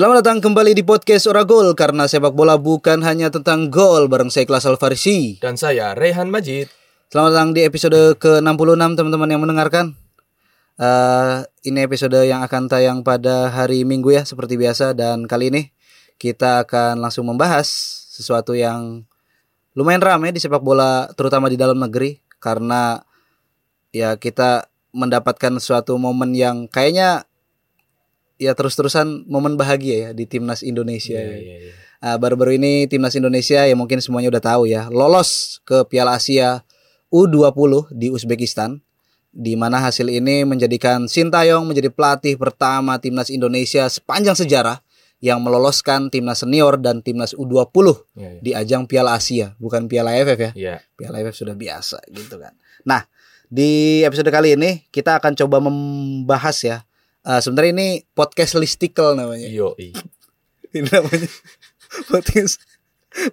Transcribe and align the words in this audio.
Selamat 0.00 0.24
datang 0.24 0.40
kembali 0.40 0.72
di 0.72 0.80
podcast 0.80 1.28
Ora 1.28 1.44
Gol 1.44 1.76
karena 1.76 2.08
sepak 2.08 2.32
bola 2.32 2.56
bukan 2.56 3.04
hanya 3.04 3.28
tentang 3.28 3.68
gol 3.68 4.08
bareng 4.08 4.32
saya 4.32 4.48
Kelas 4.48 4.64
Alfarisi. 4.64 5.36
Dan 5.44 5.60
saya 5.60 5.92
Rehan 5.92 6.32
Majid. 6.32 6.72
Selamat 7.12 7.36
datang 7.36 7.52
di 7.52 7.68
episode 7.68 8.16
ke-66 8.16 8.96
teman-teman 8.96 9.28
yang 9.28 9.44
mendengarkan. 9.44 9.92
Eh, 10.80 11.44
ini 11.68 11.84
episode 11.84 12.16
yang 12.16 12.40
akan 12.40 12.72
tayang 12.72 13.04
pada 13.04 13.52
hari 13.52 13.84
Minggu 13.84 14.16
ya 14.16 14.24
seperti 14.24 14.56
biasa 14.56 14.96
dan 14.96 15.28
kali 15.28 15.52
ini 15.52 15.68
kita 16.16 16.64
akan 16.64 17.04
langsung 17.04 17.28
membahas 17.28 17.68
sesuatu 18.08 18.56
yang 18.56 19.04
lumayan 19.76 20.00
ramai 20.00 20.32
di 20.32 20.40
sepak 20.40 20.64
bola 20.64 21.12
terutama 21.12 21.52
di 21.52 21.60
dalam 21.60 21.76
negeri 21.76 22.16
karena 22.40 23.04
ya 23.92 24.16
kita 24.16 24.64
mendapatkan 24.96 25.60
suatu 25.60 26.00
momen 26.00 26.32
yang 26.32 26.72
kayaknya 26.72 27.28
ya 28.40 28.56
terus-terusan 28.56 29.28
momen 29.28 29.60
bahagia 29.60 30.08
ya 30.08 30.10
di 30.16 30.24
timnas 30.24 30.64
Indonesia. 30.64 31.20
Iya, 31.20 31.36
iya, 31.36 31.56
iya. 31.68 31.72
Ah, 32.00 32.16
baru-baru 32.16 32.56
ini 32.56 32.88
timnas 32.88 33.12
Indonesia 33.12 33.60
ya 33.60 33.76
mungkin 33.76 34.00
semuanya 34.00 34.32
udah 34.32 34.40
tahu 34.40 34.64
ya 34.64 34.88
lolos 34.88 35.60
ke 35.68 35.84
Piala 35.84 36.16
Asia 36.16 36.64
U20 37.12 37.92
di 37.92 38.08
Uzbekistan 38.08 38.80
di 39.30 39.52
mana 39.54 39.78
hasil 39.84 40.08
ini 40.08 40.48
menjadikan 40.48 41.04
Sintayong 41.04 41.68
menjadi 41.68 41.92
pelatih 41.92 42.40
pertama 42.40 42.96
timnas 42.96 43.28
Indonesia 43.28 43.84
sepanjang 43.86 44.32
sejarah 44.32 44.80
yang 45.20 45.44
meloloskan 45.44 46.08
timnas 46.08 46.40
senior 46.40 46.80
dan 46.80 47.04
timnas 47.04 47.36
U20 47.36 47.68
Iya, 47.68 47.92
iya. 48.16 48.40
di 48.40 48.50
ajang 48.56 48.88
Piala 48.88 49.20
Asia 49.20 49.52
bukan 49.60 49.84
Piala 49.84 50.16
AFF 50.16 50.40
ya. 50.40 50.50
Iya. 50.56 50.74
Piala 50.96 51.20
AFF 51.20 51.36
sudah 51.36 51.52
biasa 51.52 52.00
gitu 52.08 52.40
kan. 52.40 52.56
Nah, 52.88 53.04
di 53.52 54.00
episode 54.08 54.32
kali 54.32 54.56
ini 54.56 54.88
kita 54.88 55.20
akan 55.20 55.36
coba 55.36 55.60
membahas 55.60 56.56
ya. 56.64 56.76
Eh, 57.20 57.40
sebenarnya 57.40 57.72
ini 57.72 57.88
podcast 58.10 58.56
listicle 58.56 59.12
namanya. 59.12 59.44
Yo. 59.46 59.76
Ini 60.70 60.86
namanya 60.86 61.26
podcast. 62.10 62.62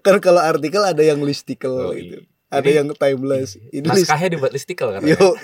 Kan 0.02 0.17
kalau 0.17 0.41
artikel 0.41 0.81
ada 0.81 0.99
yang 0.99 1.21
listicle 1.21 1.69
Oh, 1.69 1.93
gitu. 1.93 2.17
iya. 2.17 2.25
Ada 2.49 2.65
Ini- 2.65 2.75
yang 2.81 2.88
timeless. 2.91 3.61
Ini 3.69 3.85
list- 3.85 4.09
Naskahnya 4.09 4.30
dibuat 4.33 4.52
listicle 4.52 4.89
kan? 4.89 5.05
Yo, 5.05 5.38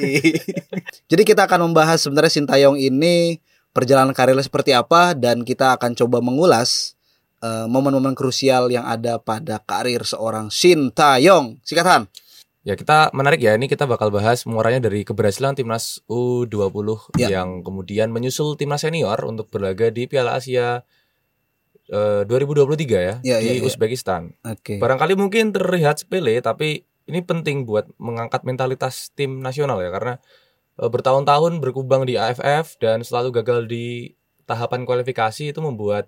Jadi 1.11 1.21
kita 1.21 1.45
akan 1.45 1.69
membahas 1.69 2.01
sebenarnya 2.01 2.33
Sintayong 2.33 2.75
ini 2.75 3.37
perjalanan 3.69 4.09
karirnya 4.11 4.41
seperti 4.41 4.73
apa 4.73 5.13
dan 5.13 5.45
kita 5.45 5.77
akan 5.77 5.93
coba 5.93 6.17
mengulas 6.17 6.97
eh, 7.39 7.67
momen-momen 7.69 8.17
krusial 8.17 8.73
yang 8.73 8.83
ada 8.83 9.21
pada 9.21 9.61
karir 9.61 10.01
seorang 10.01 10.49
Sintayong. 10.49 11.61
Sikatan. 11.61 12.09
Ya 12.63 12.79
kita 12.79 13.11
menarik 13.11 13.43
ya, 13.43 13.59
ini 13.59 13.67
kita 13.67 13.83
bakal 13.83 14.07
bahas 14.07 14.47
muaranya 14.47 14.87
dari 14.87 15.03
keberhasilan 15.03 15.51
timnas 15.51 15.99
U20 16.07 17.11
Ya. 17.19 17.39
yang 17.39 17.59
kemudian 17.59 18.07
menyusul 18.07 18.55
timnas 18.55 18.87
senior 18.87 19.19
untuk 19.27 19.51
berlaga 19.51 19.91
di 19.91 20.07
Piala 20.07 20.39
Asia 20.39 20.87
eh, 21.91 22.23
2023 22.23 23.03
ya, 23.03 23.15
Ya, 23.19 23.37
di 23.43 23.51
ya, 23.51 23.53
ya. 23.59 23.67
Uzbekistan. 23.67 24.39
Oke. 24.47 24.79
Barangkali 24.79 25.19
mungkin 25.19 25.51
terlihat 25.51 26.07
sepele 26.07 26.39
tapi 26.39 26.87
ini 27.03 27.19
penting 27.19 27.67
buat 27.67 27.91
mengangkat 27.99 28.47
mentalitas 28.47 29.11
tim 29.11 29.43
nasional 29.43 29.83
ya 29.83 29.91
karena 29.91 30.23
eh, 30.79 30.87
bertahun-tahun 30.87 31.59
berkubang 31.59 32.07
di 32.07 32.15
AFF 32.15 32.79
dan 32.79 33.03
selalu 33.03 33.43
gagal 33.43 33.67
di 33.67 34.15
tahapan 34.47 34.87
kualifikasi 34.87 35.51
itu 35.51 35.59
membuat 35.59 36.07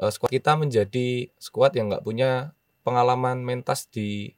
eh, 0.00 0.08
skuad 0.08 0.32
kita 0.32 0.56
menjadi 0.56 1.28
skuad 1.36 1.76
yang 1.76 1.92
nggak 1.92 2.08
punya 2.08 2.56
pengalaman 2.80 3.44
mentas 3.44 3.84
di 3.92 4.32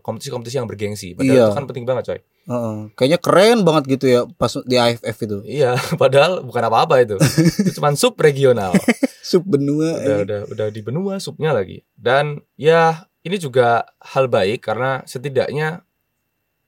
kompetisi-kompetisi 0.00 0.60
yang 0.60 0.68
bergengsi. 0.68 1.16
Padahal 1.16 1.32
Iya. 1.32 1.44
itu 1.48 1.56
kan 1.56 1.66
penting 1.66 1.84
banget 1.84 2.04
coy. 2.06 2.20
Heeh. 2.46 2.76
kayaknya 2.94 3.18
keren 3.18 3.58
banget 3.66 3.84
gitu 3.90 4.06
ya 4.06 4.20
pas 4.38 4.54
di 4.62 4.76
AFF 4.76 5.16
itu. 5.18 5.38
Iya, 5.42 5.74
padahal 6.02 6.44
bukan 6.44 6.62
apa-apa 6.62 7.02
itu. 7.02 7.16
itu 7.64 7.74
cuma 7.74 7.90
sub 7.96 8.14
regional. 8.16 8.70
Sub 9.20 9.42
benua. 9.42 9.98
udah 9.98 10.14
eh. 10.14 10.22
udah 10.22 10.40
udah 10.54 10.66
di 10.70 10.80
benua 10.80 11.18
supnya 11.18 11.50
lagi 11.50 11.82
dan 11.98 12.38
ya 12.54 13.08
ini 13.26 13.34
juga 13.36 13.82
hal 13.98 14.30
baik 14.30 14.62
karena 14.62 15.02
setidaknya 15.02 15.82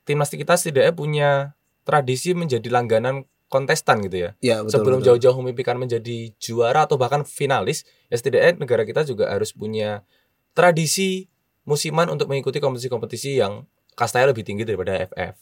timnas 0.02 0.32
kita 0.32 0.58
setidaknya 0.58 0.90
punya 0.90 1.30
tradisi 1.86 2.34
menjadi 2.34 2.66
langganan 2.66 3.22
kontestan 3.46 4.02
gitu 4.02 4.26
ya 4.26 4.30
Ya, 4.42 4.56
betul. 4.60 4.74
sebelum 4.74 4.98
jauh-jauh 5.00 5.38
memimpikan 5.38 5.78
menjadi 5.78 6.34
juara 6.36 6.84
atau 6.84 6.98
bahkan 6.98 7.22
finalis 7.22 7.86
ya 8.08 8.18
setidaknya 8.18 8.58
negara 8.58 8.82
kita 8.82 9.06
juga 9.06 9.30
harus 9.30 9.54
punya 9.54 10.02
tradisi 10.50 11.30
musiman 11.68 12.08
untuk 12.08 12.32
mengikuti 12.32 12.58
kompetisi-kompetisi 12.58 13.44
yang 13.44 13.68
kastanya 13.92 14.32
lebih 14.32 14.48
tinggi 14.48 14.64
daripada 14.64 15.04
AFF 15.04 15.36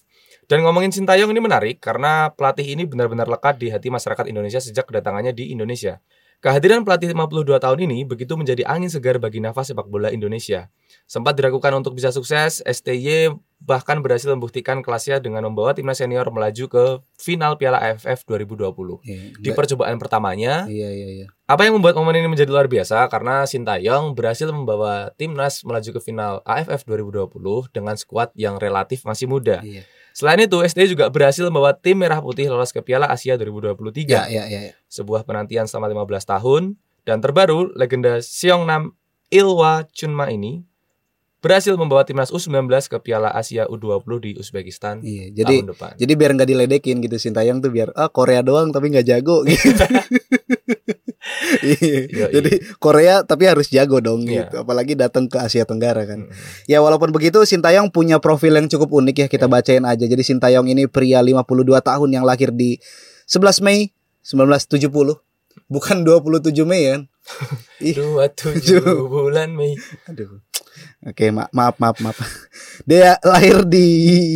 dan 0.47 0.63
ngomongin 0.63 0.95
Sintayong 0.95 1.35
ini 1.35 1.43
menarik 1.43 1.83
karena 1.83 2.31
pelatih 2.31 2.79
ini 2.79 2.87
benar-benar 2.87 3.27
lekat 3.27 3.59
di 3.59 3.67
hati 3.75 3.91
masyarakat 3.91 4.31
Indonesia 4.31 4.63
sejak 4.63 4.87
kedatangannya 4.87 5.35
di 5.35 5.51
Indonesia. 5.51 5.99
Kehadiran 6.45 6.85
pelatih 6.85 7.11
52 7.11 7.57
tahun 7.59 7.79
ini 7.89 8.05
begitu 8.05 8.37
menjadi 8.37 8.63
angin 8.69 8.93
segar 8.93 9.17
bagi 9.17 9.41
nafas 9.41 9.73
sepak 9.73 9.89
bola 9.89 10.13
Indonesia. 10.13 10.69
Sempat 11.09 11.39
diragukan 11.39 11.73
untuk 11.75 11.97
bisa 11.97 12.13
sukses, 12.13 12.61
STY 12.67 13.33
bahkan 13.57 14.05
berhasil 14.05 14.29
membuktikan 14.29 14.85
kelasnya 14.85 15.17
dengan 15.17 15.49
membawa 15.49 15.73
timnas 15.73 15.97
senior 15.97 16.29
melaju 16.29 16.65
ke 16.69 16.85
final 17.17 17.57
Piala 17.57 17.81
AFF 17.81 18.29
2020. 18.29 19.01
Iya, 19.01 19.33
Di 19.41 19.51
percobaan 19.57 19.97
pertamanya, 19.97 20.69
Iya, 20.69 20.93
iya, 20.93 21.09
iya. 21.23 21.27
apa 21.49 21.65
yang 21.65 21.81
membuat 21.81 21.97
momen 21.97 22.21
ini 22.21 22.29
menjadi 22.29 22.53
luar 22.53 22.69
biasa? 22.69 23.09
Karena 23.09 23.49
Sintayong 23.49 24.13
berhasil 24.13 24.53
membawa 24.53 25.09
timnas 25.17 25.65
melaju 25.65 25.89
ke 25.89 26.01
final 26.05 26.45
AFF 26.45 26.85
2020 26.85 27.73
dengan 27.73 27.97
skuad 27.97 28.31
yang 28.37 28.61
relatif 28.61 29.09
masih 29.09 29.25
muda. 29.25 29.65
Iya. 29.65 29.89
Selain 30.17 30.41
itu, 30.41 30.57
STY 30.65 30.97
juga 30.97 31.13
berhasil 31.13 31.45
membawa 31.45 31.77
tim 31.77 32.01
Merah 32.01 32.25
Putih 32.25 32.49
lolos 32.49 32.73
ke 32.73 32.81
Piala 32.81 33.05
Asia 33.05 33.37
2023 33.37 34.09
Ya, 34.09 34.25
ya, 34.33 34.49
ya, 34.49 34.73
ya. 34.73 34.75
sebuah 34.89 35.29
penantian 35.29 35.69
selama 35.69 35.93
15 35.93 36.25
tahun 36.25 36.63
dan 37.05 37.21
terbaru 37.21 37.77
legenda 37.77 38.25
Seongnam 38.25 38.97
Ilwa 39.29 39.85
Chunma 39.93 40.33
ini 40.33 40.65
berhasil 41.45 41.77
membawa 41.77 42.01
timnas 42.09 42.33
U19 42.33 42.65
ke 42.89 42.97
Piala 43.05 43.29
Asia 43.29 43.69
U20 43.69 44.09
di 44.25 44.31
Uzbekistan 44.41 45.05
Iya, 45.05 45.37
jadi 45.45 45.61
tahun 45.61 45.77
depan. 45.77 45.93
jadi 46.01 46.13
biar 46.17 46.31
nggak 46.33 46.49
diledekin 46.49 46.97
gitu 47.05 47.21
Sintayong 47.21 47.61
tuh 47.61 47.69
biar 47.69 47.93
ah 47.93 48.09
Korea 48.09 48.41
doang 48.41 48.73
tapi 48.73 48.89
nggak 48.97 49.05
jago 49.05 49.45
gitu. 49.45 49.69
Iya. 51.63 52.27
Jadi 52.33 52.51
Korea 52.77 53.23
tapi 53.23 53.47
harus 53.47 53.69
jago 53.69 53.99
dong 53.99 54.25
Iya. 54.25 54.47
gitu. 54.47 54.55
Apalagi 54.63 54.95
datang 54.95 55.27
ke 55.27 55.37
Asia 55.37 55.63
Tenggara 55.63 56.03
kan. 56.05 56.27
Mm. 56.27 56.33
Ya 56.67 56.79
walaupun 56.81 57.11
begitu 57.11 57.43
Sintayong 57.43 57.89
punya 57.89 58.19
profil 58.19 58.55
yang 58.55 58.67
cukup 58.67 58.91
unik 58.93 59.17
ya 59.17 59.29
kita 59.29 59.47
Iya. 59.47 59.53
bacain 59.53 59.85
aja. 59.85 60.05
Jadi 60.05 60.23
Sintayong 60.23 60.67
ini 60.67 60.87
pria 60.87 61.21
52 61.21 61.79
tahun 61.81 62.09
yang 62.11 62.25
lahir 62.25 62.51
di 62.51 62.79
11 63.25 63.61
Mei 63.61 63.93
1970. 64.23 65.23
Bukan 65.67 65.97
27 66.03 66.63
Mei 66.63 66.83
kan. 66.91 67.03
Ih, 67.81 67.95
Dua 67.99 68.29
tujuh 68.29 68.83
bulan 69.07 69.51
Mei. 69.51 69.75
Aduh. 70.07 70.39
Oke, 71.03 71.33
ma- 71.33 71.49
maaf 71.51 71.81
maaf 71.81 71.97
maaf. 71.99 72.19
Dia 72.85 73.17
lahir 73.25 73.65
di 73.65 73.81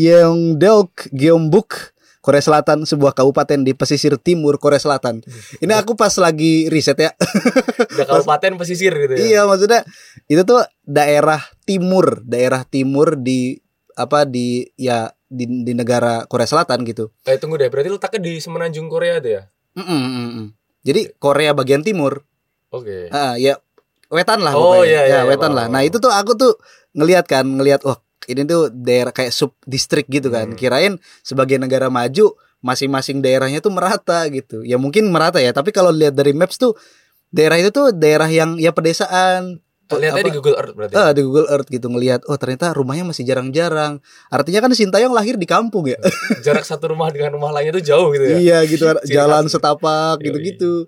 Yeongdeok, 0.08 1.12
Gyeongbuk, 1.12 1.92
Korea 2.30 2.46
Selatan, 2.46 2.86
sebuah 2.86 3.10
kabupaten 3.10 3.66
di 3.66 3.74
pesisir 3.74 4.14
timur 4.22 4.54
Korea 4.62 4.78
Selatan. 4.78 5.18
Ini 5.58 5.74
aku 5.74 5.98
pas 5.98 6.14
lagi 6.22 6.70
riset 6.70 6.94
ya. 6.94 7.10
Udah 7.98 8.06
kabupaten 8.06 8.54
pesisir 8.54 8.94
gitu 8.94 9.18
ya. 9.18 9.18
iya, 9.18 9.40
maksudnya 9.42 9.82
itu 10.30 10.46
tuh 10.46 10.62
daerah 10.86 11.42
timur, 11.66 12.22
daerah 12.22 12.62
timur 12.62 13.18
di 13.18 13.58
apa 13.98 14.22
di 14.22 14.62
ya 14.78 15.10
di, 15.26 15.66
di 15.66 15.74
negara 15.74 16.22
Korea 16.30 16.46
Selatan 16.46 16.86
gitu. 16.86 17.10
Eh 17.26 17.34
tunggu 17.42 17.58
deh, 17.58 17.66
berarti 17.66 17.90
letaknya 17.90 18.30
di 18.30 18.38
semenanjung 18.38 18.86
Korea 18.86 19.18
tuh 19.18 19.30
ya? 19.34 19.42
Mm, 19.74 19.82
mm, 19.82 19.98
mm, 20.06 20.30
mm. 20.30 20.46
Jadi 20.86 21.00
Korea 21.18 21.50
bagian 21.50 21.82
timur, 21.82 22.22
Oke. 22.70 23.10
Ah, 23.10 23.34
ya 23.34 23.58
wetan 24.06 24.38
lah 24.46 24.54
Oh, 24.54 24.78
pokoknya. 24.78 24.86
iya, 24.86 25.02
iya, 25.02 25.02
ya 25.02 25.18
iya, 25.18 25.20
wetan 25.26 25.50
paham, 25.50 25.58
lah. 25.58 25.66
Nah 25.66 25.82
itu 25.82 25.98
tuh 25.98 26.14
aku 26.14 26.38
tuh 26.38 26.54
ngelihat 26.94 27.26
kan, 27.26 27.42
ngelihat 27.42 27.82
wah 27.82 27.98
ini 28.30 28.46
tuh 28.46 28.70
daerah 28.70 29.10
kayak 29.10 29.34
sub 29.34 29.52
distrik 29.66 30.06
gitu 30.06 30.30
kan. 30.30 30.54
Hmm. 30.54 30.58
Kirain 30.58 30.94
sebagai 31.26 31.58
negara 31.58 31.90
maju 31.90 32.38
masing-masing 32.60 33.24
daerahnya 33.24 33.58
tuh 33.64 33.72
merata 33.72 34.24
gitu. 34.28 34.62
Ya 34.62 34.76
mungkin 34.76 35.08
merata 35.08 35.40
ya, 35.40 35.50
tapi 35.50 35.72
kalau 35.72 35.90
lihat 35.90 36.14
dari 36.14 36.36
maps 36.36 36.60
tuh 36.60 36.76
daerah 37.32 37.56
itu 37.56 37.72
tuh 37.72 37.90
daerah 37.90 38.28
yang 38.28 38.60
ya 38.60 38.70
pedesaan. 38.70 39.60
Lihatnya 39.90 40.30
di 40.30 40.34
Google 40.38 40.54
Earth 40.54 40.74
berarti. 40.78 40.94
Ah, 40.94 41.10
di 41.10 41.22
Google 41.26 41.50
Earth 41.50 41.66
gitu 41.66 41.90
ngelihat 41.90 42.22
oh 42.30 42.38
ternyata 42.38 42.70
rumahnya 42.70 43.10
masih 43.10 43.26
jarang-jarang. 43.26 43.98
Artinya 44.30 44.62
kan 44.62 44.70
Sintayong 44.70 45.10
lahir 45.10 45.34
di 45.34 45.50
kampung 45.50 45.90
ya. 45.90 45.98
Jarak 46.46 46.62
satu 46.62 46.94
rumah 46.94 47.10
dengan 47.10 47.34
rumah 47.34 47.50
lainnya 47.50 47.74
tuh 47.74 47.84
jauh 47.90 48.14
gitu 48.14 48.22
ya. 48.22 48.36
iya 48.38 48.58
gitu 48.70 48.86
kan 48.86 49.02
jalan 49.02 49.50
khas. 49.50 49.58
setapak 49.58 50.22
Yoi. 50.22 50.30
gitu-gitu. 50.30 50.86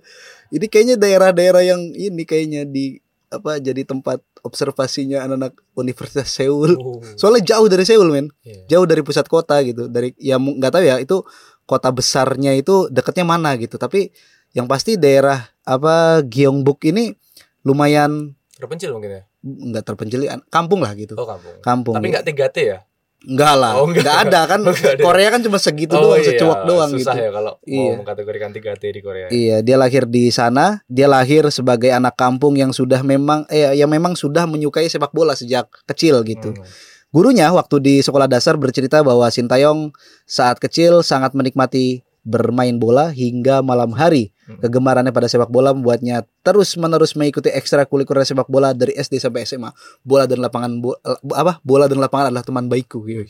Ini 0.55 0.67
kayaknya 0.71 0.97
daerah-daerah 1.03 1.67
yang 1.67 1.83
ini 1.83 2.23
kayaknya 2.23 2.63
di 2.63 3.03
apa 3.33 3.59
jadi 3.59 3.83
tempat 3.83 4.23
observasinya 4.43 5.25
anak-anak 5.25 5.55
Universitas 5.79 6.29
Seoul. 6.35 6.75
Oh, 6.79 6.99
Soalnya 7.15 7.55
jauh 7.55 7.67
dari 7.71 7.87
Seoul 7.87 8.11
men, 8.11 8.27
iya. 8.43 8.67
jauh 8.77 8.87
dari 8.87 9.01
pusat 9.07 9.27
kota 9.31 9.59
gitu. 9.63 9.87
Dari 9.87 10.15
ya 10.19 10.37
nggak 10.39 10.73
tahu 10.75 10.85
ya 10.85 10.99
itu 10.99 11.23
kota 11.67 11.89
besarnya 11.95 12.53
itu 12.59 12.91
dekatnya 12.91 13.25
mana 13.27 13.55
gitu. 13.57 13.79
Tapi 13.79 14.11
yang 14.53 14.69
pasti 14.69 14.99
daerah 15.01 15.49
apa 15.65 16.21
Gyeongbuk 16.27 16.83
ini 16.91 17.15
lumayan 17.63 18.35
Terpencil 18.59 18.95
mungkin 18.95 19.11
ya. 19.11 19.23
nggak 19.43 19.83
terpencil, 19.83 20.23
kampung 20.47 20.87
lah 20.87 20.95
gitu. 20.95 21.19
Oh 21.19 21.27
kampung. 21.27 21.59
Kampung. 21.59 21.95
Tapi 21.99 22.07
nggak 22.15 22.25
3T 22.31 22.57
ya? 22.63 22.79
Enggak 23.23 23.55
lah, 23.55 23.73
Oh, 23.79 23.87
enggak. 23.87 24.03
enggak 24.03 24.19
ada 24.27 24.41
kan. 24.45 24.61
Enggak 24.67 24.99
ada. 24.99 25.03
Korea 25.03 25.29
kan 25.31 25.41
cuma 25.41 25.59
segitu 25.59 25.95
doang, 25.95 26.19
secuak 26.19 26.61
doang 26.67 26.91
susah 26.91 27.15
gitu. 27.15 27.25
ya 27.25 27.31
kalau 27.31 27.53
Iya. 27.63 27.79
mau 27.87 27.99
mengkategorikan 28.03 28.51
3T 28.51 28.85
di 28.91 29.01
Korea. 29.01 29.27
Iya, 29.31 29.57
dia 29.63 29.77
lahir 29.79 30.05
di 30.05 30.27
sana. 30.29 30.83
Dia 30.91 31.07
lahir 31.07 31.47
sebagai 31.49 31.89
anak 31.89 32.19
kampung 32.19 32.59
yang 32.59 32.75
sudah 32.75 33.07
memang 33.07 33.47
eh 33.47 33.79
yang 33.79 33.87
memang 33.87 34.19
sudah 34.19 34.43
menyukai 34.45 34.91
sepak 34.91 35.15
bola 35.15 35.33
sejak 35.33 35.71
kecil 35.87 36.27
gitu. 36.27 36.51
Hmm. 36.51 36.67
Gurunya 37.13 37.53
waktu 37.53 37.77
di 37.79 37.95
sekolah 38.01 38.27
dasar 38.27 38.57
bercerita 38.57 39.05
bahwa 39.05 39.29
Sintayong 39.29 39.93
saat 40.25 40.57
kecil 40.59 41.05
sangat 41.05 41.37
menikmati 41.37 42.03
bermain 42.25 42.75
bola 42.75 43.13
hingga 43.13 43.61
malam 43.61 43.93
hari. 43.93 44.32
Hmm. 44.43 44.59
Kegemarannya 44.59 45.11
pada 45.11 45.27
sepak 45.27 45.47
bola 45.47 45.71
membuatnya 45.71 46.23
terus-menerus 46.43 47.15
mengikuti 47.15 47.47
ekstrakurikuler 47.49 48.23
sepak 48.23 48.47
bola 48.47 48.73
dari 48.73 48.91
SD 48.93 49.17
sampai 49.17 49.43
SMA. 49.43 49.71
Bola 50.01 50.27
dan 50.27 50.39
lapangan 50.39 50.73
bo- 50.77 50.99
apa? 51.29 51.63
Bola 51.63 51.87
dan 51.87 51.97
lapangan 51.97 52.29
adalah 52.29 52.43
teman 52.43 52.67
baikku. 52.67 53.03
gitu. 53.05 53.23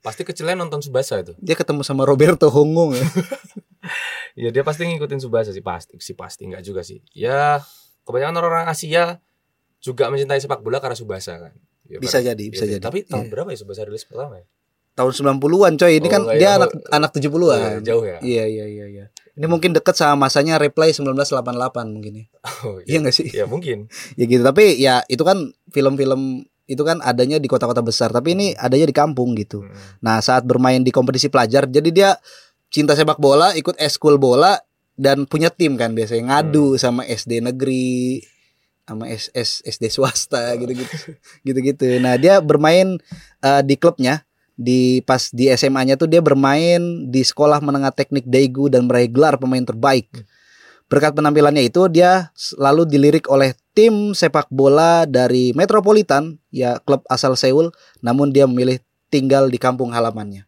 Pasti 0.00 0.20
kecilnya 0.20 0.52
nonton 0.54 0.78
Subasa 0.78 1.16
itu. 1.16 1.32
Dia 1.38 1.54
ketemu 1.54 1.80
sama 1.80 2.02
Roberto 2.02 2.46
Hongong 2.46 2.94
ya. 2.94 3.06
Ya 4.34 4.50
dia 4.50 4.60
pasti 4.60 4.82
ngikutin 4.82 5.20
Subasa 5.20 5.52
sih 5.52 5.60
pasti 5.60 5.94
sih 5.96 6.12
pasti 6.12 6.42
enggak 6.44 6.62
juga 6.62 6.80
sih. 6.80 6.98
Ya 7.12 7.62
kebanyakan 8.02 8.34
orang-orang 8.34 8.66
Asia 8.66 9.20
juga 9.78 10.08
mencintai 10.08 10.40
sepak 10.40 10.58
bola 10.58 10.80
karena 10.80 10.96
Subasa 10.96 11.38
kan. 11.38 11.52
Ya, 11.84 12.00
Bisa 12.00 12.18
ber- 12.18 12.26
jadi, 12.26 12.44
bisa 12.48 12.64
ya, 12.64 12.74
jadi. 12.74 12.82
Tapi 12.82 13.04
tahun 13.04 13.28
Iya. 13.28 13.30
berapa 13.30 13.48
ya 13.48 13.58
Subasa 13.60 13.84
rilis 13.84 14.02
pertama 14.02 14.40
ya? 14.40 14.46
Tahun 14.94 15.12
90-an 15.12 15.74
coy. 15.76 15.92
Ini 15.94 16.06
Oh, 16.06 16.10
kan 16.10 16.20
dia 16.32 16.42
ya. 16.42 16.50
anak 16.56 16.70
anak 16.88 17.10
70-an. 17.12 17.60
Oh, 17.60 17.82
jauh 17.82 18.04
ya. 18.04 18.18
Iya 18.18 18.44
iya 18.46 18.64
iya 18.66 18.86
iya. 18.88 19.04
Ini 19.34 19.50
mungkin 19.50 19.74
deket 19.74 19.98
sama 19.98 20.30
masanya 20.30 20.62
Replay 20.62 20.94
1988 20.94 21.90
mungkin 21.90 22.12
ya. 22.22 22.24
Oh, 22.62 22.78
Iya 22.86 23.02
nggak 23.02 23.14
sih? 23.14 23.28
Ya 23.34 23.50
mungkin. 23.50 23.90
Ya 24.18 24.24
gitu. 24.30 24.42
Tapi 24.46 24.78
ya 24.78 25.02
itu 25.10 25.26
kan 25.26 25.50
film-film 25.74 26.46
itu 26.64 26.80
kan 26.80 27.02
adanya 27.04 27.36
di 27.36 27.44
kota-kota 27.50 27.84
besar, 27.84 28.08
tapi 28.08 28.32
ini 28.32 28.46
adanya 28.56 28.88
di 28.88 28.96
kampung 28.96 29.36
gitu. 29.36 29.60
Hmm. 29.60 29.74
Nah, 30.00 30.22
saat 30.24 30.48
bermain 30.48 30.80
di 30.80 30.88
kompetisi 30.88 31.28
pelajar, 31.28 31.68
jadi 31.68 31.90
dia 31.92 32.10
cinta 32.72 32.96
sepak 32.96 33.20
bola, 33.20 33.52
ikut 33.52 33.76
eskul 33.76 34.16
bola 34.16 34.56
dan 34.96 35.28
punya 35.28 35.52
tim 35.52 35.76
kan 35.76 35.92
biasanya 35.92 36.30
ngadu 36.30 36.78
sama 36.78 37.04
SD 37.04 37.42
negeri 37.42 38.22
sama 38.86 39.10
SS 39.10 39.66
SD 39.66 39.92
swasta 39.92 40.56
gitu-gitu. 40.56 40.96
Gitu-gitu. 41.44 42.00
Nah, 42.00 42.16
dia 42.16 42.40
bermain 42.40 42.96
eh, 43.44 43.62
di 43.66 43.74
klubnya 43.76 44.24
di 44.54 45.02
pas 45.02 45.30
di 45.34 45.50
SMA-nya 45.50 45.98
tuh 45.98 46.06
dia 46.06 46.22
bermain 46.22 46.80
di 47.10 47.22
sekolah 47.26 47.58
menengah 47.58 47.90
teknik 47.90 48.26
Daegu 48.26 48.70
dan 48.70 48.86
meraih 48.86 49.10
gelar 49.10 49.38
pemain 49.38 49.62
terbaik. 49.62 50.10
Berkat 50.86 51.16
penampilannya 51.16 51.66
itu 51.66 51.90
dia 51.90 52.30
selalu 52.38 52.86
dilirik 52.86 53.26
oleh 53.26 53.56
tim 53.74 54.14
sepak 54.14 54.46
bola 54.52 55.08
dari 55.10 55.50
Metropolitan, 55.56 56.38
ya 56.54 56.78
klub 56.78 57.02
asal 57.10 57.34
Seoul, 57.34 57.74
namun 57.98 58.30
dia 58.30 58.46
memilih 58.46 58.78
tinggal 59.10 59.50
di 59.50 59.58
kampung 59.58 59.90
halamannya. 59.90 60.46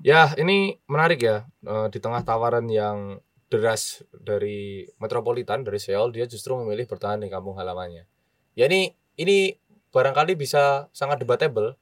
Ya, 0.00 0.30
ini 0.38 0.78
menarik 0.86 1.20
ya. 1.20 1.44
Eh, 1.66 1.86
di 1.90 1.98
tengah 1.98 2.22
tawaran 2.22 2.70
yang 2.70 3.18
deras 3.50 4.04
dari 4.14 4.86
Metropolitan 5.02 5.66
dari 5.66 5.82
Seoul, 5.82 6.14
dia 6.14 6.24
justru 6.24 6.54
memilih 6.56 6.86
bertahan 6.86 7.20
di 7.20 7.28
kampung 7.28 7.58
halamannya. 7.58 8.06
Ya 8.54 8.64
ini 8.70 8.94
ini 9.18 9.58
barangkali 9.90 10.38
bisa 10.38 10.86
sangat 10.94 11.20
debatable. 11.20 11.74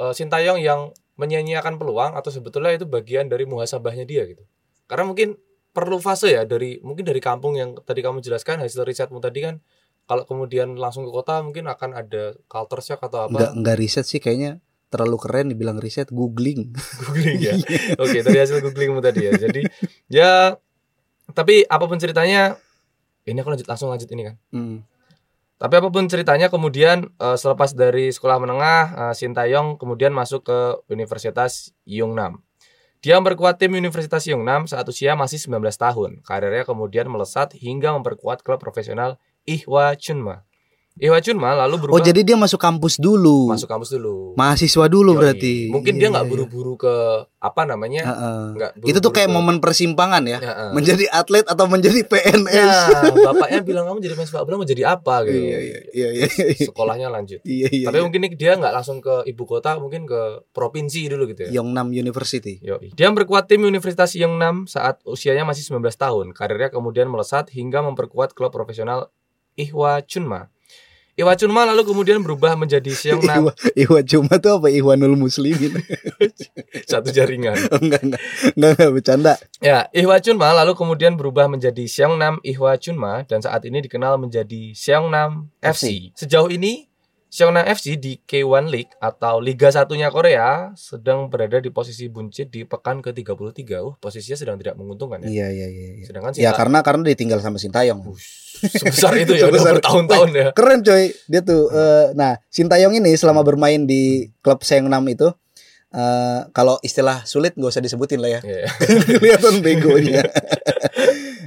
Eh, 0.00 0.14
Sintayong 0.16 0.56
yang 0.56 0.96
menyia-nyiakan 1.20 1.76
peluang 1.76 2.16
atau 2.16 2.32
sebetulnya 2.32 2.72
itu 2.72 2.88
bagian 2.88 3.28
dari 3.28 3.44
muhasabahnya 3.44 4.08
dia 4.08 4.24
gitu. 4.24 4.40
Karena 4.88 5.04
mungkin 5.04 5.36
perlu 5.70 6.00
fase 6.00 6.32
ya 6.32 6.42
dari 6.48 6.80
mungkin 6.80 7.04
dari 7.04 7.20
kampung 7.20 7.54
yang 7.60 7.76
tadi 7.84 8.00
kamu 8.00 8.24
jelaskan 8.24 8.64
hasil 8.64 8.82
risetmu 8.82 9.20
tadi 9.20 9.44
kan 9.44 9.60
kalau 10.08 10.26
kemudian 10.26 10.74
langsung 10.74 11.06
ke 11.06 11.12
kota 11.14 11.38
mungkin 11.44 11.70
akan 11.70 11.94
ada 11.94 12.34
culture 12.50 12.82
shock 12.82 13.04
atau 13.06 13.30
Enggak 13.30 13.54
apa 13.54 13.54
enggak 13.54 13.76
riset 13.78 14.02
sih 14.02 14.18
kayaknya 14.18 14.58
terlalu 14.90 15.22
keren 15.22 15.46
dibilang 15.54 15.78
riset 15.78 16.10
googling. 16.10 16.74
googling 17.06 17.38
ya 17.38 17.54
oke 18.02 18.18
dari 18.18 18.38
hasil 18.42 18.58
googlingmu 18.58 18.98
tadi 18.98 19.30
ya 19.30 19.32
jadi 19.38 19.60
ya 20.10 20.32
tapi 21.30 21.62
apa 21.62 21.84
pun 21.86 22.02
ceritanya 22.02 22.58
ini 23.22 23.38
aku 23.38 23.54
lanjut 23.54 23.70
langsung 23.70 23.94
lanjut 23.94 24.10
ini 24.10 24.22
kan 24.26 24.34
Hmm. 24.50 24.82
Tapi 25.60 25.76
apa 25.76 25.92
pun 25.92 26.08
ceritanya 26.08 26.48
kemudian 26.48 27.12
eh, 27.20 27.36
selepas 27.36 27.76
dari 27.76 28.08
sekolah 28.08 28.40
menengah 28.40 28.82
eh, 28.96 29.14
Sintayong 29.14 29.76
kemudian 29.76 30.16
masuk 30.16 30.48
ke 30.48 30.58
Universitas 30.88 31.76
Yungnam. 31.84 32.40
Dia 33.04 33.20
memperkuat 33.20 33.60
tim 33.60 33.76
Universitas 33.76 34.24
Yungnam 34.28 34.64
saat 34.64 34.84
usia 34.88 35.16
masih 35.16 35.40
19 35.40 35.72
tahun. 35.72 36.10
Karirnya 36.24 36.64
kemudian 36.68 37.08
melesat 37.08 37.56
hingga 37.56 37.96
memperkuat 37.96 38.44
klub 38.44 38.60
profesional 38.60 39.16
Ihwa 39.44 39.96
Chunma 39.96 40.48
Ihwa 41.00 41.16
Chunma 41.18 41.56
lalu 41.56 41.80
berubah 41.80 41.96
Oh, 41.96 42.02
jadi 42.02 42.20
dia 42.20 42.36
masuk 42.36 42.56
kampus 42.56 42.94
dulu. 42.94 43.48
masuk 43.48 43.64
kampus 43.66 43.88
dulu 43.90 44.36
Mahasiswa 44.36 44.84
dulu 44.84 45.16
Yoi. 45.16 45.18
berarti. 45.18 45.54
mungkin 45.66 45.96
Iya, 45.96 46.00
dia 46.00 46.08
nggak 46.12 46.24
iya, 46.24 46.30
buru-buru 46.30 46.76
ke 46.76 46.94
apa 47.40 47.64
namanya 47.64 48.04
iya. 48.04 48.12
Heeh. 48.12 48.42
nggak 48.52 48.70
Itu 48.84 48.98
tuh 49.00 49.08
kayak 49.10 49.26
ke- 49.26 49.34
momen 49.34 49.56
persimpangan 49.58 50.20
ya. 50.22 50.38
Heeh. 50.38 50.70
Menjadi 50.70 51.08
atlet 51.08 51.42
atau 51.42 51.64
menjadi 51.66 52.04
PNS. 52.04 52.52
Nah, 52.52 53.32
bapaknya 53.32 53.60
bilang 53.62 53.88
kamu 53.88 53.98
jadi 53.98 54.14
sepak 54.20 54.44
bola 54.44 54.56
mau 54.56 54.68
jadi 54.68 54.84
apa 54.86 55.24
gitu. 55.24 55.40
Iya 55.40 55.58
iya 55.58 55.78
iya 55.90 56.08
iya. 56.14 56.26
Sekolahnya 56.60 57.08
lanjut. 57.08 57.40
Iya 57.42 57.68
iya. 57.70 57.86
Tapi 57.88 57.98
mungkin 57.98 58.20
nih 58.20 58.32
dia 58.34 58.52
nggak 58.54 58.70
langsung 58.70 59.00
ke 59.00 59.24
ibu 59.24 59.42
kota, 59.42 59.80
mungkin 59.80 60.04
ke 60.04 60.20
provinsi 60.50 61.08
dulu 61.08 61.24
gitu 61.26 61.48
ya. 61.48 61.50
Yongnam 61.56 61.88
University. 61.90 62.60
Yoi. 62.60 62.92
Dia 62.92 63.08
memperkuat 63.08 63.48
tim 63.48 63.64
Universitas 63.64 64.12
Yeongnam 64.12 64.68
saat 64.68 65.00
usianya 65.02 65.42
masih 65.42 65.64
19 65.64 65.80
tahun. 65.96 66.26
Karirnya 66.30 66.68
kemudian 66.68 67.08
melesat 67.08 67.48
hingga 67.48 67.80
memperkuat 67.80 68.36
klub 68.36 68.52
profesional 68.52 69.08
Ihwa 69.56 70.04
Chunma. 70.04 70.52
Ihwa 71.20 71.36
Chunma 71.36 71.68
lalu 71.68 71.84
kemudian 71.84 72.24
berubah 72.24 72.56
menjadi 72.56 72.88
Seongnam 72.96 73.52
Iwa, 73.52 73.52
Iwa 73.76 74.00
cuma 74.08 74.40
tuh 74.40 74.56
apa 74.56 74.72
Iwanul 74.72 75.20
Muslimin. 75.20 75.76
satu 76.90 77.12
jaringan. 77.12 77.60
enggak 77.84 78.00
enggak 78.08 78.22
enggak 78.56 78.70
enggak 78.72 78.90
bercanda. 78.90 79.34
Ya, 79.60 79.86
Ihwa 79.92 80.16
Chunma 80.18 80.56
lalu 80.56 80.72
kemudian 80.72 81.20
berubah 81.20 81.46
menjadi 81.52 81.84
Seongnam 81.84 82.40
Ihwa 82.40 82.72
Chunma 82.80 83.28
dan 83.28 83.44
saat 83.44 83.60
ini 83.68 83.84
dikenal 83.84 84.16
menjadi 84.16 84.72
Seongnam 84.72 85.52
FC. 85.60 86.16
Sejauh 86.16 86.48
ini 86.48 86.89
Seongnam 87.30 87.62
FC 87.64 87.94
di 87.94 88.18
K1 88.18 88.66
League 88.66 88.90
atau 88.98 89.38
Liga 89.38 89.70
Satunya 89.70 90.10
Korea 90.10 90.74
sedang 90.74 91.30
berada 91.30 91.56
di 91.56 91.70
posisi 91.70 92.10
buncit 92.10 92.50
di 92.50 92.66
pekan 92.66 92.98
ke-33. 92.98 93.62
Uh, 93.78 93.94
posisinya 93.96 94.34
sedang 94.34 94.58
tidak 94.58 94.74
menguntungkan 94.74 95.22
ya. 95.22 95.30
Iya 95.30 95.46
iya 95.48 95.66
iya. 95.70 95.88
iya. 95.94 96.04
Sedangkan 96.04 96.34
Ya 96.34 96.50
Sinta- 96.50 96.58
karena 96.58 96.78
karena 96.82 97.02
ditinggal 97.06 97.38
sama 97.38 97.56
Sintayong. 97.56 98.02
Ush, 98.02 98.58
sebesar 98.66 99.14
itu 99.14 99.38
ya 99.38 99.46
Sebesar- 99.48 99.78
bertahun-tahun 99.78 100.28
ya. 100.34 100.48
Keren 100.52 100.82
coy 100.82 101.14
dia 101.24 101.40
tuh. 101.40 101.70
eh, 101.70 102.06
nah 102.12 102.34
Sintayong 102.50 102.98
ini 102.98 103.14
selama 103.14 103.46
bermain 103.46 103.86
di 103.86 104.26
klub 104.42 104.66
Seongnam 104.66 105.06
itu 105.06 105.30
eh, 105.90 106.40
kalau 106.50 106.82
istilah 106.82 107.22
sulit 107.22 107.54
nggak 107.54 107.70
usah 107.70 107.80
disebutin 107.80 108.18
lah 108.18 108.30
ya. 108.36 108.40
Iya. 108.42 108.66
Kelihatan 109.22 109.62
begonya. 109.62 110.26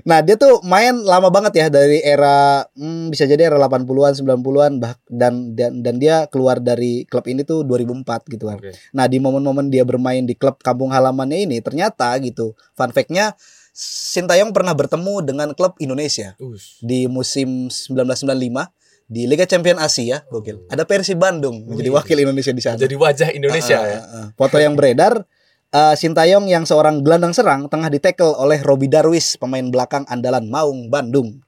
nah, 0.03 0.19
dia 0.19 0.35
tuh 0.35 0.59
main 0.61 0.93
lama 0.95 1.27
banget 1.27 1.53
ya 1.55 1.67
dari 1.67 1.99
era 1.99 2.63
hmm, 2.71 3.09
bisa 3.09 3.23
jadi 3.23 3.47
era 3.47 3.57
80-an, 3.57 4.13
90-an 4.19 4.71
bah, 4.77 4.93
dan 5.07 5.51
dan 5.51 5.79
dan 5.81 5.95
dia 5.97 6.27
keluar 6.27 6.59
dari 6.59 7.07
klub 7.07 7.23
ini 7.25 7.41
tuh 7.41 7.63
2004 7.63 8.03
gitu 8.29 8.47
kan. 8.47 8.57
Oke. 8.59 8.71
Nah, 8.91 9.05
di 9.07 9.17
momen-momen 9.17 9.67
dia 9.67 9.83
bermain 9.83 10.21
di 10.21 10.33
klub 10.33 10.59
kampung 10.59 10.91
halamannya 10.91 11.45
ini 11.45 11.57
ternyata 11.59 12.11
gitu. 12.19 12.53
Fun 12.73 12.91
fact-nya 12.91 13.33
Sintayong 13.73 14.53
pernah 14.53 14.77
bertemu 14.77 15.25
dengan 15.25 15.49
klub 15.57 15.73
Indonesia 15.81 16.37
Ush. 16.37 16.77
di 16.79 17.09
musim 17.09 17.73
1995 17.73 18.69
di 19.03 19.25
Liga 19.25 19.43
Champion 19.43 19.81
Asia, 19.81 20.21
gokil. 20.29 20.69
Ada 20.69 20.85
Persib 20.85 21.17
Bandung 21.17 21.65
menjadi 21.65 21.89
Wih. 21.89 21.97
wakil 21.97 22.17
Indonesia 22.21 22.53
di 22.53 22.61
sana. 22.61 22.77
Jadi 22.77 22.93
wajah 22.93 23.29
Indonesia 23.29 23.77
Ah, 23.77 23.85
ya. 23.85 23.97
ah, 23.97 24.05
ah. 24.15 24.27
Foto 24.33 24.57
yang 24.57 24.77
beredar 24.77 25.25
eh, 25.73 25.95
Sintayong 25.97 26.45
yang 26.45 26.63
seorang 26.69 27.01
gelandang 27.01 27.33
serang 27.33 27.65
tengah 27.67 27.89
ditekel 27.89 28.29
oleh 28.37 28.61
Robi 28.61 28.87
Darwis, 28.87 29.35
pemain 29.41 29.65
belakang 29.65 30.05
andalan 30.05 30.45
Maung 30.45 30.93
Bandung. 30.93 31.41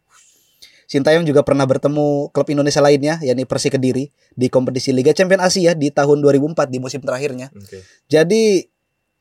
Sintayong 0.86 1.26
juga 1.26 1.42
pernah 1.42 1.66
bertemu 1.66 2.30
klub 2.30 2.48
Indonesia 2.50 2.78
lainnya, 2.78 3.18
yakni 3.26 3.46
Persi 3.50 3.74
Kediri, 3.74 4.06
di 4.38 4.48
kompetisi 4.54 4.94
Liga 4.94 5.18
Champion 5.18 5.42
Asia 5.42 5.74
di 5.74 5.90
tahun 5.90 6.22
2004 6.22 6.70
di 6.70 6.78
musim 6.78 7.02
terakhirnya. 7.02 7.50
Oke. 7.54 7.82
Jadi 8.06 8.70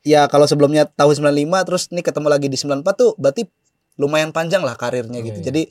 ya 0.04 0.28
kalau 0.28 0.44
sebelumnya 0.44 0.84
tahun 0.84 1.32
95 1.32 1.64
terus 1.64 1.82
nih 1.88 2.04
ketemu 2.04 2.28
lagi 2.28 2.46
di 2.52 2.56
94 2.60 2.84
tuh 3.00 3.16
berarti 3.16 3.48
lumayan 3.96 4.30
panjang 4.36 4.60
lah 4.60 4.76
karirnya 4.76 5.24
gitu. 5.24 5.40
Iya. 5.40 5.46
Jadi 5.48 5.62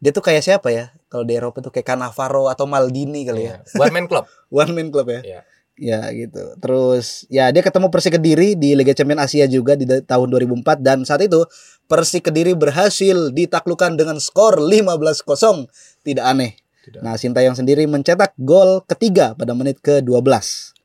dia 0.00 0.10
tuh 0.10 0.24
kayak 0.24 0.42
siapa 0.42 0.68
ya? 0.74 0.90
Kalau 1.06 1.22
di 1.22 1.38
Eropa 1.38 1.62
tuh 1.62 1.70
kayak 1.70 1.86
Cannavaro 1.86 2.50
atau 2.50 2.66
Maldini 2.66 3.22
kali 3.22 3.46
ya. 3.46 3.62
Iya. 3.62 3.78
One 3.78 3.92
man 3.94 4.06
club. 4.10 4.24
One 4.64 4.72
man 4.74 4.88
club 4.90 5.06
ya. 5.14 5.20
Iya. 5.22 5.40
Ya 5.80 6.12
gitu. 6.12 6.60
Terus 6.60 7.24
ya 7.32 7.48
dia 7.48 7.64
ketemu 7.64 7.88
Persi 7.88 8.12
Kediri 8.12 8.52
di 8.52 8.76
Liga 8.76 8.92
Champion 8.92 9.16
Asia 9.16 9.48
juga 9.48 9.80
di 9.80 9.88
tahun 9.88 10.28
2004 10.28 10.84
dan 10.84 11.08
saat 11.08 11.24
itu 11.24 11.40
Persi 11.88 12.20
Kediri 12.20 12.52
berhasil 12.52 13.32
ditaklukkan 13.32 13.96
dengan 13.96 14.20
skor 14.20 14.60
15-0. 14.60 15.24
Tidak 16.04 16.20
aneh. 16.20 16.60
Tidak. 16.84 17.00
Nah, 17.00 17.16
Sintayong 17.16 17.56
sendiri 17.56 17.88
mencetak 17.88 18.36
gol 18.40 18.84
ketiga 18.84 19.32
pada 19.32 19.56
menit 19.56 19.80
ke-12. 19.80 20.20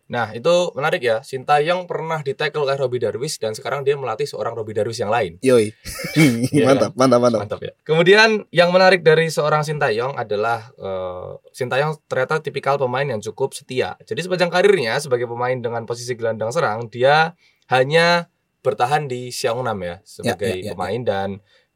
Nah, 0.05 0.29
itu 0.38 0.69
menarik 0.77 1.01
ya. 1.01 1.25
Sintayong 1.25 1.89
pernah 1.89 2.21
ditackle 2.21 2.62
oleh 2.62 2.77
Robbie 2.77 3.01
Darwis 3.01 3.41
dan 3.41 3.57
sekarang 3.57 3.81
dia 3.81 3.97
melatih 3.97 4.29
seorang 4.29 4.53
Robbie 4.53 4.77
Darwis 4.77 5.01
yang 5.01 5.09
lain. 5.09 5.41
Yoi. 5.41 5.74
Iya 6.15 6.65
mantap, 6.69 6.91
mantap, 6.93 7.19
mantap. 7.19 7.39
Mantap 7.43 7.62
ya. 7.65 7.74
Kemudian 7.81 8.45
yang 8.53 8.69
menarik 8.69 9.01
dari 9.01 9.27
seorang 9.33 9.65
Sintayong 9.65 10.15
adalah 10.15 10.69
eh, 10.77 11.31
Sintayong 11.51 12.05
ternyata 12.05 12.39
tipikal 12.39 12.77
pemain 12.77 13.03
yang 13.03 13.19
cukup 13.19 13.57
setia. 13.57 13.97
Jadi 14.05 14.24
sepanjang 14.24 14.53
karirnya 14.53 15.01
sebagai 15.01 15.25
pemain 15.25 15.57
dengan 15.57 15.83
posisi 15.89 16.13
gelandang 16.13 16.53
serang, 16.53 16.88
dia 16.88 17.33
hanya 17.74 18.29
bertahan 18.62 19.09
di 19.09 19.33
Seongnam 19.33 19.77
ya 19.81 19.95
sebagai 20.05 20.53
ya, 20.53 20.62
ya, 20.62 20.65
ya. 20.65 20.71
pemain 20.74 21.01
dan 21.05 21.29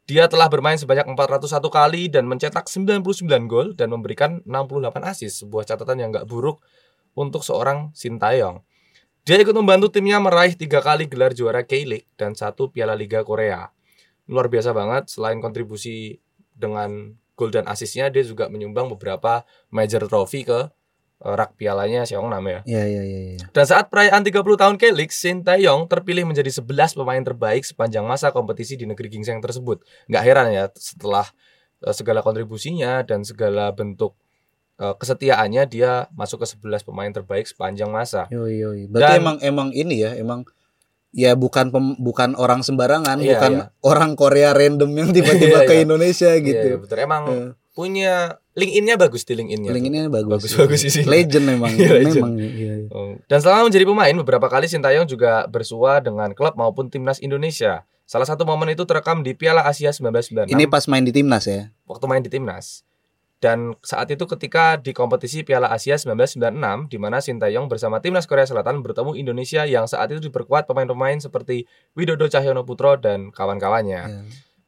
dia 0.10 0.26
telah 0.26 0.50
bermain 0.50 0.74
sebanyak 0.74 1.06
401 1.06 1.70
kali 1.70 2.10
dan 2.10 2.26
mencetak 2.26 2.66
99 2.66 3.30
gol 3.46 3.78
dan 3.78 3.94
memberikan 3.94 4.42
68 4.42 5.06
assist, 5.06 5.46
sebuah 5.46 5.70
catatan 5.70 6.02
yang 6.02 6.10
nggak 6.10 6.26
buruk 6.26 6.66
untuk 7.20 7.44
seorang 7.44 7.92
Sintayong. 7.92 8.64
Dia 9.28 9.44
ikut 9.44 9.52
membantu 9.52 9.92
timnya 9.92 10.18
meraih 10.24 10.56
tiga 10.56 10.80
kali 10.80 11.06
gelar 11.06 11.36
juara 11.36 11.62
K-League 11.68 12.08
dan 12.16 12.34
satu 12.34 12.72
Piala 12.72 12.96
Liga 12.96 13.22
Korea. 13.28 13.70
Luar 14.32 14.48
biasa 14.48 14.72
banget. 14.72 15.12
Selain 15.12 15.38
kontribusi 15.44 16.24
dengan 16.56 17.14
gol 17.36 17.52
dan 17.52 17.68
asisnya, 17.68 18.08
dia 18.08 18.24
juga 18.24 18.48
menyumbang 18.48 18.88
beberapa 18.90 19.44
major 19.70 20.08
trophy 20.08 20.48
ke 20.48 20.72
eh, 21.22 21.34
rak 21.36 21.60
pialanya 21.60 22.08
Seongnam 22.08 22.42
ya. 22.48 22.60
Iya, 22.66 22.84
iya, 22.88 23.02
iya, 23.04 23.20
iya. 23.36 23.46
Dan 23.52 23.66
saat 23.68 23.92
perayaan 23.92 24.24
30 24.24 24.40
tahun 24.56 24.76
K-League, 24.80 25.14
Sintayong 25.14 25.86
terpilih 25.92 26.24
menjadi 26.24 26.50
11 26.50 26.98
pemain 26.98 27.22
terbaik 27.22 27.68
sepanjang 27.68 28.08
masa 28.08 28.32
kompetisi 28.32 28.80
di 28.80 28.88
negeri 28.88 29.12
gingseng 29.12 29.44
tersebut. 29.44 29.84
Nggak 30.08 30.24
heran 30.24 30.48
ya, 30.50 30.64
setelah 30.74 31.28
eh, 31.84 31.94
segala 31.94 32.24
kontribusinya 32.24 33.04
dan 33.06 33.22
segala 33.22 33.70
bentuk 33.76 34.18
eh, 34.80 34.96
kesetiaannya, 34.96 35.64
dia 35.66 35.92
masuk 36.12 36.40
ke 36.40 36.48
11 36.50 36.82
pemain 36.82 37.12
terbaik 37.12 37.46
sepanjang 37.46 37.88
masa. 37.88 38.26
Yoi, 38.30 38.58
yoi. 38.58 38.82
Berarti 38.88 39.14
Dan- 39.14 39.22
emang 39.22 39.38
emang 39.42 39.70
ini 39.72 40.02
ya, 40.02 40.16
emang 40.16 40.48
ya 41.10 41.34
bukan 41.34 41.70
pem- 41.70 41.98
bukan 41.98 42.34
orang 42.34 42.62
sembarangan, 42.62 43.18
Iya, 43.18 43.36
bukan 43.36 43.52
iya. 43.56 43.66
orang 43.82 44.12
Korea 44.14 44.54
random 44.54 44.92
yang 44.94 45.10
tiba-tiba 45.10 45.60
Iya, 45.64 45.68
ke 45.68 45.74
iya. 45.76 45.84
Indonesia 45.84 46.30
Iya, 46.32 46.44
gitu. 46.44 46.68
iya, 46.68 46.78
betul. 46.78 46.98
Emang 46.98 47.24
Eh. 47.28 47.50
punya 47.72 48.14
LinkedIn-nya 48.54 48.96
bagus 48.96 49.24
di 49.24 49.34
LinkedIn-nya. 49.34 49.72
Link 49.72 49.84
tuh. 49.84 49.90
ini 49.90 50.00
bagus. 50.06 50.32
Bagus, 50.46 50.52
bagus 50.54 50.82
isinya. 50.84 51.10
Legend 51.10 51.46
memang. 51.48 51.72
Iya, 51.76 51.92
legend. 51.96 52.16
memang 52.18 52.34
iya, 52.38 52.52
iya. 52.52 52.74
Oh. 52.90 53.16
Dan 53.26 53.40
selama 53.40 53.66
menjadi 53.66 53.86
pemain, 53.86 54.16
beberapa 54.18 54.48
kali 54.48 54.68
Sintayong 54.68 55.06
juga 55.06 55.48
bersua 55.48 55.98
dengan 55.98 56.30
klub 56.32 56.54
maupun 56.54 56.88
timnas 56.88 57.18
Indonesia. 57.20 57.88
Salah 58.04 58.26
satu 58.26 58.42
momen 58.42 58.70
itu 58.70 58.84
terekam 58.84 59.22
di 59.22 59.32
Piala 59.32 59.64
Asia 59.64 59.90
1996 59.90 60.50
Ini 60.50 60.66
pas 60.66 60.82
main 60.86 61.02
di 61.02 61.10
timnas 61.10 61.46
ya. 61.46 61.70
waktu 61.86 62.06
main 62.06 62.20
di 62.20 62.28
timnas. 62.28 62.82
Dan 63.40 63.72
saat 63.80 64.12
itu 64.12 64.28
ketika 64.28 64.76
di 64.76 64.92
kompetisi 64.92 65.48
Piala 65.48 65.72
Asia 65.72 65.96
1996 65.96 66.92
di 66.92 66.98
mana 67.00 67.24
Sintayong 67.24 67.72
bersama 67.72 68.04
timnas 68.04 68.28
Korea 68.28 68.44
Selatan 68.44 68.84
bertemu 68.84 69.16
Indonesia 69.16 69.64
yang 69.64 69.88
saat 69.88 70.12
itu 70.12 70.20
diperkuat 70.28 70.68
pemain-pemain 70.68 71.24
seperti 71.24 71.64
Widodo 71.96 72.28
Cahyono 72.28 72.68
Putro 72.68 73.00
dan 73.00 73.32
kawan-kawannya. 73.32 74.02
Ya. 74.04 74.22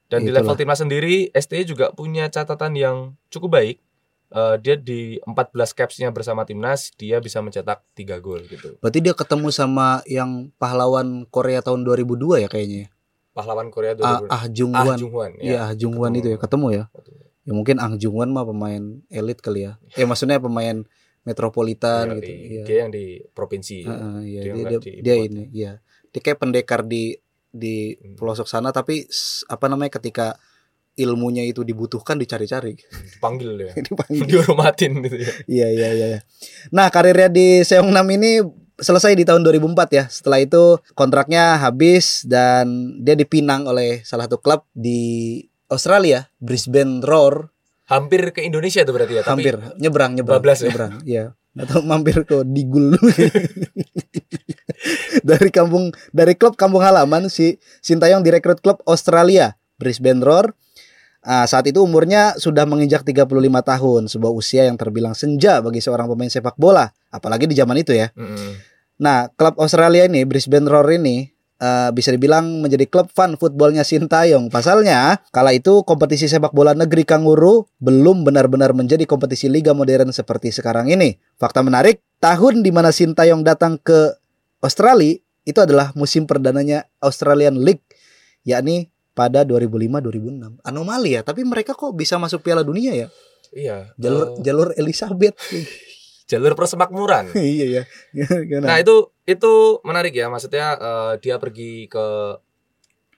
Dan 0.07 0.23
di 0.23 0.31
Itulah. 0.31 0.43
level 0.47 0.55
timnas 0.55 0.79
sendiri, 0.79 1.15
STI 1.31 1.67
juga 1.67 1.91
punya 1.91 2.31
catatan 2.31 2.71
yang 2.79 2.97
cukup 3.27 3.59
baik. 3.59 3.77
Eh, 4.31 4.55
dia 4.63 4.79
di 4.79 5.19
14 5.27 5.75
capsnya 5.75 6.07
bersama 6.07 6.47
timnas, 6.47 6.95
dia 6.95 7.19
bisa 7.19 7.43
mencetak 7.43 7.83
3 7.91 8.23
gol 8.23 8.39
gitu. 8.47 8.79
Berarti 8.79 9.03
dia 9.03 9.11
ketemu 9.11 9.51
sama 9.51 9.99
yang 10.07 10.47
pahlawan 10.55 11.27
Korea 11.27 11.59
tahun 11.59 11.83
2002 11.83 12.39
ya 12.39 12.47
kayaknya. 12.47 12.87
ya? 12.87 12.89
Pahlawan 13.35 13.67
Korea 13.67 13.91
Ah, 13.99 14.23
2000. 14.23 14.31
ah 14.31 14.43
Jung 14.47 14.71
Ah 14.71 14.83
Hwan. 14.87 14.97
Jung 14.99 15.11
Hwan. 15.11 15.31
Iya, 15.35 15.59
Ah 15.67 15.71
Jung 15.75 15.95
Hwan 15.99 16.15
itu 16.15 16.31
ya 16.31 16.39
ketemu 16.39 16.67
ya. 16.71 16.83
Ya 17.41 17.51
mungkin 17.51 17.77
Ah 17.77 17.89
Jung 17.95 18.15
Hwan 18.15 18.29
mah 18.29 18.43
pemain 18.43 18.81
elit 19.07 19.39
kali 19.39 19.65
ya. 19.65 19.81
Eh 19.91 20.05
maksudnya 20.05 20.37
pemain 20.37 20.85
metropolitan 21.21 22.05
Iya, 22.07 22.15
gitu. 22.17 22.25
di- 22.27 22.41
Iya. 22.47 22.63
Dia 22.63 22.77
yang 22.79 22.91
di 22.91 23.05
provinsi. 23.31 23.77
Heeh, 23.81 24.15
iya, 24.23 24.41
Dia 24.41 24.43
dia, 24.43 24.53
nggak 24.53 24.71
dia, 24.71 24.79
di 24.79 24.91
dia 25.01 25.15
ini, 25.17 25.43
iya. 25.51 25.71
Dia 26.07 26.19
kayak 26.19 26.39
pendekar 26.39 26.81
di 26.83 27.17
di 27.51 27.93
Hmm. 27.93 28.15
pelosok 28.15 28.47
sana 28.47 28.71
tapi 28.71 29.03
apa 29.45 29.65
namanya 29.67 29.91
ketika 29.93 30.39
ilmunya 30.93 31.43
itu 31.43 31.61
dibutuhkan 31.61 32.15
dicari-cari. 32.15 32.75
Dipanggil 33.11 33.51
ya. 33.59 33.71
Dipanggil. 33.87 34.27
Dihormatin 34.27 34.91
gitu 35.01 35.17
ya. 35.17 35.31
Iya 35.47 35.67
iya 35.69 35.87
iya. 35.91 36.05
iya. 36.09 36.19
Nah 36.69 36.87
karirnya 36.87 37.27
di 37.27 37.61
Seongnam 37.61 38.07
ini 38.07 38.43
selesai 38.77 39.13
di 39.13 39.23
tahun 39.23 39.41
2004 39.41 39.89
ya. 39.91 40.03
Setelah 40.07 40.39
itu 40.39 40.63
kontraknya 40.93 41.59
habis 41.59 42.23
dan 42.23 42.67
dia 42.99 43.13
dipinang 43.13 43.65
oleh 43.65 44.01
salah 44.01 44.25
satu 44.25 44.39
klub 44.39 44.65
di 44.73 45.39
Australia, 45.71 46.27
Brisbane 46.43 46.99
Roar. 46.99 47.47
Hampir 47.87 48.35
ke 48.35 48.43
Indonesia 48.43 48.83
tuh 48.83 48.93
berarti 48.95 49.19
ya. 49.19 49.23
Tapi 49.23 49.31
Hampir 49.31 49.55
nyebrang 49.79 50.11
nyebrang. 50.15 50.43
bablas 50.43 50.59
ya? 50.59 50.69
nyebrang. 50.69 50.93
Iya. 51.07 51.25
Atau 51.55 51.83
mampir 51.83 52.23
ke 52.23 52.43
Digul. 52.47 52.95
dari 55.27 55.49
kampung 55.51 55.91
dari 56.15 56.33
klub 56.35 56.55
kampung 56.55 56.83
halaman 56.83 57.27
si 57.27 57.59
Sintayong 57.83 58.23
direkrut 58.23 58.63
klub 58.63 58.79
Australia, 58.87 59.55
Brisbane 59.79 60.23
Roar. 60.23 60.55
Ah, 61.21 61.45
saat 61.45 61.69
itu 61.69 61.85
umurnya 61.85 62.33
sudah 62.41 62.65
menginjak 62.65 63.05
35 63.05 63.29
tahun, 63.61 64.01
sebuah 64.09 64.33
usia 64.33 64.65
yang 64.65 64.73
terbilang 64.73 65.13
senja 65.13 65.61
bagi 65.61 65.77
seorang 65.77 66.09
pemain 66.09 66.33
sepak 66.33 66.57
bola, 66.57 66.89
apalagi 67.13 67.45
di 67.45 67.53
zaman 67.53 67.77
itu 67.77 67.93
ya. 67.93 68.09
Mm-mm. 68.17 68.57
Nah, 68.97 69.29
klub 69.37 69.53
Australia 69.61 70.09
ini, 70.09 70.25
Brisbane 70.25 70.65
Roar 70.65 70.97
ini 70.97 71.29
eh, 71.61 71.89
bisa 71.93 72.09
dibilang 72.09 72.65
menjadi 72.65 72.89
klub 72.89 73.13
fun 73.13 73.37
footballnya 73.37 73.85
Sintayong. 73.85 74.49
Pasalnya, 74.49 75.21
kala 75.29 75.53
itu 75.53 75.85
kompetisi 75.85 76.25
sepak 76.25 76.51
bola 76.51 76.73
negeri 76.73 77.05
Kanguru 77.05 77.69
belum 77.77 78.25
benar-benar 78.25 78.73
menjadi 78.73 79.05
kompetisi 79.05 79.47
liga 79.47 79.77
modern 79.77 80.09
seperti 80.09 80.49
sekarang 80.49 80.89
ini. 80.89 81.21
Fakta 81.37 81.61
menarik, 81.61 82.01
tahun 82.17 82.65
di 82.65 82.73
mana 82.73 82.89
Sintayong 82.89 83.45
datang 83.45 83.77
ke 83.77 84.17
Australia 84.65 85.21
itu 85.45 85.59
adalah 85.61 85.93
musim 85.93 86.25
perdananya 86.25 86.89
Australian 87.01 87.61
League, 87.61 87.85
yakni 88.45 88.89
pada 89.13 89.45
2005-2006. 89.45 90.65
Anomali 90.65 91.17
ya, 91.17 91.21
tapi 91.21 91.45
mereka 91.45 91.77
kok 91.77 91.93
bisa 91.93 92.17
masuk 92.17 92.41
Piala 92.41 92.65
Dunia 92.65 92.93
ya? 92.93 93.07
Iya. 93.51 93.77
Jalur 93.99 94.25
eh, 94.25 94.41
jalur 94.41 94.67
Elizabeth. 94.79 95.35
jalur 96.31 96.55
persemakmuran. 96.55 97.35
iya 97.55 97.83
ya. 97.83 97.83
Nah 98.63 98.79
itu 98.79 99.11
itu 99.27 99.53
menarik 99.83 100.15
ya 100.15 100.31
maksudnya 100.31 100.79
eh, 100.79 101.13
dia 101.19 101.35
pergi 101.35 101.91
ke 101.91 102.05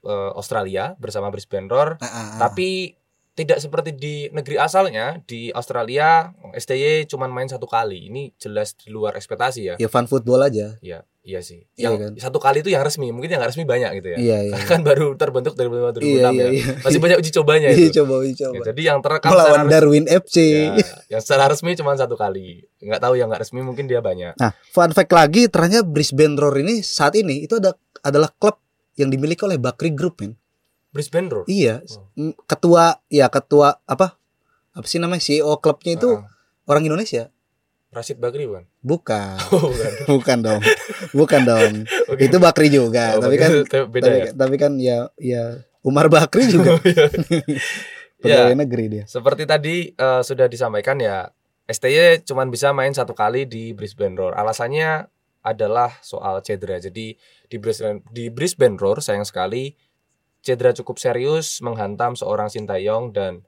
eh, 0.03 0.32
Australia 0.34 0.98
bersama 0.98 1.29
Brisbane 1.29 1.70
Roar 1.70 2.01
Ah, 2.01 2.05
ah, 2.05 2.10
ah. 2.10 2.38
tapi 2.50 2.98
tidak 3.34 3.58
seperti 3.58 3.98
di 3.98 4.15
negeri 4.29 4.62
asalnya 4.62 5.17
di 5.25 5.50
Australia 5.50 6.29
STY 6.53 7.10
cuman 7.10 7.34
main 7.34 7.50
satu 7.50 7.65
kali 7.65 8.10
ini 8.10 8.29
jelas 8.38 8.77
di 8.77 8.93
luar 8.93 9.17
ekspektasi 9.17 9.62
ya 9.74 9.75
ya 9.82 9.89
fun 9.89 10.05
football 10.05 10.41
aja. 10.46 10.77
iya 10.86 11.01
iya 11.23 11.39
sih 11.39 11.63
Iya 11.73 11.87
yang 11.87 11.95
kan? 11.97 12.11
satu 12.21 12.35
kali 12.35 12.59
itu 12.59 12.67
yang 12.67 12.79
resmi 12.79 13.07
mungkin 13.09 13.27
yang 13.27 13.39
nggak 13.39 13.49
resmi 13.49 13.63
banyak 13.63 13.91
gitu 13.97 14.07
ya 14.11 14.17
Iya 14.17 14.37
iya. 14.41 14.51
Karena 14.53 14.67
kan 14.69 14.81
baru 14.83 15.07
terbentuk 15.15 15.53
dari 15.53 15.67
2006 15.67 16.03
Iya, 16.03 16.27
iya, 16.27 16.29
ya 16.29 16.47
iya. 16.51 16.65
masih 16.77 16.99
banyak 16.99 17.17
uji 17.17 17.31
cobanya 17.33 17.67
Iya, 17.67 17.79
itu 17.79 17.91
coba 17.97 18.13
uji 18.19 18.33
coba. 18.37 18.53
Ya, 18.53 18.61
jadi 18.67 18.81
yang 18.83 18.99
terekam 18.99 19.29
Melawan 19.29 19.59
resmi, 19.61 19.71
Darwin 19.71 20.05
FC. 20.05 20.35
ya, 20.37 20.85
yang 21.09 21.21
secara 21.21 21.43
resmi 21.47 21.71
cuma 21.73 21.91
satu 21.93 22.13
kali 22.13 22.45
nggak 22.77 22.99
tahu 22.99 23.13
yang 23.15 23.27
nggak 23.27 23.41
resmi 23.41 23.59
mungkin 23.59 23.85
dia 23.85 23.99
banyak 23.99 24.35
Nah, 24.35 24.51
fun 24.67 24.91
fact 24.91 25.11
lagi 25.11 25.47
ternyata 25.47 25.81
Brisbane 25.81 26.35
Roar 26.35 26.59
ini 26.59 26.79
saat 26.79 27.15
ini 27.15 27.41
itu 27.41 27.55
ada 27.55 27.71
adalah 27.99 28.29
klub 28.29 28.59
yang 28.93 29.07
dimiliki 29.07 29.41
oleh 29.41 29.57
Bakri 29.57 29.89
Group, 29.89 30.19
men. 30.19 30.37
Brisbane 30.87 31.25
Roar 31.25 31.47
Iya, 31.47 31.81
Oh. 32.13 32.35
Ketua 32.43 32.93
ya 33.07 33.25
ketua 33.27 33.81
apa? 33.81 34.13
Apa 34.69 34.85
sih 34.85 34.97
namanya 34.97 35.17
CEO 35.19 35.57
klubnya 35.57 35.95
itu 35.95 36.09
Heeh. 36.11 36.29
orang 36.63 36.83
Indonesia? 36.83 37.32
Rashid 37.93 38.17
Bakri 38.17 38.50
bukan 38.50 38.65
Bukan. 38.81 39.38
oh 39.53 39.69
bukan 39.69 39.91
Bukan 40.17 40.38
dong. 40.41 40.62
Bukan 41.13 41.41
dong. 41.45 41.71
Oke. 42.12 42.21
Itu 42.25 42.38
Bakri 42.41 42.67
juga, 42.67 43.15
Oh, 43.15 43.21
tapi 43.21 43.38
kan 43.38 43.51
tapi 43.69 43.85
beda 43.88 44.05
tapi, 44.09 44.17
ya 44.19 44.31
tapi 44.33 44.55
kan 44.57 44.71
ya 44.81 44.97
ya 45.15 45.43
Umar 45.85 46.09
Bakri 46.09 46.50
juga 46.50 46.81
Iya. 48.23 48.50
pegawai 48.50 48.55
negeri 48.55 48.85
dia. 48.88 49.03
Seperti 49.05 49.43
tadi 49.43 49.91
eh, 49.91 50.21
sudah 50.23 50.47
disampaikan 50.47 50.95
ya, 50.95 51.27
STY 51.67 52.23
cuma 52.23 52.47
bisa 52.47 52.71
main 52.71 52.95
satu 52.95 53.12
kali 53.12 53.43
di 53.43 53.75
Brisbane 53.75 54.15
Roar. 54.15 54.33
Alasannya 54.35 55.12
adalah 55.43 55.91
soal 56.00 56.39
cedera. 56.39 56.79
Jadi 56.79 57.19
di 57.51 57.57
Brisbane 57.59 58.00
di 58.09 58.31
Brisbane 58.31 58.79
Roar 58.79 59.03
sayang 59.03 59.27
sekali 59.27 59.75
cedera 60.39 60.71
cukup 60.71 61.00
serius 61.00 61.59
menghantam 61.59 62.15
seorang 62.15 62.47
Sintayong 62.47 63.12
dan 63.12 63.43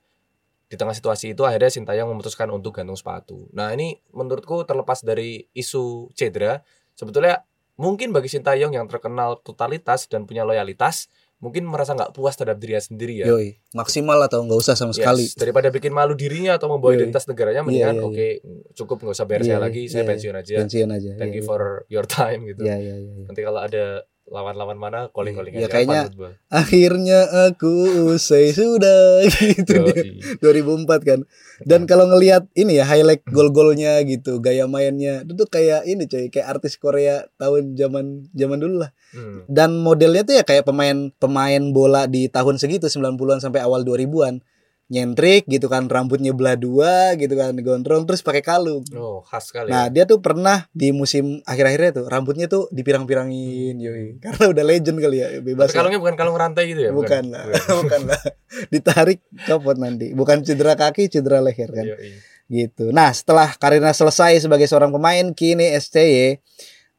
di 0.66 0.76
tengah 0.76 0.94
situasi 0.94 1.38
itu 1.38 1.46
akhirnya 1.46 1.70
Sintayong 1.70 2.10
memutuskan 2.10 2.50
untuk 2.50 2.74
gantung 2.74 2.98
sepatu. 2.98 3.46
Nah, 3.54 3.70
ini 3.72 4.02
menurutku 4.12 4.66
terlepas 4.66 5.06
dari 5.06 5.46
isu 5.54 6.10
cedera, 6.14 6.66
sebetulnya 6.94 7.46
mungkin 7.78 8.10
bagi 8.10 8.28
Sintayong 8.28 8.74
yang 8.74 8.86
terkenal 8.90 9.38
totalitas 9.46 10.10
dan 10.10 10.26
punya 10.26 10.42
loyalitas, 10.42 11.06
mungkin 11.38 11.68
merasa 11.68 11.94
nggak 11.94 12.16
puas 12.16 12.34
terhadap 12.34 12.58
dirinya 12.58 12.82
sendiri 12.82 13.22
ya. 13.22 13.28
Yoi, 13.30 13.60
maksimal 13.76 14.18
atau 14.24 14.42
nggak 14.42 14.58
usah 14.58 14.74
sama 14.74 14.96
Yes, 14.96 15.04
sekali. 15.04 15.26
daripada 15.38 15.68
bikin 15.70 15.92
malu 15.94 16.16
dirinya 16.18 16.56
atau 16.58 16.72
membawa 16.72 16.96
Iya, 16.96 17.06
identitas 17.06 17.28
negaranya 17.30 17.62
mendingan 17.62 18.00
iya, 18.00 18.02
iya. 18.02 18.08
oke 18.08 18.28
cukup 18.74 18.98
nggak 19.06 19.16
usah 19.20 19.28
bayar 19.28 19.42
Iya, 19.44 19.48
saya 19.52 19.58
iya, 19.60 19.66
lagi 19.68 19.84
saya 19.92 20.02
iya, 20.02 20.10
pensiun 20.10 20.36
aja 20.40 20.56
Pensiun 20.64 20.90
aja. 20.90 21.12
thank 21.20 21.34
iya, 21.36 21.38
you 21.38 21.44
iya. 21.44 21.50
for 21.52 21.62
your 21.92 22.06
time 22.08 22.40
gitu 22.50 22.64
Iya, 22.64 22.76
iya, 22.80 22.96
iya, 22.98 23.14
iya. 23.22 23.26
nanti 23.28 23.42
kalau 23.44 23.60
ada 23.62 23.86
lawan-lawan 24.26 24.78
mana 24.82 25.00
calling-calling 25.14 25.54
aja. 25.54 25.70
kayaknya. 25.70 26.10
Akhirnya 26.50 27.30
aku 27.46 27.70
usai 28.10 28.58
sudah 28.58 29.22
gitu 29.54 29.86
dia. 29.86 30.02
Yoi. 30.42 30.82
2004 30.86 31.06
kan. 31.06 31.20
Dan 31.62 31.86
kalau 31.86 32.10
ngelihat 32.10 32.50
ini 32.58 32.82
ya 32.82 32.90
highlight 32.90 33.22
gol-golnya 33.30 34.02
gitu, 34.04 34.42
gaya 34.42 34.66
mainnya 34.66 35.22
itu 35.22 35.38
tuh 35.38 35.48
kayak 35.48 35.86
ini 35.86 36.10
coy, 36.10 36.34
kayak 36.34 36.58
artis 36.58 36.76
Korea 36.82 37.30
tahun 37.38 37.78
zaman 37.78 38.34
zaman 38.34 38.58
dulu 38.58 38.76
lah. 38.82 38.92
Hmm. 39.14 39.46
Dan 39.46 39.78
modelnya 39.80 40.26
tuh 40.26 40.36
ya 40.42 40.44
kayak 40.44 40.66
pemain 40.66 41.14
pemain 41.22 41.64
bola 41.70 42.10
di 42.10 42.26
tahun 42.26 42.58
segitu 42.58 42.90
90-an 42.90 43.40
sampai 43.40 43.62
awal 43.62 43.86
2000-an. 43.86 44.42
Nyentrik 44.86 45.50
gitu 45.50 45.66
kan, 45.66 45.90
rambutnya 45.90 46.30
belah 46.30 46.54
dua 46.54 47.18
gitu 47.18 47.34
kan, 47.34 47.58
gondrong 47.58 48.06
terus 48.06 48.22
pakai 48.22 48.46
kalung. 48.46 48.86
Oh, 48.94 49.26
khas 49.26 49.50
sekali. 49.50 49.74
Nah, 49.74 49.90
dia 49.90 50.06
tuh 50.06 50.22
pernah 50.22 50.70
di 50.78 50.94
musim 50.94 51.42
akhir-akhirnya 51.42 51.92
tuh 52.02 52.06
rambutnya 52.06 52.46
tuh 52.46 52.70
dipirang-pirangin, 52.70 53.82
yoi. 53.82 54.22
Karena 54.22 54.54
udah 54.54 54.64
legend 54.64 54.98
kali 55.02 55.18
ya, 55.26 55.28
Tapi 55.34 55.42
bebas. 55.42 55.74
lah. 55.74 55.78
kalungnya 55.82 56.00
bukan 56.06 56.16
kalung 56.16 56.38
rantai 56.38 56.64
gitu 56.70 56.86
ya? 56.86 56.92
bukan 56.94 57.34
lah, 57.34 57.50
bukan 57.82 58.02
lah. 58.14 58.22
Ditarik 58.70 59.26
copot 59.50 59.78
nanti. 59.82 60.14
Bukan 60.14 60.46
cedera 60.46 60.78
kaki, 60.78 61.10
cedera 61.10 61.42
leher 61.42 61.74
kan. 61.74 61.86
Yoi. 61.86 62.22
Gitu. 62.46 62.94
Nah, 62.94 63.10
setelah 63.10 63.58
karirnya 63.58 63.90
selesai 63.90 64.38
sebagai 64.46 64.70
seorang 64.70 64.94
pemain, 64.94 65.34
kini 65.34 65.66
STY 65.82 66.38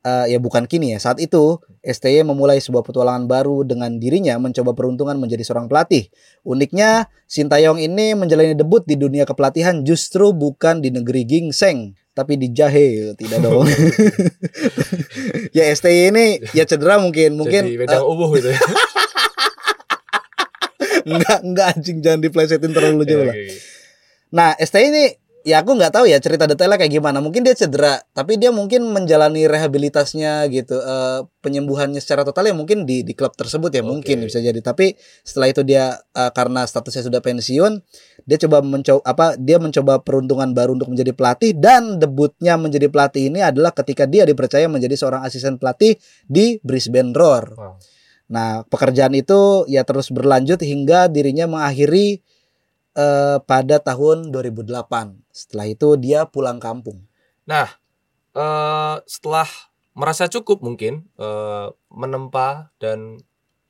eh, 0.07 0.27
ya 0.31 0.39
bukan 0.39 0.71
kini 0.71 0.95
ya. 0.95 0.99
Saat 1.03 1.19
itu 1.19 1.59
STY 1.83 2.23
memulai 2.23 2.63
sebuah 2.63 2.87
petualangan 2.87 3.27
baru 3.27 3.67
dengan 3.67 3.99
dirinya 3.99 4.39
mencoba 4.39 4.71
peruntungan 4.79 5.19
menjadi 5.19 5.43
seorang 5.43 5.67
pelatih. 5.67 6.07
Uniknya, 6.47 7.11
Sintayong 7.27 7.83
ini 7.83 8.15
menjalani 8.15 8.55
debut 8.55 8.87
di 8.87 8.95
dunia 8.95 9.27
kepelatihan 9.27 9.83
justru 9.83 10.31
bukan 10.31 10.79
di 10.79 10.95
negeri 10.95 11.27
gingseng, 11.27 11.99
tapi 12.15 12.39
di 12.39 12.55
jahe, 12.55 13.19
tidak 13.19 13.43
dong. 13.43 13.67
ya 15.57 15.67
STY 15.75 16.15
ini 16.15 16.39
ya 16.55 16.63
cedera 16.63 17.03
mungkin, 17.03 17.35
mungkin 17.35 17.67
Jadi 17.67 17.83
wedang 17.83 18.07
ubuh 18.07 18.31
gitu 18.39 18.55
ya. 18.55 18.61
enggak 21.07 21.39
enggak 21.43 21.67
anjing 21.75 21.99
jangan 22.03 22.21
diplesetin 22.23 22.71
terlalu 22.71 23.03
jauh 23.07 23.27
lah. 23.27 23.35
Nah, 24.31 24.55
STY 24.59 24.87
ini 24.91 25.05
ya 25.47 25.63
aku 25.63 25.79
nggak 25.79 25.95
tahu 25.95 26.11
ya 26.11 26.19
cerita 26.19 26.51
detailnya 26.51 26.75
kayak 26.75 26.99
gimana. 26.99 27.23
Mungkin 27.23 27.47
dia 27.47 27.55
cedera, 27.55 28.03
tapi 28.11 28.35
dia 28.35 28.51
mungkin 28.51 28.91
menjalani 28.91 29.47
rehabilitasnya 29.47 30.51
gitu, 30.51 30.83
eh, 30.83 31.23
penyembuhannya 31.39 32.03
secara 32.03 32.27
total 32.27 32.51
ya 32.51 32.55
mungkin 32.59 32.83
di 32.83 33.07
di 33.07 33.15
klub 33.15 33.39
tersebut 33.39 33.71
ya 33.71 33.87
Oke. 33.87 33.87
mungkin 33.87 34.27
bisa 34.27 34.43
jadi. 34.43 34.59
Tapi 34.59 34.99
setelah 35.23 35.47
itu 35.55 35.63
dia 35.63 35.95
eh, 35.95 36.31
karena 36.35 36.67
statusnya 36.67 37.07
sudah 37.07 37.23
pensiun, 37.23 37.79
dia 38.27 38.39
coba 38.43 38.59
mencoba 38.67 39.01
apa? 39.07 39.39
Dia 39.39 39.63
mencoba 39.63 40.03
peruntungan 40.03 40.51
baru 40.51 40.75
untuk 40.75 40.91
menjadi 40.91 41.15
pelatih 41.15 41.55
dan 41.55 42.03
debutnya 42.03 42.59
menjadi 42.59 42.91
pelatih 42.91 43.31
ini 43.31 43.47
adalah 43.47 43.71
ketika 43.71 44.11
dia 44.11 44.27
dipercaya 44.27 44.67
menjadi 44.67 44.99
seorang 44.99 45.23
asisten 45.23 45.63
pelatih 45.63 45.95
di 46.27 46.59
Brisbane 46.67 47.15
Roar. 47.15 47.55
Wow. 47.55 47.79
Nah, 48.27 48.67
pekerjaan 48.67 49.15
itu 49.15 49.63
ya 49.71 49.87
terus 49.87 50.11
berlanjut 50.11 50.59
hingga 50.59 51.07
dirinya 51.07 51.47
mengakhiri 51.47 52.27
eh, 52.97 53.39
pada 53.45 53.77
tahun 53.79 54.33
2008. 54.33 55.21
Setelah 55.31 55.67
itu 55.69 55.89
dia 56.01 56.25
pulang 56.25 56.57
kampung. 56.57 57.05
Nah, 57.45 57.69
eh, 58.33 58.97
setelah 59.05 59.47
merasa 59.93 60.27
cukup 60.27 60.65
mungkin 60.65 61.05
eh, 61.21 61.67
menempa 61.93 62.73
dan 62.81 63.21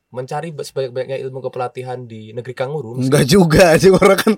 mencari 0.07 0.55
sebanyak-banyaknya 0.55 1.19
ilmu 1.27 1.43
kepelatihan 1.43 2.07
di 2.07 2.31
negeri 2.31 2.55
kanguru. 2.55 2.95
Enggak 2.95 3.27
juga 3.27 3.75
sih 3.81 3.91
orang 3.91 4.17
kan 4.17 4.33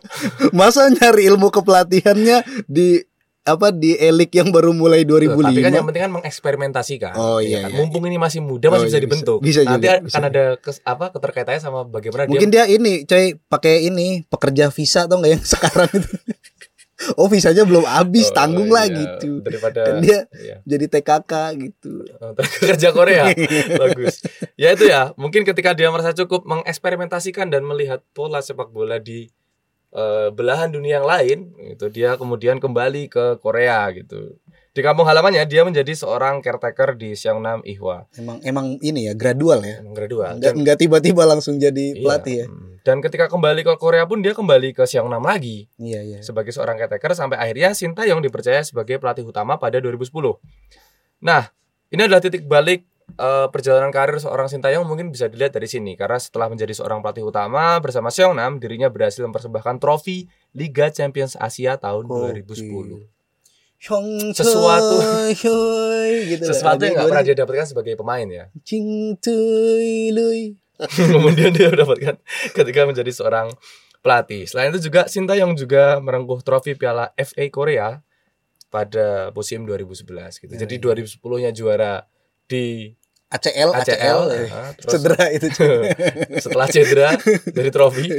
masa 0.49 0.89
nyari 0.89 1.29
ilmu 1.29 1.53
kepelatihannya 1.53 2.65
di 2.65 3.05
apa 3.49 3.69
di 3.69 3.93
elik 3.93 4.29
yang 4.31 4.49
baru 4.49 4.69
mulai 4.71 5.01
2005. 5.01 5.41
Tapi 5.41 5.59
kan 5.59 5.73
yang 5.73 5.85
penting 5.85 6.03
kan 6.03 6.13
mengeksperimentasikan. 6.13 7.13
Oh, 7.13 7.37
ya 7.37 7.47
iya, 7.49 7.59
kan? 7.61 7.69
iya, 7.69 7.77
Mumpung 7.77 8.03
ini 8.03 8.15
masih 8.15 8.39
muda 8.39 8.69
masih 8.69 8.77
Oh, 8.77 8.85
bisa 8.85 8.95
iya, 8.95 9.03
dibentuk. 9.03 9.37
bisa- 9.39 9.61
bisa 9.61 9.67
Nanti 9.67 9.81
juga, 9.81 9.91
akan 9.91 10.03
bisa. 10.05 10.19
ada 10.21 10.43
kes- 10.55 10.83
apa 10.83 11.05
keterkaitannya 11.09 11.59
sama 11.59 11.79
bagaimana 11.83 12.25
Mungkin 12.25 12.47
dia 12.47 12.63
ini 12.65 13.03
coy 13.03 13.35
pakai 13.43 13.83
ini 13.83 14.23
pekerja 14.23 14.69
visa 14.69 15.03
atau 15.03 15.17
enggak 15.17 15.31
yang 15.33 15.45
sekarang 15.53 15.89
itu. 15.91 16.11
oh, 17.15 17.25
visanya 17.25 17.63
belum 17.63 17.87
habis, 17.87 18.27
Oh, 18.27 18.35
tanggung 18.35 18.67
lah 18.67 18.83
iya. 18.83 18.95
gitu. 19.15 19.39
Daripada 19.39 19.81
Kan 19.87 19.95
dia 19.99 20.27
iya. 20.35 20.59
jadi 20.61 20.85
TKK 20.89 21.31
gitu. 21.57 22.03
Oh, 22.19 22.35
kerja 22.59 22.91
Korea 22.91 23.31
bagus 23.81 24.19
ya 24.53 24.71
itu 24.71 24.83
ya 24.83 25.15
mungkin 25.15 25.41
ketika 25.41 25.71
dia 25.71 25.87
merasa 25.87 26.11
cukup 26.11 26.43
mengeksperimentasikan 26.43 27.47
dan 27.47 27.63
melihat 27.63 28.03
pola 28.11 28.39
sepak 28.39 28.67
bola 28.67 28.99
di 28.99 29.31
eh, 29.91 30.29
belahan 30.29 30.69
dunia 30.69 30.97
yang 30.97 31.07
lain 31.07 31.39
itu 31.67 31.85
dia 31.87 32.13
kemudian 32.13 32.57
kembali 32.57 33.07
ke 33.07 33.37
Korea 33.37 33.89
gitu 33.91 34.37
di 34.69 34.81
kampung 34.81 35.03
halamannya 35.03 35.43
dia 35.43 35.61
menjadi 35.61 35.91
seorang 35.91 36.39
caretaker 36.39 36.93
di 36.93 37.11
Seongnam 37.11 37.59
Ihwa 37.63 38.05
Emang 38.13 38.37
emang 38.41 38.77
ini 38.79 39.05
ya 39.05 39.13
gradual 39.13 39.59
ya. 39.59 39.81
emang 39.81 39.91
gradual 39.91 40.37
Enggak 40.37 40.45
Dan- 40.45 40.57
enggak 40.61 40.77
tiba-tiba 40.77 41.23
langsung 41.25 41.57
jadi 41.57 41.85
iya, 41.91 41.99
pelatih 41.99 42.35
ya. 42.37 42.45
dan 42.79 42.97
ketika 42.99 43.25
kembali 43.27 43.61
ke 43.61 43.73
Korea 43.75 44.05
pun 44.05 44.19
dia 44.19 44.31
kembali 44.31 44.71
ke 44.71 44.85
Seongnam 44.85 45.21
lagi 45.21 45.67
Iya 45.75 45.99
iya. 46.01 46.19
sebagai 46.21 46.49
seorang 46.49 46.77
caretaker 46.77 47.11
sampai 47.13 47.37
akhirnya 47.37 47.73
Sintayong 47.73 48.21
dipercaya 48.21 48.61
sebagai 48.61 48.97
pelatih 48.97 49.25
utama 49.25 49.57
pada 49.57 49.77
2010. 49.77 50.37
Nah, 51.19 51.51
ini 51.89 52.01
adalah 52.01 52.19
titik 52.19 52.45
balik 52.45 52.85
eh, 53.17 53.47
perjalanan 53.49 53.89
karir 53.89 54.19
seorang 54.19 54.45
Sintayong 54.51 54.85
mungkin 54.85 55.09
bisa 55.09 55.25
dilihat 55.25 55.55
dari 55.55 55.65
sini 55.65 55.97
karena 55.97 56.19
setelah 56.19 56.51
menjadi 56.51 56.73
seorang 56.75 57.01
pelatih 57.01 57.25
utama 57.25 57.79
bersama 57.81 58.13
Seongnam 58.13 58.61
dirinya 58.61 58.91
berhasil 58.91 59.23
mempersembahkan 59.25 59.81
trofi 59.81 60.29
Liga 60.53 60.93
Champions 60.93 61.39
Asia 61.39 61.79
tahun 61.79 62.05
2010. 62.05 63.07
Hyong 63.79 64.35
Sesuatu- 64.35 64.99
Choi, 65.39 66.35
gitu. 66.35 66.43
Sesuatu 66.51 66.83
yang 66.83 66.99
Lagu 66.99 67.07
pernah 67.07 67.23
dia 67.23 67.35
dapatkan 67.39 67.67
sebagai 67.71 67.95
pemain 67.95 68.27
ya. 68.27 68.45
Kemudian 71.11 71.55
dia 71.55 71.71
dapatkan 71.71 72.19
ketika 72.55 72.79
menjadi 72.83 73.11
seorang 73.11 73.47
pelatih. 74.03 74.47
Selain 74.47 74.71
itu 74.75 74.91
juga 74.91 75.07
Sintayong 75.07 75.55
juga 75.55 75.99
merengkuh 76.03 76.43
trofi 76.43 76.75
Piala 76.75 77.11
FA 77.15 77.45
Korea 77.51 78.03
pada 78.67 79.31
musim 79.31 79.65
2011 79.65 80.43
gitu. 80.43 80.51
Ya, 80.53 80.59
Jadi 80.63 80.75
ya. 80.79 80.83
2010-nya 80.93 81.51
juara 81.55 81.93
di 82.49 82.93
ACL, 83.29 83.69
ACL, 83.77 83.93
ACL, 83.93 84.19
eh. 84.33 84.49
ah, 84.49 84.71
terus 84.73 84.91
cedera 84.97 85.25
itu. 85.29 85.47
setelah 86.43 86.65
cedera 86.65 87.09
dari 87.57 87.69
trofi. 87.69 88.09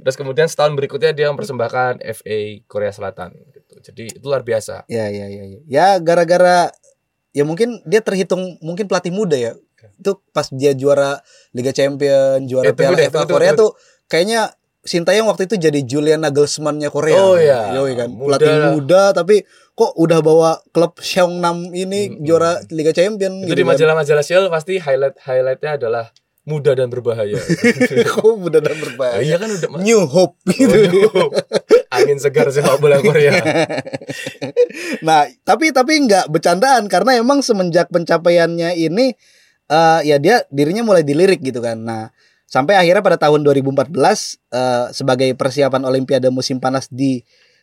Terus 0.00 0.16
kemudian 0.16 0.48
setahun 0.48 0.72
berikutnya 0.72 1.12
dia 1.12 1.28
mempersembahkan 1.28 2.00
FA 2.00 2.38
Korea 2.64 2.92
Selatan 2.96 3.36
gitu. 3.52 3.74
Jadi 3.92 4.04
itu 4.16 4.24
luar 4.24 4.40
biasa. 4.40 4.88
ya 4.88 5.12
ya 5.12 5.28
ya 5.28 5.44
ya. 5.44 5.58
Ya 5.68 5.88
gara-gara 6.00 6.72
ya 7.36 7.44
mungkin 7.44 7.84
dia 7.84 8.00
terhitung 8.00 8.56
mungkin 8.64 8.88
pelatih 8.88 9.12
muda 9.12 9.36
ya. 9.36 9.52
Itu 10.00 10.24
pas 10.32 10.48
dia 10.48 10.72
juara 10.72 11.20
Liga 11.52 11.76
Champion, 11.76 12.48
juara 12.48 12.70
Eh, 12.70 12.74
tunggu 12.74 12.96
Piala 12.96 13.04
deh, 13.04 13.08
FA 13.12 13.28
Korea 13.28 13.52
tuh 13.52 13.76
kayaknya 14.08 14.56
Sintayong 14.82 15.30
waktu 15.30 15.46
itu 15.46 15.54
jadi 15.62 15.78
Julian 15.86 16.26
Nagelsmann-nya 16.26 16.90
Korea. 16.90 17.22
Oh, 17.22 17.38
iya. 17.38 17.70
Yoi 17.70 17.94
kan. 17.94 18.10
Muda. 18.10 18.34
Pelatih 18.34 18.56
muda 18.74 19.02
tapi 19.14 19.46
kok 19.72 19.92
udah 19.96 20.20
bawa 20.20 20.50
klub 20.70 20.98
Seongnam 20.98 21.72
ini 21.72 22.12
Mm-mm. 22.12 22.22
juara 22.22 22.60
Liga 22.68 22.92
Champion 22.92 23.40
Itu 23.40 23.48
gitu 23.48 23.56
di 23.56 23.64
kan. 23.64 23.72
majalah-majalah 23.72 24.20
Shell 24.20 24.46
pasti 24.48 24.76
highlight 24.76 25.16
highlightnya 25.18 25.80
adalah 25.80 26.04
muda 26.42 26.74
dan 26.74 26.90
berbahaya. 26.90 27.38
Kok 28.12 28.34
muda 28.34 28.58
dan 28.58 28.74
Ah, 28.74 28.80
berbahaya. 28.82 29.22
iya 29.22 29.38
kan 29.38 29.46
udah 29.46 29.78
New 29.78 30.02
Hope 30.04 30.34
gitu. 30.50 30.74
Oh, 31.14 31.30
angin 31.88 32.18
segar 32.18 32.50
sepak 32.50 32.82
bola 32.82 32.98
Korea. 32.98 33.30
Nah, 35.02 35.26
tapi 35.42 35.70
tapi 35.70 36.02
nggak 36.02 36.30
bercandaan 36.30 36.86
karena 36.86 37.18
emang 37.18 37.42
semenjak 37.42 37.88
pencapaiannya 37.90 38.74
ini 38.76 39.14
eh 39.68 40.00
ya 40.02 40.16
dia 40.18 40.42
dirinya 40.50 40.82
mulai 40.82 41.02
dilirik 41.02 41.40
gitu 41.40 41.62
kan. 41.62 41.78
Nah, 41.78 42.10
sampai 42.44 42.76
akhirnya 42.76 43.00
pada 43.00 43.18
tahun 43.18 43.42
2014 43.42 43.94
eh, 44.50 44.86
sebagai 44.92 45.30
persiapan 45.34 45.82
Olimpiade 45.86 46.28
musim 46.28 46.58
panas 46.58 46.90
di 46.90 47.22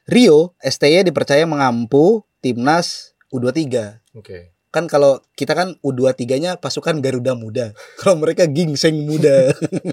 Rio, 0.10 0.58
STY 0.58 1.06
dipercaya 1.06 1.45
mengampu 1.45 2.26
timnas 2.41 3.13
U23. 3.30 4.02
Oke. 4.17 4.58
Kan 4.69 4.86
kalau 4.89 5.22
kita 5.38 5.54
kan 5.54 5.78
U23-nya 5.86 6.58
pasukan 6.58 6.98
Garuda 7.02 7.34
Muda. 7.34 7.74
Kalau 8.02 8.22
mereka 8.22 8.45
gingseng 8.45 9.02
muda. 9.02 9.50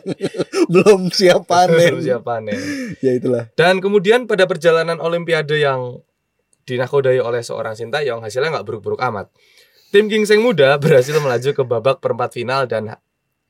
Belum 0.72 1.09
siap 1.09 1.44
panen. 1.50 2.00
Siap 2.00 2.20
panen. 2.20 2.61
Ya 3.00 3.16
itulah. 3.16 3.48
Dan 3.57 3.81
kemudian 3.81 4.29
pada 4.29 4.44
perjalanan 4.44 5.00
Olimpiade 5.00 5.57
yang 5.57 6.05
dinakodai 6.68 7.24
oleh 7.24 7.40
seorang 7.40 7.72
Sintayong 7.72 8.20
hasilnya 8.20 8.52
nggak 8.52 8.68
buruk-buruk 8.68 9.00
amat. 9.00 9.33
Tim 9.96 10.12
Gingseng 10.12 10.44
Muda 10.44 10.76
berhasil 10.76 11.16
melaju 11.16 11.50
ke 11.57 11.62
babak 11.64 12.05
perempat 12.05 12.37
final 12.37 12.68
dan 12.68 13.00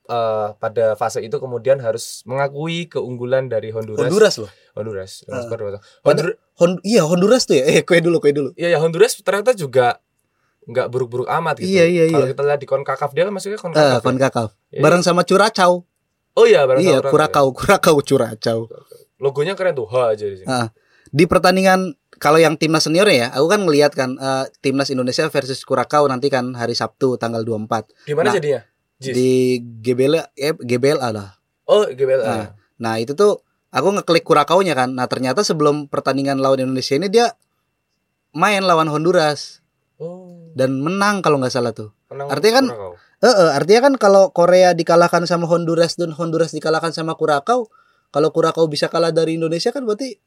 eh, 0.07 0.47
pada 0.53 0.95
fase 0.95 1.19
itu 1.19 1.35
kemudian 1.35 1.77
harus 1.77 2.23
mengakui 2.23 2.87
keunggulan 2.87 3.45
dari 3.45 3.69
Honduras. 3.69 4.01
Honduras 4.01 4.35
loh. 4.39 4.51
Honduras. 4.73 5.11
Ah. 5.27 5.43
Satu. 5.43 5.53
Pada- 5.53 5.83
Hondur- 6.03 6.37
Hon 6.57 6.71
iya 6.81 7.03
Honduras 7.03 7.45
tuh 7.45 7.53
ya. 7.53 7.69
Eh, 7.69 7.81
kue 7.81 7.99
dulu, 7.99 8.17
kue 8.17 8.31
dulu. 8.31 8.49
Iya 8.55 8.73
ya 8.73 8.79
Honduras 8.79 9.13
ternyata 9.15 9.53
juga 9.53 10.01
nggak 10.65 10.87
buruk-buruk 10.89 11.27
amat 11.29 11.61
gitu. 11.61 11.69
Iya, 11.69 11.85
iya, 11.85 12.03
Kalau 12.09 12.25
iya. 12.25 12.31
kita 12.33 12.43
lihat 12.43 12.59
di 12.59 12.67
Konkakaf 12.67 13.11
dia 13.11 13.23
kan 13.23 13.31
maksudnya 13.31 13.55
Konkakaf. 13.55 13.87
ya? 13.93 14.03
Konkakaf. 14.03 14.49
Iya. 14.69 14.81
Bareng 14.81 15.01
sama 15.01 15.21
Curacao. 15.21 15.85
Oh 16.33 16.45
iya 16.45 16.65
bareng 16.65 16.81
Iya, 16.81 16.99
sama 16.99 17.09
Kurakau, 17.09 17.47
Kurakau 17.51 17.95
Curacao. 17.99 18.59
Logonya 19.17 19.53
keren 19.53 19.73
tuh 19.73 19.85
H 19.85 19.95
aja 20.11 20.25
di 20.25 20.37
sini. 20.37 20.45
Ah, 20.45 20.69
di 21.07 21.25
pertandingan 21.25 21.93
kalau 22.13 22.37
yang 22.37 22.53
timnas 22.53 22.83
senior 22.83 23.05
ya, 23.07 23.29
aku 23.29 23.47
kan 23.47 23.61
ngelihat 23.61 23.91
kan 23.91 24.13
eh, 24.13 24.45
timnas 24.59 24.89
Indonesia 24.89 25.25
versus 25.27 25.61
Kurakau 25.61 26.05
nanti 26.05 26.27
kan 26.27 26.51
hari 26.51 26.73
Sabtu 26.73 27.15
tanggal 27.15 27.41
24 27.41 27.89
Gimana 28.05 28.29
Nah, 28.29 28.35
jadinya? 28.35 28.61
Jis. 28.97 29.13
di 29.13 29.29
GBL 29.79 30.33
eh, 30.33 30.53
GBLA 30.53 31.09
lah. 31.09 31.37
Oh, 31.63 31.85
GBLA. 31.85 32.25
Nah, 32.25 32.45
nah 32.77 32.93
itu 32.95 33.13
tuh 33.13 33.39
aku 33.69 33.93
ngeklik 33.93 34.23
Kurakaunya 34.23 34.73
kan. 34.73 34.89
Nah 34.89 35.05
ternyata 35.05 35.41
sebelum 35.41 35.85
pertandingan 35.85 36.37
lawan 36.37 36.57
Indonesia 36.59 36.93
ini 36.93 37.07
dia 37.07 37.29
main 38.31 38.61
lawan 38.61 38.87
Honduras 38.87 39.61
Oh. 39.97 40.53
dan 40.53 40.77
menang 40.77 41.21
kalau 41.21 41.37
nggak 41.37 41.49
salah 41.49 41.71
tuh. 41.71 41.89
menang 42.07 42.29
Artinya 42.29 42.53
kan- 42.55 42.69
Kurakau. 42.69 42.93
Eh, 43.17 43.25
eh, 43.27 43.51
artinya 43.51 43.81
kan 43.83 43.93
kalau 43.97 44.23
Korea 44.29 44.69
dikalahkan 44.71 45.25
sama 45.25 45.45
Honduras 45.45 45.93
dan 45.93 46.13
Honduras 46.13 46.53
dikalahkan 46.53 46.89
sama 46.89 47.13
Kurakau, 47.13 47.65
kalau 48.07 48.29
Kurakau 48.29 48.65
bisa 48.65 48.85
kalah 48.87 49.09
dari 49.09 49.41
Indonesia 49.41 49.69
kan 49.69 49.81
berarti 49.83 50.21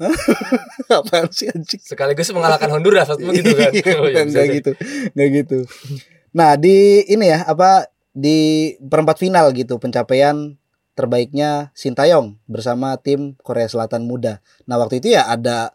apaan 0.90 1.28
sih 1.28 1.48
anjing? 1.48 1.76
sekaligus 1.78 2.32
mengalahkan 2.32 2.68
Honduras 2.68 3.04
waktu 3.06 3.24
itu 3.34 3.52
kan. 3.52 3.68
Iya, 3.70 3.92
Oh, 3.94 4.08
iya, 4.08 4.24
gitu, 4.48 4.70
nggak 5.12 5.28
gitu. 5.34 5.58
Nah 6.32 6.56
di 6.56 7.04
ini 7.04 7.28
ya 7.28 7.44
apa 7.44 7.91
di 8.12 8.72
perempat 8.80 9.16
final 9.16 9.50
gitu 9.56 9.80
pencapaian 9.80 10.56
terbaiknya 10.92 11.72
Sintayong 11.72 12.36
bersama 12.44 12.96
tim 13.00 13.36
Korea 13.40 13.68
Selatan 13.68 14.04
muda. 14.04 14.44
Nah 14.68 14.76
waktu 14.76 15.00
itu 15.00 15.16
ya 15.16 15.24
ada 15.28 15.72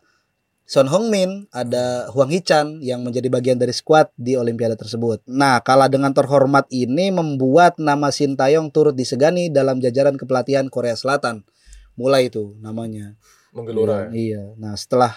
Son 0.67 0.83
Heung-min, 0.91 1.47
ada 1.55 2.11
Hwang 2.11 2.27
Hee-chan 2.27 2.83
yang 2.83 2.99
menjadi 2.99 3.31
bagian 3.31 3.55
dari 3.55 3.71
skuad 3.71 4.11
di 4.19 4.35
Olimpiade 4.35 4.75
tersebut. 4.75 5.23
Nah, 5.23 5.63
kalah 5.63 5.87
dengan 5.87 6.11
terhormat 6.11 6.67
ini 6.67 7.07
membuat 7.07 7.79
nama 7.79 8.11
Sintayong 8.11 8.67
turut 8.75 8.91
disegani 8.91 9.47
dalam 9.47 9.79
jajaran 9.79 10.19
kepelatihan 10.19 10.67
Korea 10.67 10.99
Selatan. 10.99 11.47
Mulai 11.95 12.27
itu 12.27 12.59
namanya. 12.59 13.15
Menggelora. 13.55 14.11
ya. 14.11 14.19
Iya. 14.19 14.43
Nah, 14.59 14.75
setelah 14.75 15.15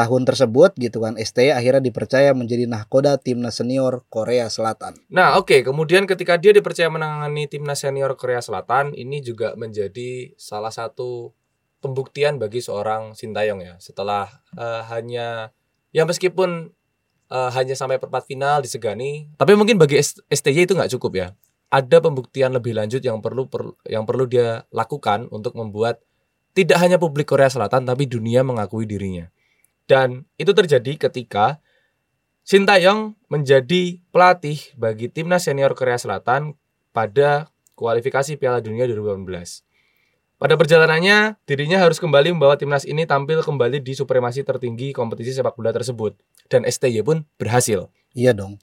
tahun 0.00 0.24
tersebut 0.24 0.72
gitu 0.80 1.04
kan, 1.04 1.20
STY 1.20 1.52
akhirnya 1.52 1.84
dipercaya 1.84 2.32
menjadi 2.32 2.64
nahkoda 2.64 3.20
timnas 3.20 3.60
senior 3.60 4.00
Korea 4.08 4.48
Selatan. 4.48 4.96
Nah, 5.12 5.36
oke, 5.36 5.60
kemudian 5.60 6.08
ketika 6.08 6.40
dia 6.40 6.56
dipercaya 6.56 6.88
menangani 6.88 7.44
timnas 7.44 7.84
senior 7.84 8.16
Korea 8.16 8.40
Selatan, 8.40 8.96
ini 8.96 9.20
juga 9.20 9.52
menjadi 9.60 10.32
salah 10.40 10.72
satu 10.72 11.36
pembuktian 11.84 12.40
bagi 12.40 12.64
seorang 12.64 13.12
Sintayong 13.12 13.60
ya. 13.60 13.74
Setelah 13.76 14.28
eh, 14.56 14.82
hanya 14.88 15.52
ya 15.92 16.08
meskipun 16.08 16.72
eh, 17.28 17.50
hanya 17.52 17.76
sampai 17.76 18.00
perempat 18.00 18.24
final 18.24 18.64
disegani, 18.64 19.28
tapi 19.36 19.52
mungkin 19.52 19.76
bagi 19.76 20.00
STY 20.00 20.64
itu 20.64 20.72
nggak 20.72 20.96
cukup 20.96 21.12
ya. 21.12 21.28
Ada 21.68 22.00
pembuktian 22.02 22.56
lebih 22.56 22.72
lanjut 22.72 23.04
yang 23.04 23.20
perlu 23.20 23.46
per- 23.46 23.76
yang 23.84 24.08
perlu 24.08 24.24
dia 24.24 24.64
lakukan 24.72 25.28
untuk 25.28 25.54
membuat 25.54 26.00
tidak 26.50 26.82
hanya 26.82 26.98
publik 26.98 27.30
Korea 27.30 27.46
Selatan 27.46 27.86
tapi 27.86 28.08
dunia 28.10 28.42
mengakui 28.42 28.88
dirinya. 28.88 29.30
Dan 29.90 30.22
itu 30.38 30.54
terjadi 30.54 31.10
ketika 31.10 31.58
Sintayong 32.46 33.14
menjadi 33.30 34.00
pelatih 34.10 34.58
bagi 34.74 35.06
timnas 35.06 35.46
senior 35.46 35.74
Korea 35.76 35.98
Selatan 36.00 36.58
pada 36.90 37.50
kualifikasi 37.78 38.34
Piala 38.40 38.58
Dunia 38.58 38.90
2018. 38.90 39.62
Pada 40.40 40.56
perjalanannya, 40.56 41.36
dirinya 41.44 41.78
harus 41.84 42.00
kembali 42.00 42.32
membawa 42.32 42.56
timnas 42.56 42.88
ini 42.88 43.04
tampil 43.04 43.44
kembali 43.44 43.84
di 43.84 43.92
supremasi 43.92 44.40
tertinggi 44.40 44.96
kompetisi 44.96 45.36
sepak 45.36 45.52
bola 45.52 45.68
tersebut. 45.70 46.16
Dan 46.48 46.64
STY 46.64 47.04
pun 47.04 47.28
berhasil. 47.36 47.92
Iya 48.16 48.32
dong. 48.32 48.56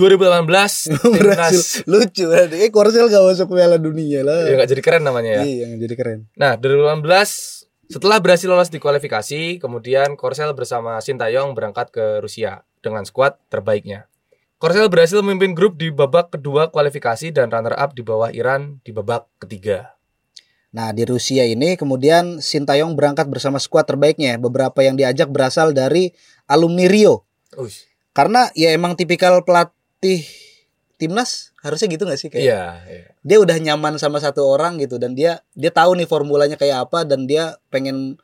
2018 0.00 0.42
Berhasil. 0.48 1.04
timnas 1.14 1.58
Lucu. 1.84 2.26
Eh 2.32 2.70
Korsel 2.72 3.12
gak 3.12 3.22
masuk 3.22 3.52
Piala 3.52 3.76
Dunia 3.76 4.24
lah. 4.24 4.48
ya 4.48 4.56
nggak 4.56 4.70
jadi 4.72 4.82
keren 4.82 5.02
namanya 5.04 5.30
ya. 5.38 5.42
Iya, 5.44 5.64
yang 5.68 5.78
jadi 5.84 5.94
keren. 6.00 6.18
Nah, 6.32 6.56
2018 6.56 7.67
setelah 7.88 8.20
berhasil 8.20 8.44
lolos 8.44 8.68
di 8.68 8.76
kualifikasi, 8.76 9.56
kemudian 9.56 10.12
Korsel 10.12 10.52
bersama 10.52 11.00
Sintayong 11.00 11.56
berangkat 11.56 11.88
ke 11.88 12.20
Rusia 12.20 12.68
dengan 12.84 13.08
skuad 13.08 13.40
terbaiknya. 13.48 14.12
Korsel 14.60 14.92
berhasil 14.92 15.24
memimpin 15.24 15.56
grup 15.56 15.80
di 15.80 15.88
babak 15.88 16.36
kedua 16.36 16.68
kualifikasi 16.68 17.32
dan 17.32 17.48
runner 17.48 17.72
up 17.72 17.96
di 17.96 18.04
bawah 18.04 18.28
Iran 18.28 18.84
di 18.84 18.92
babak 18.92 19.24
ketiga. 19.40 19.96
Nah, 20.68 20.92
di 20.92 21.08
Rusia 21.08 21.48
ini 21.48 21.80
kemudian 21.80 22.44
Sintayong 22.44 22.92
berangkat 22.92 23.24
bersama 23.32 23.56
skuad 23.56 23.88
terbaiknya. 23.88 24.36
Beberapa 24.36 24.84
yang 24.84 25.00
diajak 25.00 25.32
berasal 25.32 25.72
dari 25.72 26.12
alumni 26.44 26.84
Rio. 26.92 27.24
Ush, 27.56 27.88
Karena 28.12 28.52
ya 28.52 28.68
emang 28.76 29.00
tipikal 29.00 29.40
pelatih 29.48 30.28
timnas 30.98 31.54
harusnya 31.62 31.86
gitu 31.94 32.04
gak 32.04 32.18
sih 32.18 32.26
kayak 32.26 32.42
iya, 32.42 32.64
iya. 32.90 33.06
dia 33.22 33.38
udah 33.38 33.54
nyaman 33.54 33.96
sama 34.02 34.18
satu 34.18 34.42
orang 34.42 34.82
gitu 34.82 34.98
dan 34.98 35.14
dia 35.14 35.40
dia 35.54 35.70
tahu 35.70 35.94
nih 35.94 36.10
formulanya 36.10 36.58
kayak 36.58 36.90
apa 36.90 37.06
dan 37.06 37.30
dia 37.30 37.54
pengen 37.70 38.18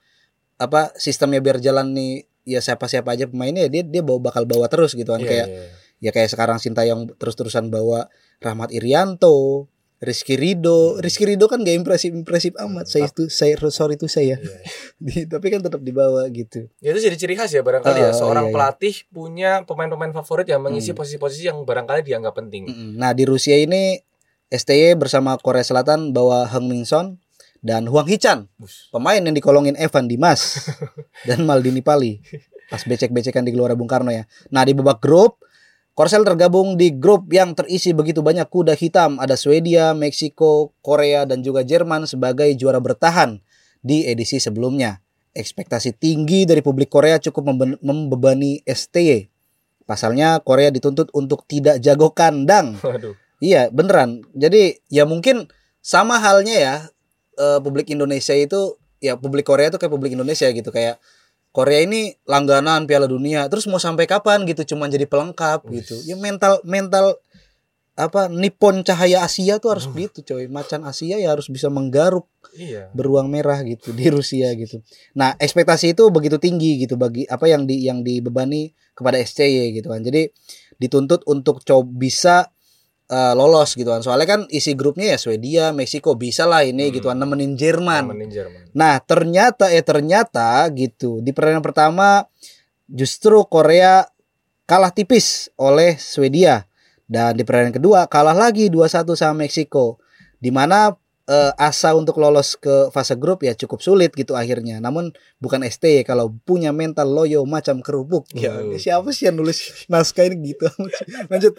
apa 0.58 0.90
sistemnya 0.98 1.38
biar 1.38 1.62
jalan 1.62 1.94
nih 1.94 2.26
ya 2.44 2.58
siapa 2.58 2.90
siapa 2.90 3.14
aja 3.14 3.30
pemainnya 3.30 3.70
dia 3.70 3.86
dia 3.86 4.02
bawa 4.02 4.28
bakal 4.30 4.44
bawa 4.44 4.66
terus 4.66 4.92
gitu 4.98 5.08
kan 5.08 5.22
Iya, 5.22 5.30
kayak 5.30 5.46
iya. 5.48 5.64
ya 6.02 6.10
kayak 6.12 6.30
sekarang 6.34 6.58
Sintayong 6.58 7.14
terus-terusan 7.16 7.70
bawa 7.70 8.10
Rahmat 8.42 8.74
Irianto 8.74 9.70
Rizky 10.04 10.34
Rido 10.34 10.96
Rizky 10.96 11.24
Rido 11.24 11.44
kan 11.44 11.58
gak 11.58 11.74
impresif 11.74 12.10
impresif 12.10 12.52
amat 12.56 12.84
saya 12.84 13.06
itu 13.06 13.26
saya 13.26 13.56
sorry 13.66 13.96
itu 13.96 14.06
saya. 14.06 14.36
Di- 15.00 15.24
tapi 15.24 15.48
kan 15.48 15.58
tetap 15.58 15.80
dibawa 15.80 16.28
gitu 16.28 16.68
Ya, 16.78 16.92
itu 16.92 17.00
jadi 17.02 17.16
ciri 17.16 17.34
khas 17.34 17.50
ya 17.50 17.60
barangkali 17.60 17.98
ya 17.98 18.10
Oh, 18.10 18.18
seorang 18.20 18.46
iya, 18.46 18.48
iya. 18.48 18.54
pelatih 18.54 18.94
punya 19.08 19.50
pemain-pemain 19.62 20.12
favorit 20.14 20.46
yang 20.46 20.60
mengisi 20.60 20.90
Hmm. 20.90 20.98
posisi-posisi 20.98 21.44
yang 21.44 21.58
barangkali 21.58 22.04
dianggap 22.04 22.36
penting. 22.36 22.68
Nah 22.94 23.10
di 23.10 23.24
Rusia 23.24 23.56
ini 23.56 23.98
STY 24.46 24.94
bersama 24.94 25.34
Korea 25.36 25.62
Selatan 25.62 26.10
bawa 26.10 26.46
Heng 26.46 26.64
Min 26.64 26.84
Son 26.84 27.18
dan 27.58 27.84
Hwang 27.84 28.06
Hee-chan 28.06 28.46
Ush. 28.56 28.88
pemain 28.90 29.16
yang 29.16 29.32
dikolongin 29.32 29.72
Evan 29.74 30.04
Dimas 30.04 30.68
dan 31.26 31.42
Maldini 31.42 31.80
Pali 31.80 32.20
pas 32.64 32.80
becek-becekan 32.80 33.40
di 33.40 33.50
Gelora 33.50 33.72
Bung 33.72 33.86
Karno 33.86 34.08
ya. 34.08 34.24
Nah 34.48 34.62
di 34.62 34.72
babak 34.72 34.98
grup 34.98 35.40
Korsel 35.94 36.26
tergabung 36.26 36.74
di 36.74 36.90
grup 36.90 37.30
yang 37.30 37.54
terisi 37.54 37.94
begitu 37.94 38.18
banyak 38.18 38.50
kuda 38.50 38.74
hitam. 38.74 39.22
Ada 39.22 39.38
Swedia, 39.38 39.94
Meksiko, 39.94 40.74
Korea, 40.82 41.22
dan 41.22 41.46
juga 41.46 41.62
Jerman 41.62 42.10
sebagai 42.10 42.50
juara 42.58 42.82
bertahan 42.82 43.38
di 43.78 44.02
edisi 44.02 44.42
sebelumnya. 44.42 44.98
Ekspektasi 45.38 45.94
tinggi 45.94 46.50
dari 46.50 46.66
publik 46.66 46.90
Korea 46.90 47.22
cukup 47.22 47.54
membebani 47.78 48.58
STY. 48.66 49.30
Pasalnya 49.86 50.42
Korea 50.42 50.74
dituntut 50.74 51.14
untuk 51.14 51.46
tidak 51.46 51.78
jago 51.78 52.10
kandang. 52.10 52.74
Waduh. 52.82 53.14
Iya 53.38 53.70
beneran. 53.70 54.26
Jadi 54.34 54.82
ya 54.90 55.06
mungkin 55.06 55.46
sama 55.84 56.18
halnya 56.18 56.54
ya 56.58 56.74
eh, 57.38 57.58
publik 57.62 57.92
Indonesia 57.92 58.32
itu 58.34 58.80
ya 58.98 59.20
publik 59.20 59.44
Korea 59.44 59.68
itu 59.68 59.76
kayak 59.76 59.92
publik 59.92 60.16
Indonesia 60.16 60.48
gitu 60.48 60.70
kayak 60.72 60.96
Korea 61.54 61.86
ini 61.86 62.18
langganan 62.26 62.82
Piala 62.90 63.06
Dunia 63.06 63.46
terus 63.46 63.70
mau 63.70 63.78
sampai 63.78 64.10
kapan 64.10 64.42
gitu 64.42 64.74
cuman 64.74 64.90
jadi 64.90 65.06
pelengkap 65.06 65.62
Wih. 65.70 65.80
gitu. 65.80 65.94
Ya 66.02 66.18
mental 66.18 66.58
mental 66.66 67.14
apa 67.94 68.26
Nippon 68.26 68.82
cahaya 68.82 69.22
Asia 69.22 69.62
tuh 69.62 69.70
harus 69.70 69.86
Oh. 69.86 69.94
gitu 69.94 70.26
coy. 70.26 70.50
Macan 70.50 70.82
Asia 70.82 71.14
ya 71.14 71.30
harus 71.30 71.46
bisa 71.46 71.70
menggaruk 71.70 72.26
Iya. 72.58 72.90
beruang 72.90 73.30
merah 73.30 73.62
gitu 73.62 73.94
di 73.94 74.10
Rusia 74.10 74.50
gitu. 74.58 74.82
Nah, 75.14 75.38
ekspektasi 75.38 75.94
itu 75.94 76.02
begitu 76.10 76.42
tinggi 76.42 76.82
gitu 76.82 76.98
bagi 76.98 77.22
apa 77.30 77.46
yang 77.46 77.70
di 77.70 77.86
yang 77.86 78.02
dibebani 78.02 78.74
kepada 78.98 79.22
SCY 79.22 79.78
gitu 79.78 79.94
kan. 79.94 80.02
Jadi 80.02 80.26
dituntut 80.82 81.22
untuk 81.30 81.62
coba 81.62 81.86
bisa 81.86 82.50
eh, 83.04 83.32
lolos 83.36 83.76
gitu 83.76 83.88
kan. 83.88 84.00
Soalnya 84.00 84.24
kan 84.28 84.40
isi 84.48 84.72
grupnya 84.72 85.14
ya 85.14 85.18
Swedia, 85.20 85.64
Meksiko 85.76 86.16
bisa 86.16 86.48
lah 86.48 86.64
ini 86.64 86.88
Hmm. 86.88 86.94
gitu 86.96 87.06
kan 87.12 87.18
nemenin 87.20 87.54
Jerman. 87.54 88.08
Nemenin 88.08 88.30
Jerman. 88.32 88.60
Nah, 88.72 88.96
ternyata 89.04 89.68
eh 89.68 89.84
ternyata 89.84 90.64
gitu 90.72 91.20
di 91.20 91.30
pertandingan 91.32 91.64
pertama 91.64 92.24
justru 92.86 93.40
Korea 93.44 94.04
kalah 94.64 94.92
tipis 94.92 95.52
oleh 95.60 96.00
Swedia 96.00 96.64
dan 97.04 97.36
di 97.36 97.44
pertandingan 97.44 97.76
kedua 97.76 98.00
kalah 98.08 98.32
lagi 98.36 98.72
2-1 98.72 99.12
sama 99.12 99.44
Meksiko. 99.44 100.00
Di 100.40 100.48
mana 100.52 100.92
eh, 101.24 101.52
asa 101.56 101.96
untuk 101.96 102.20
lolos 102.20 102.52
ke 102.56 102.92
fase 102.92 103.16
grup 103.16 103.40
ya 103.44 103.56
cukup 103.56 103.80
sulit 103.80 104.12
gitu 104.12 104.36
akhirnya. 104.36 104.76
Namun 104.80 105.08
bukan 105.40 105.64
ST 105.64 106.04
kalau 106.04 106.32
punya 106.44 106.68
mental 106.68 107.08
loyo 107.08 107.44
macam 107.48 107.80
kerupuk. 107.80 108.28
Ya, 108.36 108.52
siapa 108.76 109.08
sih 109.08 109.28
yang 109.28 109.40
nulis 109.40 109.88
naskah 109.88 110.28
ini 110.28 110.52
gitu? 110.52 110.68
Lanjut. 111.32 111.56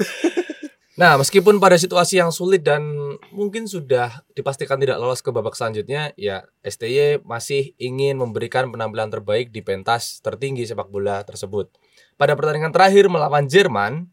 Nah, 0.96 1.20
meskipun 1.20 1.60
pada 1.60 1.76
situasi 1.76 2.24
yang 2.24 2.32
sulit 2.32 2.64
dan 2.64 2.88
mungkin 3.36 3.68
sudah 3.68 4.24
dipastikan 4.32 4.80
tidak 4.80 4.96
lolos 4.96 5.20
ke 5.20 5.28
babak 5.28 5.52
selanjutnya, 5.52 6.16
ya 6.16 6.48
STY 6.64 7.20
masih 7.28 7.76
ingin 7.76 8.16
memberikan 8.16 8.72
penampilan 8.72 9.12
terbaik 9.12 9.52
di 9.52 9.60
pentas 9.60 10.24
tertinggi 10.24 10.64
sepak 10.64 10.88
bola 10.88 11.20
tersebut. 11.28 11.68
Pada 12.16 12.32
pertandingan 12.40 12.72
terakhir 12.72 13.12
melawan 13.12 13.44
Jerman, 13.44 14.08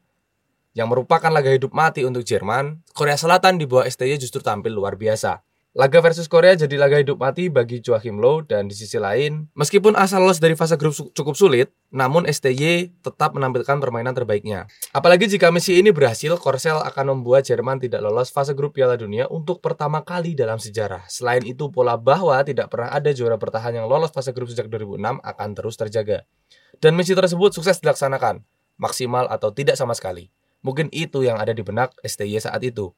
yang 0.72 0.88
merupakan 0.88 1.28
laga 1.30 1.52
hidup 1.52 1.70
mati 1.70 2.02
untuk 2.02 2.24
Jerman, 2.26 2.80
Korea 2.96 3.14
Selatan 3.14 3.60
di 3.60 3.68
bawah 3.68 3.86
STY 3.86 4.18
justru 4.18 4.42
tampil 4.42 4.74
luar 4.74 4.98
biasa. 4.98 5.44
Laga 5.72 6.04
versus 6.04 6.28
Korea 6.28 6.52
jadi 6.52 6.76
laga 6.76 7.00
hidup 7.00 7.16
mati 7.16 7.48
bagi 7.48 7.80
Joachim 7.80 8.20
Low 8.20 8.44
dan 8.44 8.68
di 8.68 8.76
sisi 8.76 9.00
lain, 9.00 9.48
meskipun 9.56 9.96
asal 9.96 10.20
lolos 10.20 10.37
dari 10.37 10.52
fase 10.52 10.76
grup 10.76 10.92
cukup 10.92 11.32
sulit, 11.32 11.72
namun 11.88 12.28
STY 12.28 12.92
tetap 13.00 13.32
menampilkan 13.32 13.80
permainan 13.80 14.12
terbaiknya. 14.12 14.68
Apalagi 14.92 15.32
jika 15.32 15.48
misi 15.48 15.80
ini 15.80 15.88
berhasil, 15.88 16.28
Korsel 16.37 16.76
akan 16.76 17.16
membuat 17.16 17.48
Jerman 17.48 17.80
tidak 17.80 18.04
lolos 18.04 18.28
fase 18.28 18.52
grup 18.52 18.76
Piala 18.76 19.00
Dunia 19.00 19.24
untuk 19.32 19.64
pertama 19.64 20.04
kali 20.04 20.37
dalam 20.37 20.61
sejarah. 20.61 21.08
Selain 21.08 21.40
itu, 21.40 21.72
pola 21.72 21.96
bahwa 21.96 22.37
tidak 22.44 22.68
pernah 22.68 22.92
ada 22.92 23.08
juara 23.16 23.40
bertahan 23.40 23.72
yang 23.72 23.88
lolos 23.88 24.12
fase 24.12 24.37
grup 24.37 24.52
sejak 24.52 24.68
2006 24.68 25.24
akan 25.24 25.48
terus 25.56 25.80
terjaga. 25.80 26.28
Dan 26.85 27.00
misi 27.00 27.16
tersebut 27.16 27.48
sukses 27.56 27.80
dilaksanakan, 27.80 28.44
maksimal 28.76 29.24
atau 29.24 29.48
tidak 29.56 29.80
sama 29.80 29.96
sekali. 29.96 30.28
Mungkin 30.61 30.92
itu 30.92 31.24
yang 31.24 31.40
ada 31.40 31.56
di 31.56 31.64
benak 31.64 31.96
STY 32.04 32.44
saat 32.44 32.61
itu. 32.61 32.92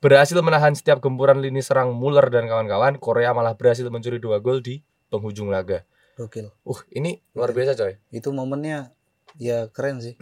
Berhasil 0.00 0.36
menahan 0.44 0.76
setiap 0.76 1.00
gempuran 1.00 1.40
lini 1.40 1.64
serang 1.64 1.96
Muller 1.96 2.28
dan 2.28 2.46
kawan-kawan, 2.46 3.00
Korea 3.00 3.32
malah 3.32 3.56
berhasil 3.56 3.86
mencuri 3.88 4.20
dua 4.20 4.38
gol 4.44 4.60
di 4.60 4.84
penghujung 5.08 5.48
laga. 5.48 5.86
Gokil. 6.16 6.48
Uh, 6.64 6.80
ini 6.96 7.20
luar 7.36 7.52
biasa 7.52 7.76
coy. 7.76 8.00
Itu 8.08 8.32
momennya 8.32 8.96
ya 9.36 9.68
keren 9.68 10.00
sih. 10.00 10.16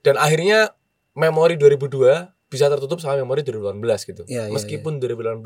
Dan 0.00 0.14
akhirnya 0.16 0.72
memori 1.18 1.58
2002 1.58 2.50
bisa 2.50 2.66
tertutup 2.66 2.98
sama 2.98 3.18
memori 3.18 3.46
2018 3.46 4.10
gitu. 4.10 4.22
Iya, 4.26 4.50
Meskipun 4.50 4.98
2018 4.98 5.42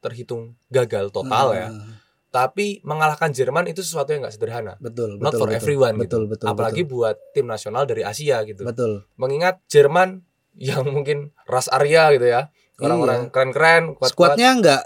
terhitung 0.00 0.56
gagal 0.72 1.12
total 1.12 1.46
ya, 1.52 1.68
Hmm, 1.68 2.00
tapi 2.32 2.80
mengalahkan 2.84 3.32
Jerman 3.32 3.68
itu 3.68 3.84
sesuatu 3.84 4.12
yang 4.12 4.24
nggak 4.24 4.36
sederhana. 4.36 4.76
Betul, 4.80 5.20
Not 5.20 5.36
betul. 5.36 5.40
for 5.40 5.48
betul. 5.52 5.60
everyone 5.60 5.94
betul, 6.00 6.22
gitu. 6.24 6.32
Betul, 6.36 6.46
Apalagi 6.52 6.82
buat 6.84 7.16
tim 7.36 7.48
nasional 7.48 7.84
dari 7.84 8.04
Asia 8.04 8.40
gitu. 8.44 8.64
betul. 8.64 9.04
betul. 9.04 9.16
Mengingat 9.20 9.60
Jerman 9.68 10.24
yang 10.56 10.84
mungkin 10.96 11.32
ras 11.44 11.68
Arya 11.68 12.12
gitu 12.16 12.24
ya. 12.28 12.48
Orang-orang 12.78 13.20
keren-keren, 13.28 13.82
kuat-kuat. 13.92 14.04
Iya. 14.04 14.12
Squadnya 14.36 14.50
nggak 14.54 14.82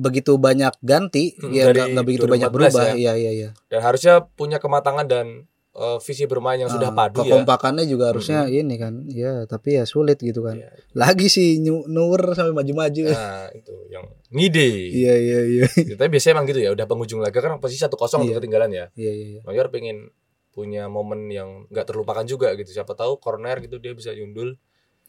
begitu 0.00 0.32
banyak 0.36 0.74
ganti, 0.80 1.34
Hmm, 1.34 1.50
ya 1.50 1.66
nggak 1.68 2.04
begitu 2.04 2.24
banyak 2.24 2.46
2014 2.46 2.52
berubah. 2.52 2.84
ya. 2.84 2.94
Iya, 2.94 3.12
iya, 3.16 3.30
iya. 3.32 3.48
dan 3.66 3.80
harusnya 3.80 4.14
punya 4.30 4.58
kematangan 4.58 5.04
dan 5.04 5.26
eh, 5.74 5.98
visi 6.00 6.22
bermain 6.24 6.54
yang 6.56 6.70
sudah 6.70 6.86
Ah, 6.86 6.96
padu 6.96 7.18
ya. 7.18 7.34
kekompakannya 7.34 7.82
juga 7.84 8.14
harusnya 8.14 8.46
ini 8.46 8.78
kan. 8.78 9.02
Ya, 9.10 9.42
tapi 9.44 9.74
ya 9.74 9.82
sulit 9.82 10.22
gitu 10.22 10.38
kan. 10.40 10.54
Iya. 10.54 10.70
Lagi 10.94 11.26
sih 11.26 11.58
Neuer 11.58 12.22
sampai 12.30 12.54
maju-maju. 12.54 13.10
Nah, 13.10 13.50
itu 13.50 13.74
yang 13.90 14.06
ngide. 14.30 14.70
Iya, 14.94 15.14
iya, 15.18 15.38
iya. 15.42 15.64
Tapi 15.98 16.08
biasanya 16.08 16.38
emang 16.38 16.46
gitu 16.46 16.60
ya, 16.60 16.70
udah 16.70 16.86
penghujung 16.86 17.18
laga 17.18 17.34
kan 17.36 17.58
posisi 17.58 17.82
1-0 17.82 17.90
untuk 17.90 18.30
Iya. 18.30 18.38
ketinggalan 18.38 18.70
ya. 18.70 18.86
Iya, 18.94 19.12
iya, 19.12 19.26
iya. 19.28 19.40
Neuer 19.42 19.66
pengen 19.68 20.14
punya 20.48 20.86
momen 20.86 21.26
yang 21.26 21.66
nggak 21.66 21.90
terlupakan 21.90 22.22
juga 22.22 22.54
gitu. 22.54 22.70
Siapa 22.70 22.94
tahu 22.94 23.18
corner 23.18 23.58
gitu 23.58 23.82
dia 23.82 23.90
bisa 23.90 24.14
nyundul. 24.14 24.54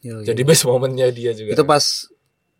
Iya, 0.02 0.18
iya. 0.18 0.26
Jadi 0.26 0.42
best 0.42 0.66
momennya 0.66 1.06
dia 1.08 1.30
juga. 1.30 1.54
itu 1.54 1.62
pas 1.62 2.10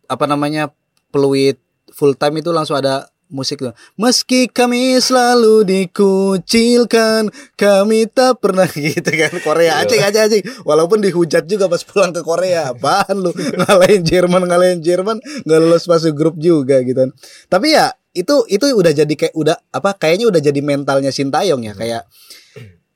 apa 0.07 0.25
namanya 0.25 0.71
peluit 1.11 1.59
full 1.91 2.15
time 2.15 2.39
itu 2.39 2.51
langsung 2.51 2.79
ada 2.79 3.07
musik 3.27 3.59
tuh. 3.59 3.75
Meski 3.99 4.47
kami 4.47 4.95
selalu 4.99 5.67
dikucilkan, 5.67 7.27
kami 7.59 8.07
tak 8.07 8.39
pernah 8.39 8.67
gitu 8.75 9.07
kan 9.07 9.33
Korea 9.43 9.83
acing 9.83 10.03
aja 10.03 10.27
acing. 10.27 10.43
Walaupun 10.63 11.03
dihujat 11.03 11.47
juga 11.47 11.67
pas 11.67 11.83
pulang 11.83 12.11
ke 12.15 12.23
Korea. 12.23 12.71
Apaan 12.71 13.19
lu 13.19 13.31
ngalahin 13.59 14.03
Jerman 14.03 14.47
ngalahin 14.47 14.79
Jerman 14.79 15.19
nggak 15.43 15.59
lolos 15.59 15.85
masuk 15.85 16.15
grup 16.15 16.35
juga 16.39 16.79
gitu 16.83 17.07
kan. 17.07 17.11
Tapi 17.51 17.75
ya 17.75 17.91
itu 18.17 18.47
itu 18.49 18.65
udah 18.73 18.93
jadi 18.95 19.13
kayak 19.13 19.35
udah 19.37 19.55
apa 19.69 19.93
kayaknya 19.93 20.25
udah 20.33 20.41
jadi 20.41 20.59
mentalnya 20.65 21.13
Sintayong 21.13 21.61
ya 21.69 21.73
kayak 21.77 22.09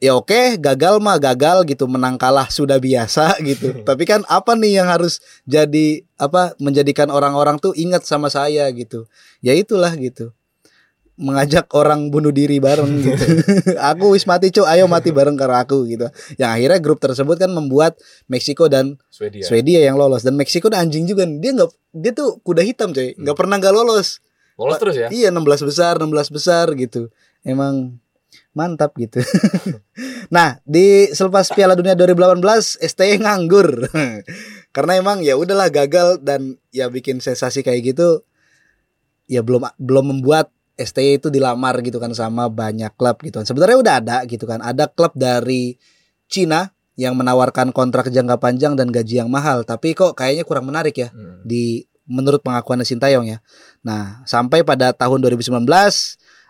ya 0.02 0.18
oke 0.18 0.58
gagal 0.58 0.98
mah 0.98 1.22
gagal 1.22 1.62
gitu 1.70 1.86
menang 1.86 2.18
kalah 2.18 2.50
sudah 2.50 2.82
biasa 2.82 3.38
gitu. 3.48 3.78
Tapi 3.88 4.04
kan 4.10 4.26
apa 4.28 4.58
nih 4.58 4.82
yang 4.82 4.90
harus 4.90 5.22
jadi 5.46 6.04
apa 6.18 6.58
menjadikan 6.58 7.14
orang-orang 7.14 7.62
tuh 7.62 7.72
ingat 7.78 8.04
sama 8.04 8.34
saya 8.34 8.66
gitu? 8.74 9.06
Ya 9.46 9.54
itulah 9.54 9.94
gitu. 9.96 10.34
Mengajak 11.22 11.70
orang 11.78 12.10
bunuh 12.10 12.34
diri 12.34 12.58
bareng 12.58 12.90
gitu. 13.06 13.26
Aku 13.94 14.18
wis 14.18 14.26
mati 14.26 14.50
cuk. 14.50 14.66
Ayo 14.66 14.90
mati 14.90 15.14
bareng 15.14 15.38
karo 15.38 15.54
aku 15.54 15.86
gitu. 15.86 16.10
Yang 16.42 16.50
akhirnya 16.50 16.80
grup 16.82 16.98
tersebut 16.98 17.38
kan 17.38 17.54
membuat 17.54 17.94
Meksiko 18.26 18.66
dan 18.66 18.98
Swedia. 19.14 19.46
Swedia 19.46 19.86
yang 19.86 20.02
lolos. 20.02 20.26
Dan 20.26 20.34
Meksiko 20.34 20.74
dan 20.74 20.90
anjing 20.90 21.06
juga 21.06 21.30
dia 21.30 21.54
nggak 21.54 21.70
dia 21.94 22.12
tuh 22.18 22.42
kuda 22.42 22.66
hitam 22.66 22.90
coy 22.90 23.14
nggak 23.14 23.38
pernah 23.38 23.62
nggak 23.62 23.70
lolos. 23.70 24.18
Lolos 24.58 24.78
terus 24.82 24.98
ya. 24.98 25.08
Iya 25.14 25.30
16 25.30 25.70
besar 25.70 25.94
16 26.02 26.10
besar 26.34 26.66
gitu. 26.74 27.14
Emang 27.46 28.02
mantap 28.52 28.96
gitu. 29.00 29.22
Nah 30.32 30.64
di 30.64 31.12
selepas 31.12 31.52
Piala 31.52 31.76
Dunia 31.76 31.92
2018 31.96 32.40
STY 32.80 33.20
nganggur. 33.20 33.92
Karena 34.76 34.96
emang 34.96 35.20
ya 35.20 35.36
udahlah 35.36 35.68
gagal 35.68 36.24
Dan 36.24 36.56
ya 36.72 36.88
bikin 36.88 37.20
sensasi 37.20 37.60
kayak 37.60 37.92
gitu 37.92 38.24
Ya 39.28 39.44
belum 39.44 39.68
belum 39.76 40.16
membuat 40.16 40.52
STY 40.80 41.20
itu 41.20 41.28
dilamar 41.28 41.84
gitu 41.84 42.00
kan 42.00 42.16
sama 42.16 42.48
banyak 42.48 42.96
klub 42.96 43.20
gitu 43.22 43.44
kan. 43.44 43.46
Sebenarnya 43.46 43.78
udah 43.78 43.96
ada 44.00 44.18
gitu 44.24 44.48
kan. 44.48 44.64
Ada 44.64 44.88
klub 44.88 45.14
dari 45.14 45.76
Cina 46.32 46.72
yang 46.96 47.16
menawarkan 47.16 47.72
kontrak 47.76 48.08
jangka 48.12 48.40
panjang 48.40 48.80
dan 48.80 48.88
gaji 48.92 49.20
yang 49.24 49.30
mahal. 49.32 49.68
Tapi 49.68 49.94
kok 49.96 50.16
kayaknya 50.16 50.44
kurang 50.48 50.68
menarik 50.68 50.96
ya 50.96 51.10
Hmm. 51.12 51.44
di 51.44 51.86
menurut 52.08 52.44
pengakuan 52.44 52.84
Sintayong 52.84 53.28
ya. 53.30 53.40
Nah, 53.86 54.24
sampai 54.28 54.68
pada 54.68 54.92
tahun 54.92 55.24
2019 55.24 55.64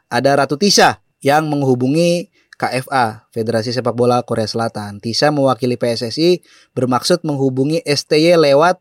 ada 0.10 0.30
Ratu 0.38 0.58
Tisha 0.58 1.02
yang 1.22 1.48
menghubungi 1.48 2.34
KFA, 2.62 3.26
Federasi 3.34 3.74
Sepak 3.74 3.98
Bola 3.98 4.22
Korea 4.22 4.46
Selatan. 4.46 5.02
Tisha 5.02 5.34
mewakili 5.34 5.82
PSSI 5.82 6.46
bermaksud 6.78 7.26
menghubungi 7.26 7.82
STY 7.82 8.38
lewat 8.38 8.78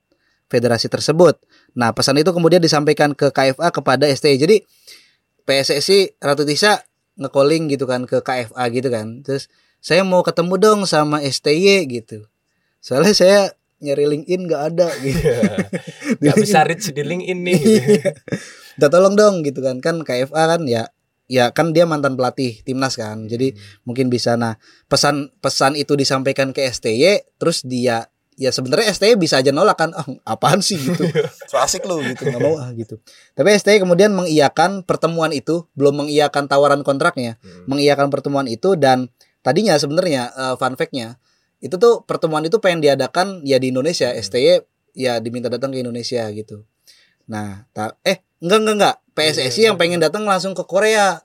federasi 0.53 0.92
tersebut. 0.92 1.40
Nah, 1.72 1.96
pesan 1.96 2.20
itu 2.20 2.29
kemudian 2.35 2.61
disampaikan 2.61 3.16
ke 3.16 3.33
KFA 3.33 3.72
kepada 3.72 4.05
STY. 4.05 4.37
Jadi 4.37 4.57
PSSI 5.48 6.20
Ratu 6.20 6.44
Tisha 6.44 6.85
nge-calling 7.16 7.72
gitu 7.72 7.88
kan 7.88 8.05
ke 8.05 8.20
KFA 8.20 8.64
gitu 8.68 8.92
kan. 8.92 9.24
Terus 9.24 9.48
saya 9.81 10.05
mau 10.05 10.20
ketemu 10.20 10.61
dong 10.61 10.81
sama 10.85 11.24
STY 11.24 11.88
gitu. 11.88 12.29
Soalnya 12.85 13.16
saya 13.16 13.40
nyari 13.81 14.05
LinkedIn 14.05 14.44
nggak 14.44 14.62
ada 14.76 14.88
gitu. 15.05 15.24
Gak 16.20 16.37
bisa 16.37 16.68
reach 16.68 16.92
di 16.92 17.00
link 17.00 17.24
ini. 17.24 17.57
gitu. 17.57 18.12
Udah 18.76 18.88
tolong 18.92 19.16
dong 19.16 19.40
gitu 19.40 19.64
kan 19.64 19.81
kan 19.81 20.05
KFA 20.05 20.57
kan 20.57 20.68
ya 20.68 20.92
ya 21.30 21.54
kan 21.54 21.70
dia 21.70 21.86
mantan 21.86 22.18
pelatih 22.18 22.58
timnas 22.60 22.98
kan. 22.98 23.30
Jadi 23.30 23.54
mungkin 23.86 24.10
bisa. 24.10 24.34
Nah 24.34 24.58
pesan 24.90 25.30
pesan 25.38 25.78
itu 25.78 25.94
disampaikan 25.94 26.50
ke 26.50 26.66
STY 26.66 27.22
terus 27.38 27.62
dia 27.62 28.10
ya 28.34 28.50
sebenarnya 28.50 28.90
STY 28.90 29.14
bisa 29.14 29.38
aja 29.38 29.54
nolak 29.54 29.78
kan. 29.78 29.94
Oh, 29.94 30.18
apaan 30.26 30.58
sih 30.58 30.74
gitu. 30.74 31.06
So 31.50 31.56
asik 31.56 31.86
lu 31.86 32.02
gitu. 32.02 32.26
Nggak 32.26 32.42
mau 32.42 32.58
ah 32.58 32.74
gitu. 32.74 32.98
Tapi 33.32 33.54
STY 33.54 33.78
kemudian 33.78 34.10
mengiyakan 34.10 34.82
pertemuan 34.82 35.30
itu 35.30 35.70
belum 35.78 36.02
mengiyakan 36.04 36.50
tawaran 36.50 36.82
kontraknya 36.82 37.38
Hmm. 37.38 37.70
mengiyakan 37.70 38.10
pertemuan 38.10 38.50
itu 38.50 38.74
dan 38.74 39.06
tadinya 39.40 39.78
sebenarnya 39.78 40.34
eh, 40.34 40.54
fun 40.58 40.74
fact-nya 40.74 41.22
itu 41.60 41.76
tuh 41.76 42.02
pertemuan 42.08 42.40
itu 42.42 42.56
pengen 42.58 42.82
diadakan 42.82 43.46
ya 43.46 43.62
di 43.62 43.70
Indonesia. 43.70 44.10
Hmm. 44.10 44.18
STY 44.18 44.66
ya 44.98 45.22
diminta 45.22 45.46
datang 45.46 45.70
ke 45.70 45.78
Indonesia 45.78 46.26
gitu. 46.34 46.66
Nah 47.30 47.70
ta- 47.70 47.94
eh 48.02 48.24
enggak 48.40 48.59
enggak 48.64 48.76
enggak. 48.76 48.96
PSSI 49.14 49.61
Iya, 49.61 49.66
yang 49.72 49.76
pengen 49.76 50.00
datang 50.00 50.24
langsung 50.24 50.57
ke 50.57 50.64
Korea. 50.64 51.20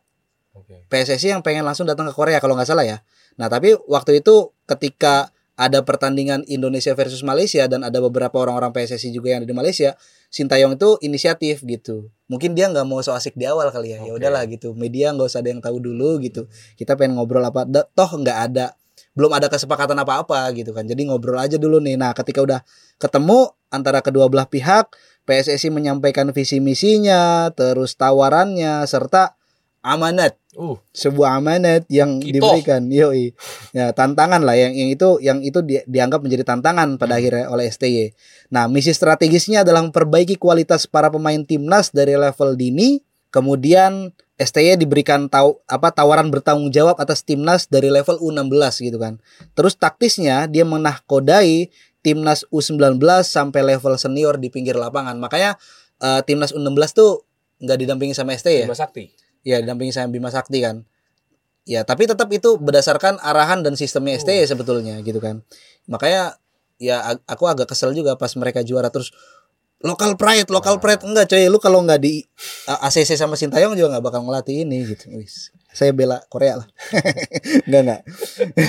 Oke. 0.56 0.88
PSSI 0.88 1.36
yang 1.36 1.44
pengen 1.44 1.68
langsung 1.68 1.88
datang 1.88 2.08
ke 2.08 2.14
Korea 2.16 2.40
kalau 2.40 2.56
nggak 2.56 2.68
salah 2.68 2.88
ya. 2.88 2.98
Nah 3.36 3.52
tapi 3.52 3.76
waktu 3.88 4.24
itu 4.24 4.56
ketika 4.68 5.36
ada 5.56 5.80
pertandingan 5.88 6.44
Indonesia 6.52 6.92
versus 6.92 7.24
Malaysia 7.24 7.64
dan 7.72 7.88
ada 7.88 8.04
beberapa 8.04 8.36
orang-orang 8.44 8.76
PSSI 8.76 9.16
juga 9.16 9.32
yang 9.32 9.40
ada 9.44 9.48
di 9.48 9.56
Malaysia 9.56 9.96
Sintayong 10.36 10.76
itu 10.76 11.00
inisiatif 11.00 11.64
gitu. 11.64 12.12
Mungkin 12.28 12.60
dia 12.60 12.68
nggak 12.68 12.84
mau 12.84 13.00
so 13.00 13.16
asik 13.16 13.40
di 13.40 13.48
awal 13.48 13.72
kali 13.72 13.96
ya. 13.96 14.04
Ya 14.04 14.12
Oke. 14.12 14.20
udahlah 14.20 14.44
gitu. 14.52 14.76
Media 14.76 15.16
nggak 15.16 15.32
usah 15.32 15.40
ada 15.40 15.56
yang 15.56 15.64
tahu 15.64 15.80
dulu 15.80 16.20
gitu. 16.20 16.52
Kita 16.76 17.00
pengen 17.00 17.16
ngobrol 17.16 17.40
apa 17.40 17.64
toh 17.96 18.12
nggak 18.20 18.52
ada. 18.52 18.76
Belum 19.16 19.32
ada 19.32 19.48
kesepakatan 19.48 19.96
apa-apa 19.96 20.52
gitu 20.52 20.76
kan. 20.76 20.84
Jadi 20.84 21.08
ngobrol 21.08 21.40
aja 21.40 21.56
dulu 21.56 21.80
nih. 21.80 21.96
Nah 21.96 22.12
ketika 22.12 22.44
udah 22.44 22.60
ketemu 23.00 23.48
antara 23.72 24.04
kedua 24.04 24.28
belah 24.28 24.44
pihak 24.44 24.92
PSSI 25.26 25.74
menyampaikan 25.74 26.30
visi 26.32 26.62
misinya 26.62 27.50
terus 27.52 27.98
tawarannya 27.98 28.86
serta 28.86 29.36
amanat. 29.86 30.38
Uh, 30.56 30.80
sebuah 30.96 31.44
amanat 31.44 31.84
yang 31.92 32.24
diberikan 32.24 32.88
yoi. 32.88 33.36
Ya 33.76 33.92
tantangan 33.92 34.42
lah. 34.42 34.56
Yang 34.56 34.74
yang 34.74 34.90
itu 34.90 35.10
yang 35.22 35.40
itu 35.44 35.60
di- 35.62 35.86
dianggap 35.86 36.24
menjadi 36.26 36.48
tantangan 36.48 36.96
pada 36.96 37.20
akhirnya 37.20 37.52
oleh 37.52 37.68
STY 37.70 38.16
nah 38.54 38.70
misi 38.70 38.94
strategisnya 38.94 39.66
adalah 39.66 39.82
memperbaiki 39.82 40.38
kualitas 40.38 40.86
para 40.86 41.10
pemain 41.10 41.42
timnas 41.44 41.94
dari 41.94 42.18
level 42.18 42.58
dini. 42.58 43.02
Kemudian 43.34 44.16
STY 44.40 44.80
diberikan 44.80 45.28
tahu 45.28 45.60
apa 45.68 45.92
tawaran 45.92 46.32
bertanggung 46.32 46.72
jawab 46.72 46.96
atas 47.04 47.20
timnas 47.20 47.68
dari 47.68 47.92
level 47.92 48.16
U16 48.20 48.80
gitu 48.80 48.96
kan. 48.96 49.20
Terus 49.60 49.76
taktisnya 49.76 50.48
dia 50.48 50.64
menahkodai 50.64 51.68
timnas 52.06 52.46
U19 52.54 53.02
sampai 53.26 53.66
level 53.66 53.98
senior 53.98 54.38
di 54.38 54.54
pinggir 54.54 54.78
lapangan. 54.78 55.18
Makanya 55.18 55.58
eh, 56.06 56.22
timnas 56.22 56.54
U16 56.54 56.94
tuh 56.94 57.26
nggak 57.66 57.78
didampingi 57.82 58.14
sama 58.14 58.38
STY 58.38 58.62
ya? 58.62 58.66
Bima 58.70 58.78
Sakti. 58.78 59.04
ya 59.42 59.58
didampingi 59.58 59.90
sama 59.90 60.14
Bima 60.14 60.30
Sakti 60.30 60.62
kan. 60.62 60.86
Ya 61.66 61.82
tapi 61.82 62.06
tetap 62.06 62.30
itu 62.30 62.62
berdasarkan 62.62 63.18
arahan 63.26 63.66
dan 63.66 63.74
sistemnya 63.74 64.22
STY 64.22 64.46
sebetulnya 64.46 65.02
gitu 65.02 65.18
kan. 65.18 65.42
Makanya 65.90 66.38
ya 66.78 67.18
aku 67.26 67.50
agak 67.50 67.74
kesel 67.74 67.98
juga 67.98 68.14
pas 68.20 68.30
mereka 68.38 68.62
juara 68.62 68.94
terus 68.94 69.10
lokal 69.82 70.14
pride 70.14 70.54
lokal 70.54 70.78
pride. 70.78 71.02
Enggak 71.02 71.34
coy 71.34 71.50
lu 71.50 71.58
kalau 71.58 71.82
nggak 71.82 71.98
di 71.98 72.22
uh, 72.70 72.86
ACC 72.86 73.18
sama 73.18 73.34
Sintayong 73.34 73.74
juga 73.74 73.98
nggak 73.98 74.06
bakal 74.06 74.22
ngelatih 74.22 74.62
ini 74.62 74.86
gitu. 74.86 75.10
Wis. 75.18 75.50
Saya 75.76 75.92
bela 75.92 76.24
Korea 76.32 76.64
lah 76.64 76.68
enggak 77.68 77.82
enggak 77.84 78.02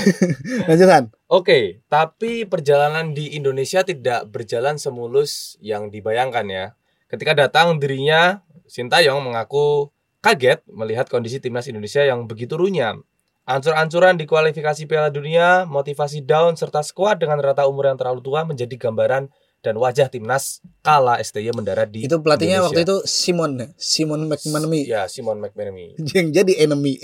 lanjutan 0.68 1.14
Oke, 1.26 1.82
tapi 1.90 2.46
perjalanan 2.46 3.10
di 3.10 3.34
Indonesia 3.34 3.82
tidak 3.82 4.30
berjalan 4.30 4.78
semulus 4.78 5.58
yang 5.58 5.90
dibayangkan 5.90 6.46
ya. 6.46 6.66
Ketika 7.10 7.34
datang 7.34 7.82
dirinya, 7.82 8.46
Sintayong 8.70 9.18
mengaku 9.26 9.90
kaget 10.22 10.62
melihat 10.70 11.10
kondisi 11.10 11.42
timnas 11.42 11.66
Indonesia 11.66 12.06
yang 12.06 12.30
begitu 12.30 12.54
runyam. 12.54 13.02
Ancur-ancuran 13.42 14.18
di 14.18 14.26
kualifikasi 14.26 14.86
Piala 14.90 15.10
Dunia, 15.10 15.66
motivasi 15.66 16.22
down, 16.22 16.54
serta 16.54 16.82
skuad 16.82 17.18
dengan 17.22 17.42
rata 17.42 17.66
umur 17.66 17.90
yang 17.90 17.98
terlalu 17.98 18.22
tua 18.22 18.46
menjadi 18.46 18.74
gambaran 18.74 19.26
dan 19.66 19.74
wajah 19.74 20.06
timnas 20.06 20.62
kala 20.86 21.18
STY 21.18 21.50
mendarat 21.50 21.90
di 21.90 22.06
Itu 22.06 22.22
pelatihnya 22.22 22.62
Indonesia. 22.62 22.70
waktu 22.70 22.80
itu 22.86 22.96
Simon 23.02 23.50
ya? 23.58 23.66
Simon 23.74 24.20
McManamy 24.30 24.80
ya 24.86 25.02
Simon 25.10 25.42
McManamy. 25.42 25.98
yang 26.14 26.30
jadi 26.30 26.52
enemy. 26.62 27.02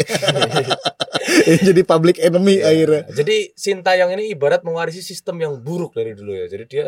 yang 1.51 1.61
jadi 1.67 1.83
public 1.83 2.23
enemy 2.23 2.63
Ya, 2.63 2.71
akhirnya. 2.71 3.03
Jadi 3.11 3.51
Sintayong 3.59 4.15
ini 4.15 4.31
ibarat 4.31 4.63
mewarisi 4.63 5.03
sistem 5.03 5.43
yang 5.43 5.59
buruk 5.59 5.99
dari 5.99 6.15
dulu 6.15 6.31
ya. 6.31 6.47
Jadi 6.47 6.65
dia 6.71 6.87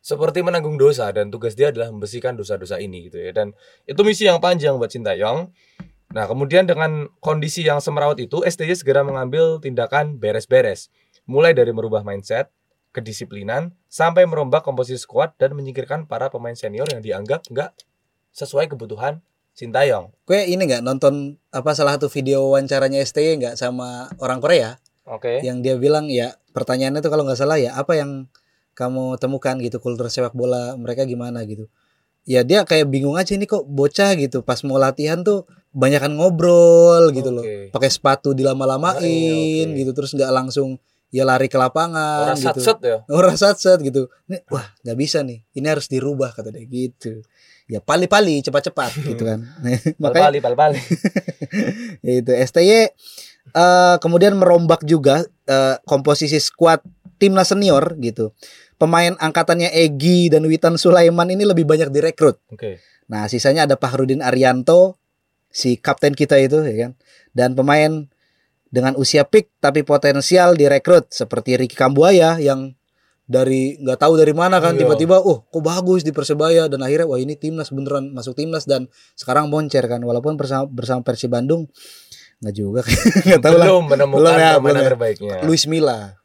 seperti 0.00 0.40
menanggung 0.40 0.80
dosa 0.80 1.12
dan 1.12 1.28
tugas 1.28 1.52
dia 1.52 1.68
adalah 1.68 1.92
membersihkan 1.92 2.32
dosa-dosa 2.32 2.80
ini 2.80 3.12
gitu 3.12 3.20
ya. 3.20 3.36
Dan 3.36 3.52
itu 3.84 4.00
misi 4.00 4.24
yang 4.24 4.40
panjang 4.40 4.80
buat 4.80 4.88
Sintayong. 4.88 5.52
Nah, 6.10 6.26
kemudian 6.26 6.66
dengan 6.66 7.06
kondisi 7.22 7.62
yang 7.62 7.78
semerawut 7.78 8.18
itu, 8.18 8.42
STY 8.42 8.74
segera 8.74 9.06
mengambil 9.06 9.62
tindakan 9.62 10.18
beres-beres. 10.18 10.90
Mulai 11.22 11.54
dari 11.54 11.70
merubah 11.70 12.02
mindset, 12.02 12.50
kedisiplinan, 12.90 13.74
sampai 13.86 14.26
merombak 14.26 14.66
komposisi 14.66 15.02
skuad 15.02 15.34
dan 15.38 15.54
menyingkirkan 15.54 16.06
para 16.10 16.30
pemain 16.30 16.54
senior 16.54 16.86
yang 16.90 17.02
dianggap 17.02 17.46
nggak 17.50 17.70
sesuai 18.34 18.70
kebutuhan 18.70 19.22
Sintayong. 19.50 20.14
Gue 20.24 20.46
ini 20.46 20.62
nggak 20.62 20.80
nonton 20.80 21.36
apa 21.50 21.74
salah 21.74 21.98
satu 21.98 22.06
video 22.08 22.48
wawancaranya 22.48 23.02
STY 23.02 23.36
nggak 23.42 23.54
sama 23.58 24.08
orang 24.22 24.38
Korea 24.38 24.78
Oke. 25.04 25.42
yang 25.42 25.60
dia 25.60 25.74
bilang 25.76 26.06
ya 26.06 26.32
pertanyaannya 26.54 27.02
tuh 27.02 27.10
kalau 27.10 27.26
nggak 27.26 27.36
salah 27.36 27.58
ya 27.58 27.74
apa 27.74 27.98
yang 27.98 28.30
kamu 28.78 29.18
temukan 29.20 29.58
gitu 29.60 29.76
kultur 29.82 30.06
sepak 30.08 30.32
bola 30.32 30.78
mereka 30.78 31.04
gimana 31.04 31.42
gitu. 31.44 31.66
Ya 32.24 32.46
dia 32.46 32.62
kayak 32.64 32.88
bingung 32.88 33.18
aja 33.18 33.34
ini 33.36 33.44
kok 33.44 33.66
bocah 33.66 34.14
gitu 34.16 34.40
pas 34.46 34.62
mau 34.64 34.78
latihan 34.78 35.20
tuh 35.20 35.44
banyakan 35.74 36.16
ngobrol 36.16 37.10
gitu 37.12 37.28
loh. 37.34 37.44
Oke. 37.44 37.74
Pakai 37.74 37.90
sepatu 37.90 38.32
dilama-lamain 38.32 38.96
Ah, 38.96 39.04
iya, 39.04 39.66
oke. 39.66 39.76
gitu 39.76 39.90
terus 39.92 40.14
nggak 40.14 40.30
langsung 40.30 40.78
ya 41.10 41.26
lari 41.26 41.50
ke 41.50 41.58
lapangan 41.58 42.30
Orang 42.32 42.38
gitu. 42.38 42.62
satset 42.62 42.78
ya. 42.82 42.96
Orang 43.10 43.36
satset 43.36 43.78
gitu. 43.82 44.06
Nih, 44.30 44.40
wah 44.48 44.66
nggak 44.86 44.98
bisa 44.98 45.26
nih. 45.26 45.42
Ini 45.54 45.66
harus 45.66 45.90
dirubah 45.90 46.32
kata 46.32 46.54
dia 46.54 46.64
gitu. 46.64 47.22
Ya 47.70 47.82
pali-pali 47.82 48.42
cepat-cepat 48.42 48.90
gitu 49.10 49.22
kan. 49.26 49.42
Makanya 50.02 50.30
Bal-bali, 50.30 50.38
bal-bali. 50.40 50.80
ya 52.06 52.12
itu 52.22 52.32
STY 52.32 52.70
eh, 52.70 53.96
kemudian 53.98 54.38
merombak 54.38 54.86
juga 54.86 55.26
eh, 55.46 55.76
komposisi 55.84 56.38
skuad 56.38 56.80
timnas 57.18 57.50
senior 57.50 57.98
gitu. 58.00 58.32
Pemain 58.80 59.12
angkatannya 59.20 59.68
Egi 59.76 60.32
dan 60.32 60.48
Witan 60.48 60.80
Sulaiman 60.80 61.28
ini 61.28 61.44
lebih 61.44 61.68
banyak 61.68 61.92
direkrut. 61.92 62.40
Oke. 62.48 62.80
Nah, 63.12 63.28
sisanya 63.28 63.68
ada 63.68 63.76
Fahrudin 63.76 64.24
Arianto, 64.24 64.96
si 65.52 65.76
kapten 65.76 66.16
kita 66.16 66.40
itu 66.40 66.64
ya 66.64 66.88
kan. 66.88 66.92
Dan 67.36 67.52
pemain 67.52 68.08
dengan 68.70 68.94
usia 68.94 69.26
peak 69.26 69.50
tapi 69.58 69.82
potensial 69.82 70.54
direkrut 70.54 71.10
seperti 71.10 71.58
Ricky 71.58 71.74
Kambuaya 71.74 72.38
yang 72.38 72.72
dari 73.30 73.78
nggak 73.78 73.98
tahu 74.02 74.18
dari 74.18 74.34
mana 74.34 74.58
kan 74.58 74.74
Iya. 74.74 74.82
tiba-tiba 74.86 75.22
oh 75.22 75.46
kok 75.46 75.62
bagus 75.62 76.02
di 76.02 76.10
Persebaya 76.10 76.66
dan 76.66 76.82
akhirnya 76.82 77.06
wah 77.06 77.18
ini 77.18 77.38
timnas 77.38 77.70
beneran 77.70 78.10
masuk 78.10 78.34
timnas 78.34 78.66
dan 78.66 78.90
sekarang 79.14 79.46
moncer 79.46 79.86
kan 79.86 80.02
walaupun 80.02 80.34
bersama 80.34 80.66
bersama 80.66 81.06
Persib 81.06 81.30
Bandung 81.30 81.70
nggak 82.40 82.54
juga 82.56 82.80
nggak 83.28 83.40
tahu 83.44 83.54
lah 83.60 83.66
belum 83.68 83.84
menemukan 83.84 84.20
Belum 84.24 84.40
ya, 84.40 84.52
belum 84.56 84.80
ya. 84.80 84.88
terbaiknya. 84.88 85.36
Luis 85.44 85.64
Milla 85.68 86.16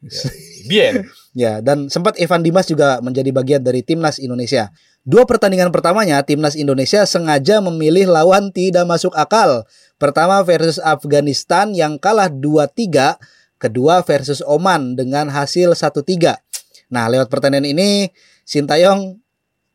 Bien. 0.65 1.05
Ya, 1.35 1.59
dan 1.59 1.91
sempat 1.91 2.15
Evan 2.15 2.47
Dimas 2.47 2.63
juga 2.63 3.03
menjadi 3.03 3.27
bagian 3.35 3.59
dari 3.59 3.83
timnas 3.83 4.23
Indonesia. 4.23 4.71
Dua 5.03 5.27
pertandingan 5.27 5.67
pertamanya, 5.67 6.23
timnas 6.23 6.55
Indonesia 6.55 7.03
sengaja 7.03 7.59
memilih 7.59 8.07
lawan 8.07 8.55
tidak 8.55 8.87
masuk 8.87 9.11
akal. 9.19 9.67
Pertama 9.99 10.39
versus 10.47 10.79
Afghanistan 10.79 11.75
yang 11.75 11.99
kalah 11.99 12.31
2-3, 12.31 13.19
kedua 13.59 13.99
versus 14.07 14.39
Oman 14.47 14.95
dengan 14.95 15.27
hasil 15.27 15.75
1-3. 15.75 16.39
Nah, 16.87 17.11
lewat 17.11 17.27
pertandingan 17.27 17.67
ini 17.67 18.15
Sintayong 18.47 19.19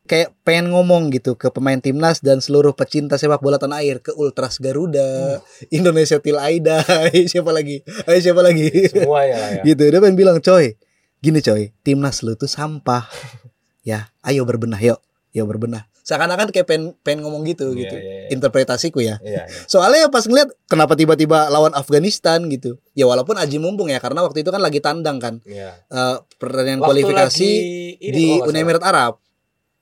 kayak 0.03 0.33
pengen 0.41 0.73
ngomong 0.73 1.07
gitu 1.09 1.33
ke 1.33 1.47
pemain 1.49 1.77
timnas 1.77 2.19
dan 2.19 2.41
seluruh 2.41 2.73
pecinta 2.73 3.15
sepak 3.15 3.39
bola 3.39 3.55
tanah 3.55 3.79
air 3.79 3.97
ke 3.97 4.11
Ultras 4.11 4.57
Garuda, 4.57 5.39
Indonesia 5.69 6.17
Til 6.17 6.35
Aida, 6.35 6.81
siapa 7.31 7.49
lagi? 7.49 7.85
Ayo 8.05 8.19
siapa 8.19 8.41
lagi? 8.41 8.67
Semuanya 8.89 9.35
lah 9.37 9.49
ya. 9.57 9.63
gitu 9.69 9.83
dia 9.83 9.99
pengen 9.99 10.17
bilang 10.17 10.37
coy 10.39 10.75
gini 11.17 11.37
coy 11.39 11.69
timnas 11.81 12.25
lu 12.25 12.33
tuh 12.33 12.49
sampah 12.49 13.05
ya 13.87 14.09
ayo 14.21 14.41
berbenah 14.41 14.81
yuk 14.81 14.97
yuk 15.31 15.45
berbenah 15.45 15.85
seakan-akan 16.01 16.49
kayak 16.49 16.65
pengen, 16.65 16.97
pengen 17.05 17.21
ngomong 17.21 17.45
gitu 17.45 17.71
Iya, 17.71 17.79
gitu 17.85 17.95
iya, 17.95 18.09
iya. 18.25 18.27
interpretasiku 18.33 19.05
ya 19.05 19.21
Iya, 19.21 19.45
iya. 19.45 19.61
soalnya 19.69 20.09
pas 20.09 20.25
ngeliat 20.25 20.49
kenapa 20.65 20.97
tiba-tiba 20.97 21.45
lawan 21.53 21.77
Afghanistan 21.77 22.41
gitu 22.49 22.81
ya 22.97 23.05
walaupun 23.05 23.37
aji 23.37 23.61
mumpung 23.61 23.93
ya 23.93 24.01
karena 24.01 24.25
waktu 24.25 24.41
itu 24.41 24.49
kan 24.49 24.65
lagi 24.65 24.81
tandang 24.81 25.21
kan 25.21 25.45
Iya. 25.45 25.77
Eh, 25.87 26.17
pertandingan 26.41 26.81
Waktu 26.81 26.89
kualifikasi 27.05 27.49
lagi 27.53 28.01
ini 28.01 28.13
di 28.17 28.25
Uni. 28.41 28.57
Emirat 28.57 28.81
Arab 28.81 29.21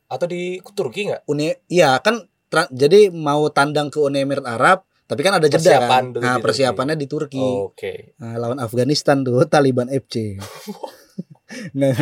atau 0.10 0.26
di 0.26 0.58
Turki 0.62 1.08
nggak? 1.08 1.30
Uni 1.30 1.54
iya 1.70 2.02
kan 2.02 2.26
jadi 2.74 3.14
mau 3.14 3.46
tandang 3.54 3.94
ke 3.94 4.02
Uni 4.02 4.26
Emirat 4.26 4.46
Arab 4.50 4.90
tapi 5.10 5.26
kan 5.26 5.38
ada 5.42 5.50
jeda 5.50 5.58
Persiapan 5.58 5.90
kan 5.90 6.14
dulu 6.14 6.22
nah 6.22 6.36
di 6.38 6.42
persiapannya 6.46 6.96
di 6.98 7.08
Turki 7.10 7.42
Oke. 7.42 8.14
Nah, 8.22 8.38
lawan 8.38 8.62
Afghanistan 8.62 9.26
tuh 9.26 9.42
Taliban 9.54 9.90
FC. 9.90 10.38
nah, 11.80 11.94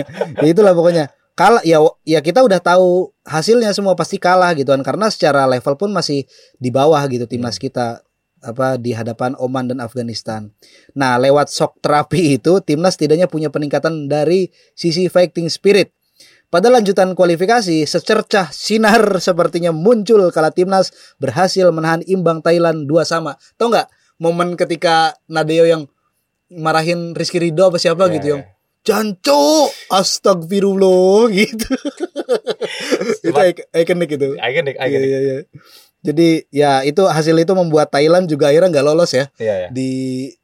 ya 0.43 0.47
itulah 0.47 0.75
pokoknya. 0.75 1.11
Kalah 1.37 1.61
ya 1.61 1.77
ya 2.01 2.19
kita 2.19 2.41
udah 2.41 2.57
tahu 2.57 3.13
hasilnya 3.21 3.69
semua 3.69 3.93
pasti 3.93 4.17
kalah 4.17 4.57
gitu 4.57 4.73
kan 4.73 4.81
karena 4.81 5.07
secara 5.13 5.45
level 5.45 5.77
pun 5.77 5.93
masih 5.93 6.25
di 6.57 6.73
bawah 6.73 6.97
gitu 7.05 7.29
timnas 7.29 7.61
kita 7.61 8.01
apa 8.41 8.77
di 8.77 8.91
hadapan 8.93 9.37
Oman 9.37 9.69
dan 9.69 9.79
Afghanistan. 9.79 10.49
Nah, 10.97 11.15
lewat 11.21 11.53
shock 11.53 11.77
terapi 11.79 12.41
itu 12.41 12.59
timnas 12.59 12.97
setidaknya 12.97 13.29
punya 13.29 13.53
peningkatan 13.53 14.09
dari 14.09 14.49
sisi 14.73 15.07
fighting 15.07 15.47
spirit. 15.47 15.93
Pada 16.47 16.71
lanjutan 16.71 17.11
kualifikasi, 17.11 17.83
secercah 17.83 18.47
sinar 18.49 19.19
sepertinya 19.19 19.75
muncul 19.75 20.31
kala 20.31 20.47
timnas 20.49 20.89
berhasil 21.17 21.67
menahan 21.69 21.99
imbang 22.03 22.39
Thailand 22.39 22.87
dua 22.87 23.03
sama. 23.03 23.35
Tahu 23.55 23.67
nggak 23.67 23.87
momen 24.17 24.55
ketika 24.55 25.11
Nadeo 25.27 25.67
yang 25.67 25.91
marahin 26.47 27.11
Rizky 27.11 27.43
Ridho 27.43 27.67
apa 27.67 27.75
siapa 27.75 28.07
Iya, 28.07 28.13
gitu 28.15 28.27
yang 28.31 28.41
iya. 28.41 28.55
Janco, 28.81 29.67
astagfirullah 29.91 31.27
gitu. 31.35 31.67
itu 33.21 33.41
ik- 33.43 33.67
ikonik 33.69 34.15
itu. 34.15 34.29
Ikonik, 34.33 34.75
ikonik. 34.79 35.01
iya, 35.03 35.19
iya. 35.19 35.37
Jadi 35.99 36.47
ya 36.47 36.71
itu 36.81 37.03
hasil 37.03 37.35
itu 37.35 37.51
membuat 37.51 37.91
Thailand 37.91 38.31
juga 38.31 38.47
akhirnya 38.47 38.71
nggak 38.71 38.87
lolos 38.87 39.11
ya 39.11 39.27
Iya, 39.35 39.55
iya. 39.59 39.69
di 39.69 39.89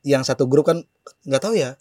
yang 0.04 0.28
satu 0.28 0.44
grup 0.44 0.68
kan 0.68 0.84
nggak 1.24 1.40
tahu 1.40 1.56
ya 1.56 1.80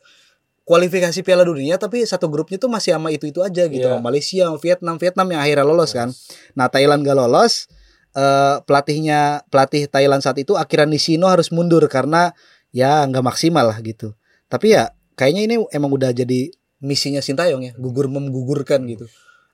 kualifikasi 0.72 1.20
Piala 1.20 1.44
Dunia 1.44 1.76
tapi 1.76 2.00
satu 2.02 2.32
grupnya 2.32 2.56
tuh 2.56 2.72
masih 2.72 2.96
sama 2.96 3.12
itu 3.12 3.28
itu 3.28 3.44
aja 3.44 3.68
gitu 3.68 3.84
Iya. 3.84 4.00
Malaysia 4.00 4.48
Vietnam. 4.56 4.96
Vietnam 4.96 5.28
yang 5.28 5.40
akhirnya 5.44 5.68
lolos 5.68 5.92
kan. 5.92 6.08
Nah 6.56 6.72
Thailand 6.72 7.04
gak 7.04 7.12
lolos 7.12 7.68
eh, 8.12 8.56
pelatihnya 8.64 9.44
pelatih 9.52 9.84
Thailand 9.86 10.24
saat 10.24 10.40
itu 10.40 10.56
Akira 10.56 10.88
Nishino 10.88 11.28
harus 11.28 11.52
mundur 11.52 11.84
karena 11.92 12.32
ya 12.72 13.04
nggak 13.04 13.20
maksimal 13.20 13.68
lah 13.68 13.76
gitu. 13.84 14.16
Tapi 14.48 14.72
ya 14.72 14.88
kayaknya 15.12 15.42
ini 15.44 15.54
emang 15.68 15.92
udah 15.92 16.08
jadi 16.10 16.48
misinya 16.80 17.20
Sintayong 17.20 17.60
ya 17.62 17.72
gugur 17.76 18.08
menggugurkan 18.08 18.88
gitu. 18.88 19.04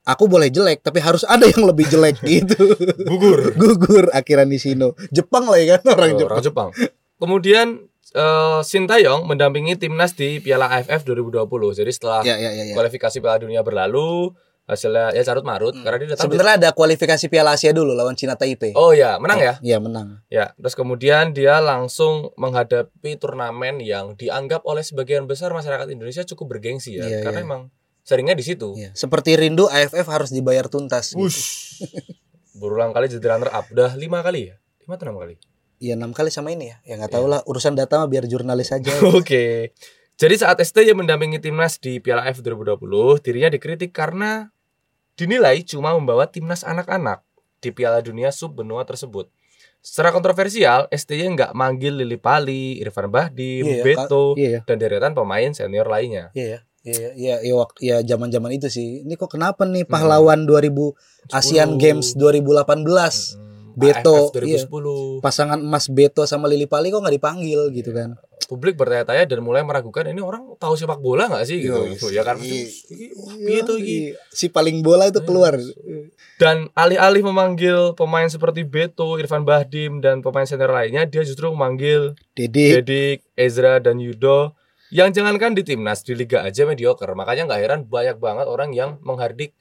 Aku 0.07 0.25
boleh 0.25 0.49
jelek 0.49 0.81
tapi 0.81 1.03
harus 1.03 1.27
ada 1.27 1.45
yang 1.45 1.67
lebih 1.67 1.85
jelek 1.85 2.23
gitu. 2.31 2.55
Gugur. 3.05 3.59
gugur 3.59 4.05
Akira 4.15 4.47
Nishino. 4.47 4.95
Jepang 5.11 5.51
lah 5.51 5.59
ya 5.59 5.77
kan 5.77 5.99
orang 5.99 6.15
Oh, 6.15 6.19
Jepang. 6.19 6.31
Orang 6.31 6.45
Jepang. 6.47 6.69
Kemudian 7.19 7.67
eh, 8.15 8.61
Sintayong 8.65 9.27
mendampingi 9.29 9.77
timnas 9.77 10.15
di 10.15 10.39
Piala 10.39 10.69
AFF 10.69 11.05
2020. 11.05 11.49
Jadi 11.79 11.91
setelah 11.91 12.21
ya 12.25 12.37
ya 12.37 12.51
ya, 12.53 12.63
ya. 12.71 12.75
kualifikasi 12.77 13.17
Piala 13.21 13.39
Dunia 13.41 13.61
berlalu, 13.67 14.33
hasilnya 14.69 15.17
ya 15.17 15.25
carut 15.25 15.49
marut 15.49 15.73
karena 15.81 15.97
dia 15.97 16.09
tampil. 16.13 16.37
Sebenarnya 16.37 16.55
ada 16.61 16.71
kualifikasi 16.77 17.25
Piala 17.33 17.57
Asia 17.57 17.73
dulu 17.73 17.97
lawan 17.97 18.13
Cina 18.15 18.37
Taipei. 18.37 18.77
Oh 18.77 18.93
ya, 18.93 19.17
menang 19.17 19.41
ya? 19.41 19.55
Iya 19.65 19.81
menang. 19.81 20.21
Ya, 20.29 20.53
terus 20.61 20.77
kemudian 20.77 21.33
dia 21.33 21.57
langsung 21.65 22.37
menghadapi 22.37 23.17
turnamen 23.17 23.81
yang 23.81 24.13
dianggap 24.15 24.69
oleh 24.69 24.85
sebagian 24.85 25.25
besar 25.25 25.57
masyarakat 25.57 25.89
Indonesia 25.89 26.21
cukup 26.29 26.61
bergengsi 26.61 27.01
ya, 27.01 27.09
Iya, 27.09 27.25
karena 27.25 27.41
iya. 27.41 27.49
emang 27.49 27.63
seringnya 28.05 28.37
di 28.37 28.45
situ. 28.45 28.77
Iya. 28.77 28.93
Seperti 28.93 29.41
rindu 29.41 29.73
AFF 29.73 30.05
harus 30.05 30.29
dibayar 30.29 30.69
tuntas. 30.69 31.17
Gitu. 31.17 31.33
Berulang 32.61 32.93
kali 32.93 33.09
jadi 33.09 33.25
runner 33.37 33.49
up, 33.49 33.73
udah 33.73 33.97
lima 33.97 34.21
kali 34.21 34.53
ya? 34.53 34.57
Lima 34.85 35.01
atau 35.01 35.09
enam 35.09 35.17
kali? 35.17 35.41
Iya 35.79 35.95
enam 35.95 36.11
kali 36.11 36.31
sama 36.31 36.51
ini 36.51 36.75
ya. 36.75 36.77
Ya 36.83 36.95
nggak 36.99 37.15
tahu 37.15 37.27
lah 37.31 37.41
urusan 37.47 37.79
data 37.79 38.03
mah 38.03 38.11
biar 38.11 38.27
jurnalis 38.27 38.75
aja. 38.75 38.91
Oke. 39.19 39.75
Jadi 40.19 40.35
saat 40.35 40.59
STY 40.59 40.99
mendampingi 40.99 41.39
timnas 41.39 41.79
di 41.79 42.03
Piala 42.03 42.27
AFF 42.27 42.43
2020, 42.43 43.23
dirinya 43.23 43.49
dikritik 43.55 43.95
karena 43.95 44.51
dinilai 45.15 45.63
cuma 45.63 45.95
membawa 45.95 46.27
timnas 46.27 46.67
anak-anak 46.67 47.23
di 47.63 47.71
Piala 47.71 48.03
Dunia 48.03 48.35
sub 48.35 48.59
benua 48.59 48.83
tersebut. 48.83 49.31
Secara 49.79 50.11
kontroversial, 50.11 50.91
STY 50.91 51.39
nggak 51.39 51.51
manggil 51.55 51.95
Lili 51.95 52.19
Pali, 52.19 52.83
Irfan 52.83 53.07
Bahdim, 53.07 53.63
Iya, 53.63 53.83
Beto, 53.87 54.35
Iya 54.35 54.49
ya. 54.59 54.61
dan 54.67 54.77
deretan 54.83 55.15
pemain 55.15 55.55
senior 55.55 55.87
lainnya. 55.87 56.35
Iya 56.35 56.59
ya. 56.59 56.61
Iya 56.89 57.09
iya 57.15 57.35
iya 57.43 57.55
waktu 57.59 57.79
ya 57.85 57.97
zaman-zaman 58.03 58.55
itu 58.55 58.71
sih. 58.71 59.03
Ini 59.07 59.15
kok 59.19 59.35
kenapa 59.35 59.67
nih 59.67 59.85
pahlawan 59.85 60.47
2000 60.47 60.95
Asian 61.31 61.77
10. 61.77 61.83
Games 61.83 62.07
2018 62.17 63.39
Hmm, 63.39 63.48
Beto, 63.79 64.35
AFF 64.35 64.67
2010. 64.67 65.23
pasangan 65.23 65.57
emas 65.57 65.87
Beto 65.87 66.27
sama 66.27 66.51
Lili 66.51 66.67
Pali 66.67 66.91
kok 66.91 66.99
nggak 66.99 67.15
dipanggil 67.15 67.71
gitu 67.71 67.91
kan. 67.91 68.19
publik 68.49 68.75
bertanya-tanya 68.75 69.29
dan 69.29 69.45
mulai 69.45 69.61
meragukan 69.61 70.09
ini 70.09 70.19
orang 70.19 70.57
tahu 70.57 70.73
sepak 70.73 70.99
bola 70.99 71.29
nggak 71.29 71.45
sih 71.45 71.61
gitu, 71.61 71.85
Iya, 71.85 71.93
gitu. 71.93 72.07
ya 72.09 72.23
kan 72.25 72.41
iya. 72.41 72.65
Piye 73.39 73.61
tuh 73.61 73.77
iki? 73.77 73.97
Iya, 74.09 74.17
si 74.31 74.49
paling 74.49 74.81
bola 74.81 75.05
itu 75.05 75.21
keluar. 75.21 75.61
dan 76.39 76.71
alih-alih 76.73 77.21
memanggil 77.23 77.93
pemain 77.93 78.25
seperti 78.25 78.63
Beto, 78.63 79.19
Irfan 79.19 79.43
Bahdim 79.43 80.01
dan 80.01 80.23
pemain 80.23 80.47
senior 80.47 80.71
lainnya 80.71 81.05
dia 81.05 81.21
justru 81.21 81.51
memanggil 81.51 82.17
Dedik. 82.33 82.81
Dedik, 82.81 83.19
Ezra 83.35 83.79
dan 83.79 84.01
Yudo 84.01 84.57
yang 84.89 85.13
jangankan 85.13 85.53
di 85.53 85.61
timnas 85.61 86.01
di 86.01 86.17
liga 86.17 86.41
aja 86.41 86.65
mediocre 86.65 87.13
makanya 87.13 87.45
nggak 87.45 87.61
heran 87.61 87.81
banyak 87.85 88.17
banget 88.17 88.47
orang 88.49 88.73
yang 88.73 88.97
menghardik 89.05 89.53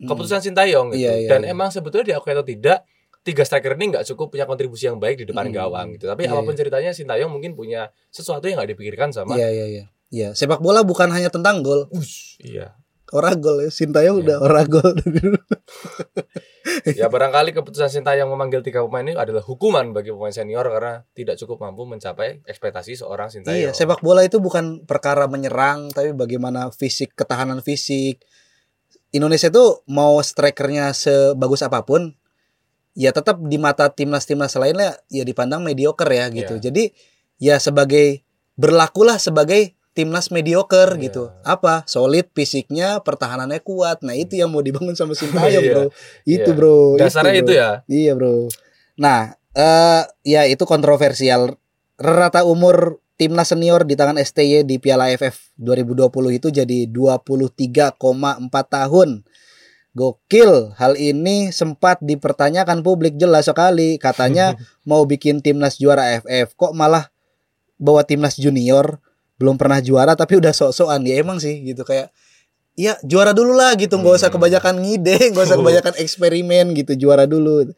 keputusan 0.00 0.40
Sintayong 0.40 0.96
gitu 0.96 1.04
Iya, 1.04 1.12
iya, 1.20 1.28
dan 1.28 1.44
iya. 1.44 1.52
emang 1.52 1.68
sebetulnya 1.68 2.16
diakui 2.16 2.32
atau 2.32 2.46
tidak 2.46 2.88
tiga 3.20 3.42
striker 3.42 3.74
ini 3.74 3.92
nggak 3.92 4.04
cukup 4.06 4.30
punya 4.30 4.44
kontribusi 4.44 4.86
yang 4.86 4.96
baik 4.96 5.20
di 5.20 5.26
depan 5.26 5.48
Hmm. 5.48 5.54
gawang 5.54 5.86
gitu 5.94 6.04
tapi 6.04 6.24
Iya, 6.24 6.32
apa 6.32 6.40
pun 6.40 6.54
ceritanya 6.54 6.90
Sintayong 6.90 7.28
mungkin 7.28 7.52
punya 7.52 7.88
sesuatu 8.08 8.44
yang 8.44 8.56
nggak 8.56 8.72
dipikirkan 8.72 9.10
sama 9.10 9.36
Iya 9.36 9.48
iya 9.48 9.66
iya. 9.66 9.84
Iya, 10.10 10.28
sepak 10.32 10.58
bola 10.58 10.82
bukan 10.82 11.06
hanya 11.08 11.28
tentang 11.28 11.60
gol. 11.60 11.86
Ush, 11.90 12.40
iya 12.40 12.74
Ora 13.10 13.34
gol 13.34 13.60
ya. 13.60 13.70
Sintayong 13.70 14.22
Iya. 14.22 14.38
udah 14.38 14.64
gol. 14.66 14.90
ya 16.94 17.06
barangkali 17.06 17.50
keputusan 17.52 17.90
Sintayong 17.90 18.28
memanggil 18.28 18.60
tiga 18.60 18.82
pemain 18.82 19.02
ini 19.02 19.14
adalah 19.14 19.40
hukuman 19.40 19.90
bagi 19.90 20.10
pemain 20.10 20.30
senior 20.30 20.62
karena 20.64 21.02
tidak 21.12 21.34
cukup 21.36 21.60
mampu 21.60 21.84
mencapai 21.84 22.40
ekspektasi 22.44 22.94
seorang 22.96 23.28
Sintayong 23.28 23.58
iya, 23.58 23.70
sepak 23.70 24.00
bola 24.00 24.22
itu 24.22 24.38
bukan 24.38 24.84
perkara 24.84 25.26
menyerang 25.26 25.90
tapi 25.90 26.12
bagaimana 26.12 26.70
fisik, 26.70 27.12
ketahanan 27.14 27.60
fisik. 27.60 28.22
Indonesia 29.10 29.50
itu 29.50 29.64
mau 29.86 30.22
strikernya 30.22 30.94
sebagus 30.94 31.60
apa 31.60 31.82
pun 31.82 32.14
ya 32.94 33.10
tetap 33.14 33.38
di 33.46 33.56
mata 33.56 33.88
timnas-timnas 33.90 34.54
lainnya 34.58 34.98
ya 35.08 35.22
dipandang 35.22 35.62
mediocre 35.62 36.10
ya 36.10 36.26
gitu. 36.30 36.58
Iya. 36.58 36.62
Jadi 36.70 36.84
ya 37.40 37.56
sebagai 37.62 38.22
berlakulah 38.58 39.16
sebagai 39.16 39.74
timnas 39.96 40.30
mediocre 40.30 40.94
Iya. 40.96 41.02
gitu. 41.10 41.24
Apa? 41.42 41.82
Solid 41.86 42.30
fisiknya, 42.30 43.02
pertahanannya 43.02 43.58
kuat. 43.60 44.06
Nah, 44.06 44.14
itu 44.14 44.38
yang 44.38 44.48
mau 44.54 44.62
dibangun 44.62 44.94
sama 44.94 45.18
Sintayong, 45.18 45.64
Iya. 45.64 45.72
Bro. 45.74 45.84
Itu, 46.24 46.50
Iya. 46.50 46.56
Bro. 46.56 46.76
dasarnya 46.98 47.40
bro. 47.40 47.44
itu 47.44 47.52
ya 47.58 47.70
Iya 47.90 48.12
bro. 48.14 48.34
Nah, 49.00 49.20
eh 49.56 50.02
ya 50.22 50.46
itu 50.46 50.62
kontroversial. 50.68 51.58
Rata 52.00 52.46
umur 52.48 53.02
timnas 53.20 53.52
senior 53.52 53.84
di 53.84 53.92
tangan 53.98 54.16
STY 54.16 54.64
di 54.64 54.80
Piala 54.80 55.12
AFF 55.12 55.52
2020 55.60 56.32
itu 56.32 56.48
jadi 56.48 56.88
23,4 56.88 58.64
tahun. 58.64 59.24
Gokil. 59.92 60.74
Hal 60.78 60.94
ini 60.94 61.50
sempat 61.50 61.98
dipertanyakan 62.00 62.82
publik 62.82 63.18
jelas 63.18 63.46
sekali. 63.50 63.96
Katanya 63.98 64.54
mau 64.88 65.02
bikin 65.04 65.42
timnas 65.42 65.76
juara 65.76 66.18
AFF. 66.18 66.54
Kok 66.54 66.72
malah 66.74 67.10
bawa 67.80 68.04
timnas 68.04 68.36
junior 68.36 69.00
belum 69.40 69.56
pernah 69.56 69.80
juara 69.80 70.12
tapi 70.12 70.36
udah 70.36 70.52
sok-sokan 70.52 71.00
ya 71.08 71.16
emang 71.16 71.40
sih 71.40 71.64
gitu 71.64 71.80
kayak 71.80 72.12
Iya 72.76 73.00
juara 73.02 73.32
dulu 73.32 73.56
lah 73.56 73.72
gitu 73.72 73.96
nggak 73.96 74.20
usah 74.20 74.28
Hmm. 74.28 74.36
kebanyakan 74.36 74.74
ngide 74.84 75.16
nggak 75.32 75.44
usah 75.48 75.56
Oh. 75.56 75.64
kebanyakan 75.64 75.94
eksperimen 75.96 76.76
gitu 76.76 76.92
juara 76.92 77.24
dulu 77.24 77.72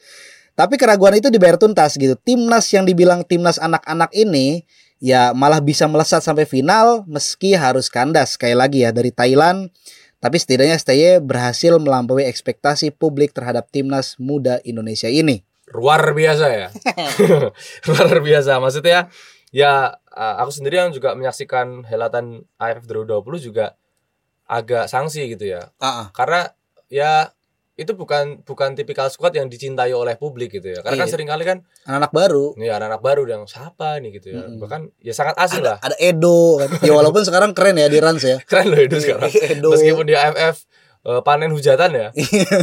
tapi 0.58 0.74
keraguan 0.74 1.14
itu 1.16 1.30
dibayar 1.30 1.54
tuntas 1.54 1.94
gitu 1.94 2.18
timnas 2.18 2.66
yang 2.74 2.82
dibilang 2.82 3.22
timnas 3.22 3.62
anak-anak 3.62 4.10
ini 4.10 4.66
ya 4.98 5.30
malah 5.32 5.62
bisa 5.62 5.86
melesat 5.86 6.20
sampai 6.20 6.50
final 6.50 7.06
meski 7.06 7.54
harus 7.54 7.86
kandas 7.86 8.34
sekali 8.34 8.58
lagi 8.58 8.82
ya 8.82 8.90
dari 8.90 9.14
Thailand 9.14 9.70
tapi 10.22 10.38
setidaknya 10.38 10.78
STY 10.78 11.18
berhasil 11.18 11.74
melampaui 11.82 12.22
ekspektasi 12.30 12.94
publik 12.94 13.34
terhadap 13.34 13.66
timnas 13.74 14.14
muda 14.22 14.62
Indonesia 14.62 15.10
ini. 15.10 15.42
Luar 15.74 16.14
biasa 16.14 16.46
ya. 16.46 16.68
Luar 17.90 18.16
biasa. 18.22 18.62
Maksudnya 18.62 19.10
ya 19.50 19.98
uh, 20.14 20.34
aku 20.38 20.54
sendiri 20.54 20.78
yang 20.78 20.94
juga 20.94 21.18
menyaksikan 21.18 21.82
helatan 21.90 22.46
AFF 22.54 22.86
2020 22.86 23.50
juga 23.50 23.74
agak 24.46 24.86
sanksi 24.86 25.34
gitu 25.34 25.58
ya. 25.58 25.74
Ah, 25.82 26.06
ah. 26.06 26.06
karena 26.14 26.54
ya 26.86 27.34
itu 27.72 27.92
bukan 27.92 28.44
bukan 28.44 28.76
tipikal 28.76 29.08
squad 29.08 29.32
yang 29.32 29.48
dicintai 29.48 29.90
oleh 29.90 30.12
publik 30.14 30.52
gitu 30.52 30.68
ya. 30.68 30.80
Karena 30.80 30.96
kan 30.98 31.08
Iya. 31.08 31.12
sering 31.12 31.24
kali 31.26 31.42
kan 31.42 31.58
anak-anak 31.82 32.12
baru. 32.12 32.44
Ini 32.54 32.68
anak-anak 32.70 33.00
baru 33.00 33.22
yang 33.24 33.42
siapa 33.44 33.96
nih 33.96 34.10
gitu 34.14 34.28
ya. 34.30 34.44
Mm-mm. 34.44 34.60
bahkan 34.60 34.92
ya 34.98 35.10
sangat 35.10 35.36
asing 35.36 35.60
lah. 35.60 35.80
ada 35.80 35.96
Edo 35.96 36.60
kan. 36.60 36.68
Ya 36.80 36.92
walaupun 36.92 37.22
sekarang 37.22 37.50
keren 37.52 37.74
ya 37.74 37.88
di 37.88 37.96
Rans 37.96 38.20
ya. 38.20 38.36
Keren 38.50 38.68
loh 38.68 38.76
itu 38.78 38.96
sekarang. 38.98 39.32
Edo. 39.32 39.72
Meskipun 39.72 40.04
di 40.04 40.12
AFF 40.12 40.68
eh, 41.02 41.20
panen 41.24 41.48
hujatan 41.48 41.90
ya. 41.90 42.08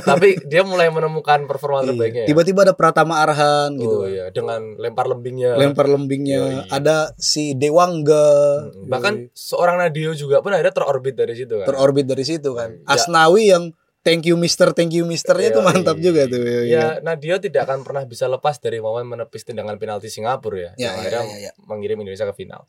Tapi 0.06 0.46
dia 0.46 0.62
mulai 0.62 0.88
menemukan 0.88 1.42
performa 1.44 1.82
Iya. 1.82 1.90
terbaiknya 1.90 2.22
ya. 2.24 2.28
tiba-tiba 2.30 2.60
ada 2.64 2.74
Pratama 2.74 3.20
Arhan 3.20 3.76
gitu. 3.76 3.98
Oh 3.98 4.06
iya. 4.06 4.30
Dengan 4.30 4.78
lempar 4.78 5.10
lembingnya. 5.10 5.58
Lempar 5.58 5.90
lembingnya. 5.90 6.38
Yoi. 6.38 6.70
ada 6.70 7.18
si 7.18 7.58
Dewangga. 7.58 8.30
Mm, 8.70 8.86
bahkan 8.86 9.14
seorang 9.34 9.82
Nadio 9.82 10.14
juga 10.14 10.40
pun 10.40 10.54
akhirnya 10.54 10.72
terorbit 10.72 11.18
dari 11.18 11.34
situ 11.34 11.58
kan. 11.58 11.66
Terorbit 11.66 12.06
dari 12.06 12.22
situ 12.22 12.54
kan. 12.54 12.78
Ya. 12.78 12.94
Asnawi 12.94 13.50
yang 13.50 13.74
thank 14.02 14.24
you 14.24 14.36
mister 14.36 14.72
thank 14.72 14.92
you 14.92 15.04
misternya 15.04 15.52
itu 15.52 15.62
Yoi. 15.62 15.68
mantap 15.68 15.98
juga 16.00 16.26
tuh. 16.26 16.40
Ya, 16.66 17.00
Nadio 17.00 17.38
tidak 17.38 17.68
akan 17.68 17.84
pernah 17.84 18.04
bisa 18.04 18.26
lepas 18.26 18.58
dari 18.58 18.80
momen 18.80 19.06
menepis 19.06 19.44
tendangan 19.44 19.76
penalti 19.76 20.08
Singapura 20.08 20.56
ya, 20.56 20.72
Ya, 20.74 20.74
yang 20.76 20.94
ya, 20.94 21.00
akhirnya 21.00 21.24
ya, 21.26 21.38
ya. 21.48 21.52
mengirim 21.64 21.98
Indonesia 22.00 22.26
ke 22.26 22.36
final. 22.36 22.66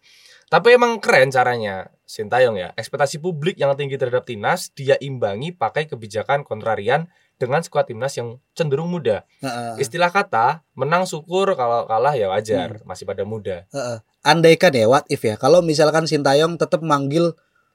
Tapi 0.50 0.74
emang 0.74 0.98
keren 0.98 1.30
caranya 1.30 1.94
Sintayong 2.02 2.58
ya. 2.58 2.68
Ekspektasi 2.74 3.22
publik 3.22 3.54
yang 3.54 3.70
tinggi 3.78 3.94
terhadap 3.94 4.26
timnas 4.26 4.74
dia 4.74 4.98
imbangi 4.98 5.54
pakai 5.54 5.86
kebijakan 5.86 6.42
kontrarian 6.42 7.06
dengan 7.38 7.62
skuad 7.62 7.86
timnas 7.86 8.18
yang 8.18 8.42
cenderung 8.52 8.90
muda. 8.90 9.22
Heeh. 9.40 9.78
Istilah 9.78 10.10
kata 10.10 10.66
menang 10.74 11.06
syukur 11.06 11.54
kalau 11.54 11.86
kalah 11.86 12.12
ya 12.12 12.26
Hmm. 12.26 12.34
wajar, 12.34 12.68
masih 12.82 13.06
pada 13.06 13.22
muda. 13.22 13.64
Heeh. 13.70 13.98
andaikan 14.20 14.68
ya 14.68 14.84
what 14.84 15.08
if 15.08 15.24
ya 15.24 15.32
kalau 15.34 15.64
misalkan 15.64 16.04
Sintayong 16.04 16.60
tetap 16.60 16.84
manggil 16.84 17.32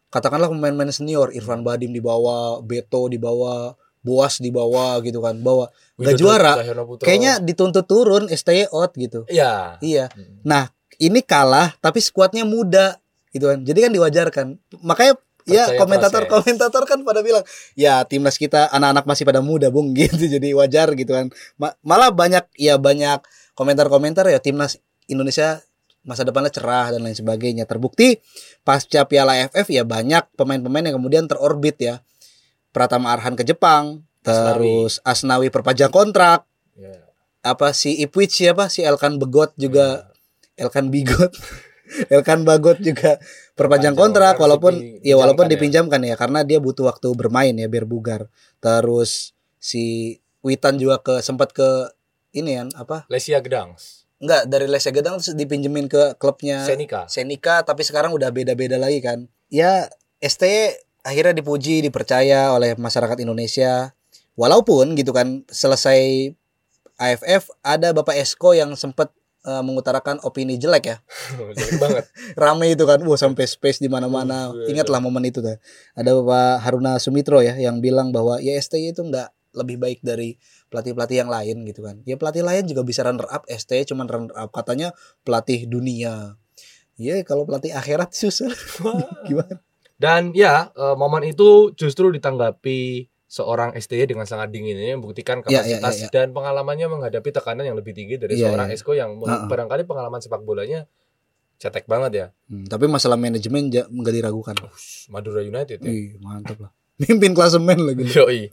katakanlah 0.09 0.47
pemain-pemain 0.47 0.89
senior 0.89 1.31
Irfan 1.31 1.61
Badim 1.61 1.89
di 1.89 1.99
bawah 1.99 2.59
Beto 2.59 3.07
di 3.07 3.17
bawah 3.17 3.73
Boas 3.99 4.37
di 4.37 4.53
bawah 4.53 5.01
gitu 5.01 5.17
kan 5.17 5.33
bawa 5.41 5.65
Nggak 5.97 6.13
juara. 6.13 6.53
Kayaknya 7.01 7.41
dituntut 7.41 7.89
turun 7.89 8.29
STY 8.29 8.69
out 8.69 8.93
gitu 8.93 9.25
iya. 9.25 9.81
iya 9.81 10.05
Hmm. 10.13 10.45
nah 10.45 10.63
ini 11.01 11.19
kalah 11.19 11.73
tapi 11.79 11.97
skuadnya 11.99 12.45
muda 12.45 13.01
gitu 13.33 13.49
kan 13.49 13.65
jadi 13.65 13.89
kan 13.89 13.91
diwajarkan 13.91 14.47
makanya 14.79 15.17
ya 15.43 15.65
Percaya 15.65 15.77
komentator 15.77 16.21
proses. 16.23 16.31
komentator 16.31 16.83
kan 16.85 16.99
pada 17.01 17.19
bilang 17.19 17.41
ya 17.73 18.05
timnas 18.05 18.37
kita 18.37 18.69
anak-anak 18.69 19.03
masih 19.03 19.25
pada 19.25 19.41
muda 19.41 19.67
bung 19.67 19.91
gitu 19.97 20.21
jadi 20.21 20.53
wajar 20.53 20.93
gitu 20.93 21.09
kan 21.09 21.33
Ma- 21.57 21.73
malah 21.81 22.09
banyak 22.09 22.45
ya 22.55 22.77
banyak 22.77 23.25
komentar-komentar 23.53 24.25
ya 24.25 24.37
timnas 24.37 24.77
Indonesia 25.05 25.65
masa 26.05 26.23
depannya 26.23 26.53
cerah 26.53 26.93
dan 26.93 27.03
lain 27.03 27.17
sebagainya. 27.17 27.65
Terbukti 27.65 28.21
pasca 28.61 29.03
Piala 29.09 29.35
AFF 29.35 29.67
ya 29.73 29.83
banyak 29.83 30.37
pemain-pemain 30.37 30.85
yang 30.87 30.95
kemudian 31.01 31.25
terorbit 31.25 31.77
ya. 31.81 31.95
Pratama 32.71 33.11
Arhan 33.15 33.33
ke 33.33 33.43
Jepang 33.43 34.05
Asnawi. 34.21 34.45
terus 34.45 34.93
Asnawi 35.03 35.47
perpanjang 35.49 35.91
kontrak. 35.91 36.45
Ya. 36.75 37.07
apa 37.45 37.71
si 37.73 37.97
Ipwich 38.01 38.41
siapa? 38.41 38.69
Si 38.69 38.85
Elkan 38.85 39.17
Begot 39.17 39.53
juga. 39.57 40.13
Elkan 40.55 40.87
Bigot 40.87 41.35
Elkan 42.13 42.41
Bagot 42.47 42.81
juga 42.81 43.21
perpanjang 43.53 43.93
kontrak 43.93 44.41
walaupun 44.41 44.99
ya 45.05 45.15
walaupun 45.15 45.45
dipinjamkan 45.45 46.01
dipinjamkan 46.01 46.01
ya 46.09 46.15
karena 46.17 46.39
dia 46.41 46.59
butuh 46.59 46.89
waktu 46.89 47.13
bermain 47.13 47.53
ya 47.53 47.67
biar 47.69 47.85
bugar. 47.85 48.27
Terus 48.59 49.37
si 49.61 50.17
Witan 50.41 50.81
juga 50.81 51.01
ke 51.01 51.21
sempat 51.21 51.53
ke 51.53 51.93
ini 52.35 52.57
kan 52.57 52.69
apa? 52.75 52.97
Lesia 53.07 53.39
Gedangs, 53.39 54.04
enggak 54.25 54.49
dari 54.49 54.65
Lesia 54.65 54.89
Gedang 54.89 55.21
terus 55.21 55.37
dipinjemin 55.37 55.85
ke 55.85 56.17
klubnya 56.17 56.65
Senika. 56.65 57.05
Senika 57.05 57.61
tapi 57.61 57.85
sekarang 57.85 58.11
udah 58.11 58.33
beda-beda 58.33 58.81
lagi 58.81 58.99
kan. 58.99 59.29
Ya 59.53 59.87
ST 60.17 60.43
akhirnya 61.05 61.37
dipuji 61.37 61.85
dipercaya 61.85 62.49
oleh 62.51 62.73
masyarakat 62.73 63.21
Indonesia. 63.21 63.93
Walaupun 64.35 64.97
gitu 64.97 65.13
kan 65.13 65.45
selesai 65.47 66.33
AFF 66.97 67.53
ada 67.61 67.93
Bapak 67.93 68.17
Esko 68.17 68.57
yang 68.57 68.73
sempat 68.73 69.13
eh, 69.45 69.63
mengutarakan 69.63 70.17
opini 70.25 70.57
jelek 70.57 70.83
ya. 70.89 70.97
Jelek 71.55 71.77
banget. 71.77 72.05
rame 72.41 72.73
itu 72.73 72.83
kan 72.89 72.99
wah 73.05 73.19
sampai 73.19 73.45
space 73.45 73.79
di 73.79 73.87
mana-mana. 73.87 74.49
Ingatlah 74.65 74.99
momen 74.99 75.23
itu 75.29 75.39
tuh 75.45 75.55
ada 75.93 76.09
Bapak 76.17 76.65
Haruna 76.65 76.97
Sumitro 76.97 77.39
ya 77.45 77.53
yang 77.53 77.79
bilang 77.79 78.09
bahwa 78.09 78.41
ya 78.41 78.57
STY 78.57 78.97
itu 78.97 79.05
nggak 79.05 79.34
lebih 79.55 79.79
baik 79.79 79.99
dari 80.03 80.35
pelatih-pelatih 80.67 81.23
yang 81.23 81.31
lain 81.31 81.63
gitu 81.65 81.81
kan 81.81 82.03
ya 82.03 82.15
pelatih 82.15 82.43
lain 82.43 82.67
juga 82.67 82.83
bisa 82.83 83.01
runner 83.01 83.25
up 83.25 83.43
STY 83.47 83.87
cuman 83.87 84.05
runner 84.05 84.35
up 84.35 84.51
katanya 84.51 84.91
pelatih 85.23 85.65
dunia 85.65 86.35
ya 86.95 87.19
kalau 87.23 87.43
pelatih 87.43 87.71
akhirat 87.71 88.11
susah 88.21 88.51
gimana 89.25 89.59
Dan 89.95 90.35
ya 90.35 90.75
eh, 90.75 90.95
momen 90.95 91.23
itu 91.23 91.71
justru 91.71 92.11
ditanggapi 92.11 93.07
seorang 93.25 93.71
STY 93.75 94.05
dengan 94.05 94.27
sangat 94.27 94.51
dingin 94.51 94.75
ini 94.75 94.95
membuktikan 94.95 95.39
Ya, 95.47 95.63
ya, 95.63 95.79
kapasitas 95.79 95.95
ya, 95.97 96.03
ya. 96.03 96.09
dan 96.11 96.27
pengalamannya 96.31 96.87
menghadapi 96.87 97.31
tekanan 97.31 97.63
yang 97.63 97.75
lebih 97.75 97.95
tinggi 97.95 98.19
dari 98.19 98.35
Iya, 98.35 98.47
seorang 98.51 98.67
iya. 98.69 98.75
Esko 98.75 98.91
yang 98.91 99.19
Ha-ha. 99.23 99.47
barangkali 99.47 99.83
pengalaman 99.83 100.19
sepak 100.19 100.43
bolanya 100.43 100.83
cetek 101.55 101.87
banget 101.87 102.11
ya. 102.11 102.27
Hmm, 102.51 102.67
tapi 102.67 102.91
masalah 102.91 103.15
manajemen 103.15 103.71
nggak 103.71 104.13
diragukan 104.13 104.55
Madura 105.07 105.39
United 105.39 105.79
ya. 105.79 105.87
Ih, 105.87 106.19
mantap 106.19 106.59
lah 106.59 106.71
mimpin 107.01 107.35
klasemen 107.35 107.83
lagi 107.83 108.07
Yoi. 108.15 108.47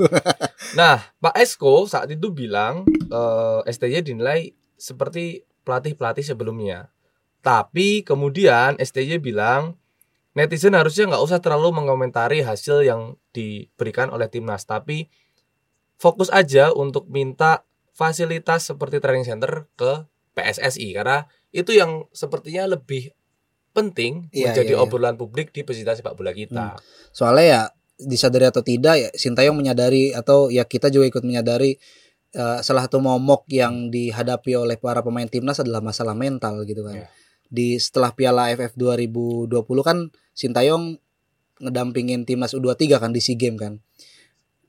nah, 0.74 0.98
Pak 1.22 1.34
Esko 1.38 1.86
saat 1.86 2.10
itu 2.10 2.34
bilang 2.34 2.86
eh 3.10 3.60
STY 3.70 4.02
dinilai 4.02 4.50
seperti 4.74 5.46
pelatih-pelatih 5.62 6.26
sebelumnya. 6.26 6.90
Tapi 7.42 8.02
kemudian 8.06 8.78
STY 8.78 9.18
bilang 9.22 9.78
netizen 10.34 10.74
harusnya 10.74 11.10
nggak 11.10 11.22
usah 11.22 11.38
terlalu 11.38 11.74
mengomentari 11.74 12.42
hasil 12.42 12.82
yang 12.82 13.18
diberikan 13.30 14.10
oleh 14.10 14.26
timnas, 14.26 14.66
tapi 14.66 15.06
fokus 16.00 16.32
aja 16.34 16.74
untuk 16.74 17.06
minta 17.10 17.62
fasilitas 17.94 18.66
seperti 18.66 18.98
training 18.98 19.28
center 19.28 19.68
ke 19.76 20.08
PSSI 20.32 20.96
karena 20.96 21.28
itu 21.52 21.76
yang 21.76 22.08
sepertinya 22.10 22.64
lebih 22.64 23.12
penting 23.76 24.32
Iya, 24.32 24.52
menjadi 24.52 24.72
iya, 24.74 24.78
iya. 24.80 24.84
obrolan 24.84 25.16
publik 25.20 25.52
di 25.52 25.62
pecinta 25.64 25.92
sepak 25.92 26.16
bola 26.16 26.32
kita. 26.32 26.80
Soalnya 27.12 27.44
ya 27.44 27.62
disadari 28.06 28.46
atau 28.48 28.62
tidak 28.64 28.94
ya 28.98 29.08
Sintayong 29.14 29.56
menyadari 29.56 30.12
atau 30.12 30.48
ya 30.48 30.66
kita 30.66 30.92
juga 30.92 31.08
ikut 31.08 31.24
menyadari 31.24 31.76
eh, 32.34 32.58
salah 32.60 32.86
satu 32.86 32.98
momok 32.98 33.48
yang 33.52 33.88
dihadapi 33.92 34.56
oleh 34.56 34.76
para 34.78 35.00
pemain 35.00 35.26
timnas 35.28 35.60
adalah 35.60 35.80
masalah 35.84 36.16
mental 36.16 36.62
gitu 36.66 36.84
kan. 36.86 37.04
Iya. 37.04 37.08
Di 37.52 37.76
setelah 37.76 38.16
Piala 38.16 38.48
AFF 38.52 38.74
2020 38.76 39.52
kan 39.84 40.08
Sintayong 40.32 40.96
ngedampingin 41.62 42.26
timnas 42.26 42.56
U23 42.56 42.98
kan 42.98 43.10
di 43.14 43.20
SEA 43.22 43.38
Games 43.38 43.60
kan. 43.60 43.74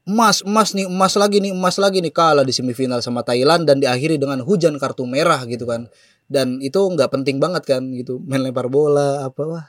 Emas, 0.04 0.44
emas 0.44 0.76
nih, 0.76 0.84
emas 0.84 1.16
lagi 1.16 1.40
nih, 1.40 1.56
emas 1.56 1.80
lagi 1.80 2.04
nih 2.04 2.12
kalah 2.12 2.44
di 2.44 2.52
semifinal 2.52 3.00
sama 3.00 3.24
Thailand 3.24 3.64
dan 3.64 3.80
diakhiri 3.80 4.20
dengan 4.20 4.44
hujan 4.44 4.76
kartu 4.76 5.08
merah 5.08 5.40
gitu 5.48 5.64
kan. 5.64 5.88
Dan 6.28 6.60
itu 6.60 6.76
nggak 6.76 7.08
penting 7.08 7.40
banget 7.40 7.64
kan 7.64 7.88
gitu, 7.96 8.20
main 8.28 8.44
lempar 8.44 8.68
bola 8.68 9.24
apa 9.24 9.42
wah 9.48 9.66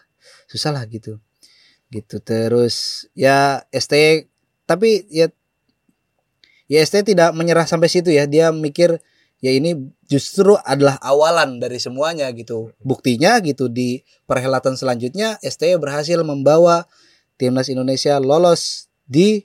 susah 0.50 0.74
lah 0.74 0.84
gitu. 0.90 1.22
Gitu 1.92 2.20
terus 2.20 3.06
ya 3.12 3.64
ST 3.70 4.26
tapi 4.64 5.04
ya 5.12 5.28
ya 6.68 6.80
ST 6.84 7.04
tidak 7.04 7.32
menyerah 7.36 7.68
sampai 7.68 7.92
situ 7.92 8.12
ya. 8.12 8.24
Dia 8.24 8.50
mikir 8.52 9.00
ya 9.44 9.52
ini 9.52 9.76
justru 10.08 10.56
adalah 10.64 10.96
awalan 11.04 11.60
dari 11.60 11.76
semuanya 11.76 12.32
gitu. 12.32 12.72
Buktinya 12.80 13.40
gitu 13.44 13.68
di 13.68 14.00
perhelatan 14.24 14.76
selanjutnya 14.76 15.36
ST 15.44 15.64
berhasil 15.76 16.20
membawa 16.24 16.88
timnas 17.36 17.68
Indonesia 17.68 18.16
lolos 18.22 18.88
di 19.04 19.44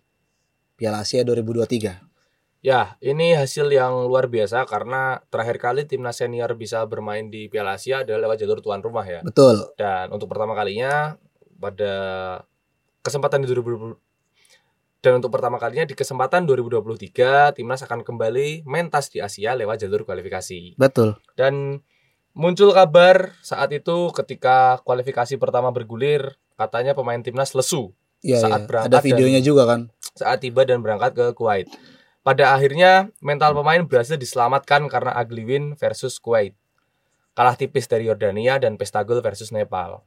Piala 0.79 1.03
Asia 1.03 1.27
2023. 1.27 2.09
Ya, 2.59 2.99
ini 2.99 3.31
hasil 3.31 3.71
yang 3.71 4.11
luar 4.11 4.27
biasa 4.27 4.67
karena 4.67 5.23
terakhir 5.31 5.63
kali 5.63 5.87
timnas 5.87 6.19
senior 6.19 6.51
bisa 6.59 6.83
bermain 6.83 7.31
di 7.31 7.47
Piala 7.47 7.79
Asia 7.79 8.03
adalah 8.03 8.27
lewat 8.27 8.37
jalur 8.43 8.59
tuan 8.59 8.83
rumah 8.83 9.07
ya. 9.07 9.23
Betul. 9.23 9.71
Dan 9.79 10.11
untuk 10.11 10.27
pertama 10.27 10.51
kalinya 10.59 11.15
pada 11.59 11.93
kesempatan 13.03 13.43
di 13.43 13.51
2020 13.51 13.99
dan 14.99 15.23
untuk 15.23 15.31
pertama 15.31 15.55
kalinya 15.55 15.87
di 15.87 15.95
kesempatan 15.95 16.43
2023 16.43 17.55
timnas 17.55 17.79
akan 17.87 18.03
kembali 18.03 18.67
mentas 18.67 19.07
di 19.07 19.23
Asia 19.23 19.55
lewat 19.55 19.79
jalur 19.79 20.03
kualifikasi. 20.03 20.75
Betul. 20.75 21.15
Dan 21.39 21.79
muncul 22.35 22.75
kabar 22.75 23.31
saat 23.39 23.71
itu 23.71 24.11
ketika 24.11 24.83
kualifikasi 24.83 25.39
pertama 25.39 25.71
bergulir 25.71 26.35
katanya 26.59 26.91
pemain 26.91 27.23
timnas 27.23 27.55
lesu 27.55 27.95
Iya, 28.19 28.43
Saat 28.43 28.59
iya. 28.63 28.67
berangkat 28.67 28.91
ada 28.91 28.99
videonya 28.99 29.39
juga 29.39 29.63
kan. 29.63 29.81
saat 30.11 30.43
tiba 30.43 30.67
dan 30.67 30.83
berangkat 30.83 31.15
ke 31.15 31.25
Kuwait. 31.31 31.71
Pada 32.19 32.51
akhirnya 32.51 33.07
mental 33.23 33.55
pemain 33.55 33.79
berhasil 33.87 34.19
diselamatkan 34.19 34.91
karena 34.91 35.15
ugly 35.15 35.47
win 35.47 35.79
versus 35.79 36.19
Kuwait. 36.19 36.51
Kalah 37.31 37.55
tipis 37.55 37.87
dari 37.87 38.11
Yordania 38.11 38.59
dan 38.59 38.75
pesta 38.75 38.99
gol 39.07 39.23
versus 39.23 39.55
Nepal. 39.55 40.03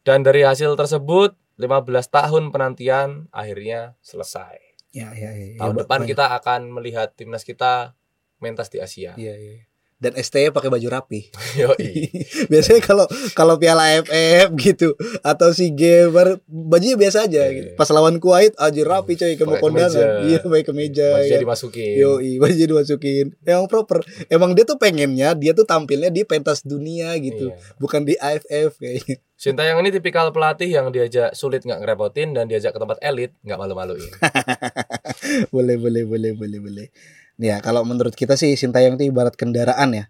Dan 0.00 0.24
dari 0.24 0.42
hasil 0.42 0.74
tersebut 0.74 1.36
15 1.60 2.08
tahun 2.08 2.48
penantian 2.50 3.28
akhirnya 3.30 3.94
selesai. 4.00 4.56
Ya, 4.90 5.12
ya, 5.14 5.30
ya. 5.30 5.60
Tahun 5.60 5.74
Ya, 5.76 5.80
depan 5.86 5.98
banyak. 6.02 6.10
kita 6.16 6.24
akan 6.34 6.60
melihat 6.72 7.14
timnas 7.14 7.44
kita 7.46 7.94
mentas 8.42 8.72
di 8.72 8.80
Asia. 8.82 9.14
Iya, 9.14 9.34
iya. 9.38 9.69
Dan 10.00 10.16
ST 10.16 10.48
pakai 10.48 10.66
baju 10.66 10.88
rapi. 10.88 11.28
Yoi. 11.60 12.08
Biasanya 12.50 12.80
kalau 12.80 13.04
kalau 13.30 13.54
Piala 13.54 13.84
AFF 13.94 14.48
gitu 14.56 14.96
atau 15.20 15.52
SEA 15.52 15.68
Games 15.70 16.08
baru- 16.08 16.40
bajunya 16.42 16.96
biasa 16.96 17.28
aja 17.28 17.44
Iya, 17.44 17.52
gitu. 17.52 17.68
iya. 17.68 17.76
Pas 17.76 17.84
lawan 17.86 18.16
Kuwait 18.16 18.56
aja 18.56 18.80
rapi 18.80 19.12
coy 19.14 19.36
kemeja. 19.36 19.60
kondangan. 19.60 20.08
Iya, 20.24 20.38
pakai 20.40 20.64
kemeja. 20.64 21.06
Bajunya 21.14 21.30
ya. 21.30 21.38
dimasukin. 21.38 21.94
Yoi, 21.94 22.30
baju 22.42 22.64
dimasukin. 22.66 23.26
Emang 23.42 23.66
proper. 23.66 24.00
Emang 24.26 24.50
dia 24.52 24.64
tuh 24.64 24.74
pengennya 24.74 25.32
dia 25.32 25.52
tuh 25.52 25.62
tampilnya 25.62 26.08
di 26.08 26.24
pentas 26.24 26.64
dunia 26.64 27.12
gitu. 27.14 27.52
Iya. 27.52 27.76
Bukan 27.76 28.02
di 28.02 28.16
AFF 28.16 28.76
kayaknya. 28.76 29.20
Sintayong 29.36 29.80
ini 29.80 29.88
tipikal 29.90 30.28
pelatih 30.30 30.68
yang 30.68 30.88
diajak 30.88 31.32
sulit 31.32 31.60
nggak 31.60 31.76
ngerepotin 31.78 32.32
dan 32.32 32.44
diajak 32.44 32.72
ke 32.72 32.78
tempat 32.78 33.00
elit 33.00 33.36
nggak 33.40 33.56
malu-maluin. 33.58 34.04
boleh, 35.48 35.76
boleh, 35.76 36.04
boleh, 36.04 36.32
boleh, 36.34 36.58
boleh. 36.58 36.86
Ya, 37.40 37.64
kalau 37.64 37.88
menurut 37.88 38.12
kita 38.12 38.36
sih 38.36 38.52
Sintayong 38.52 39.00
itu 39.00 39.08
ibarat 39.08 39.32
kendaraan 39.32 39.96
ya 39.96 40.04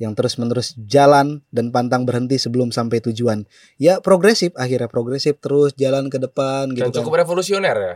yang 0.00 0.18
terus-menerus 0.18 0.74
jalan 0.82 1.46
dan 1.54 1.70
pantang 1.70 2.02
berhenti 2.02 2.34
sebelum 2.34 2.74
sampai 2.74 2.98
tujuan. 3.06 3.46
Ya 3.78 4.02
progresif 4.02 4.50
akhirnya 4.58 4.90
progresif 4.90 5.38
terus 5.38 5.78
jalan 5.78 6.10
ke 6.10 6.18
depan 6.18 6.74
gitu 6.74 6.90
Dan 6.90 7.06
cukup 7.06 7.22
revolusioner 7.22 7.76
ya. 7.78 7.94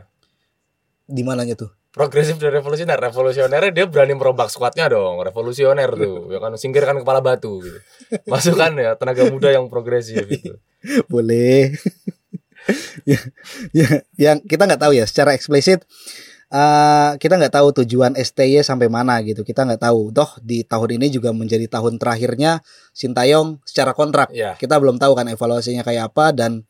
Di 1.11 1.27
mananya 1.27 1.59
tuh? 1.59 1.75
progresif 1.97 2.37
dan 2.37 2.53
revolusioner 2.53 3.01
revolusionernya 3.01 3.73
dia 3.73 3.89
berani 3.89 4.13
merombak 4.13 4.53
squadnya 4.53 4.85
dong 4.85 5.17
revolusioner 5.25 5.97
tuh 5.97 6.29
ya 6.37 6.45
kan 6.45 6.53
singkirkan 6.61 7.01
kepala 7.01 7.25
batu 7.25 7.65
gitu 7.65 7.81
masukkan 8.29 8.69
ya 8.77 9.01
tenaga 9.01 9.25
muda 9.33 9.49
yang 9.49 9.73
progresif 9.73 10.29
gitu 10.29 10.61
Boleh. 11.13 11.75
ya, 13.11 13.21
ya, 13.71 13.89
yang 14.19 14.43
kita 14.43 14.67
nggak 14.67 14.83
tahu 14.83 14.93
ya 14.95 15.07
secara 15.07 15.35
eksplisit 15.35 15.87
eh 16.47 17.11
kita 17.19 17.35
nggak 17.39 17.55
tahu 17.59 17.69
tujuan 17.83 18.15
STY 18.15 18.63
sampai 18.63 18.87
mana 18.87 19.19
gitu. 19.23 19.43
Kita 19.43 19.67
nggak 19.67 19.83
tahu. 19.83 20.15
Toh 20.15 20.31
di 20.43 20.63
tahun 20.63 21.01
ini 21.01 21.11
juga 21.11 21.35
menjadi 21.35 21.67
tahun 21.67 21.99
terakhirnya 21.99 22.63
Sintayong 22.95 23.63
secara 23.67 23.93
kontrak. 23.93 24.31
ya 24.31 24.55
Kita 24.55 24.79
belum 24.79 24.97
tahu 25.03 25.13
kan 25.19 25.27
evaluasinya 25.27 25.83
kayak 25.83 26.15
apa 26.15 26.33
dan 26.33 26.63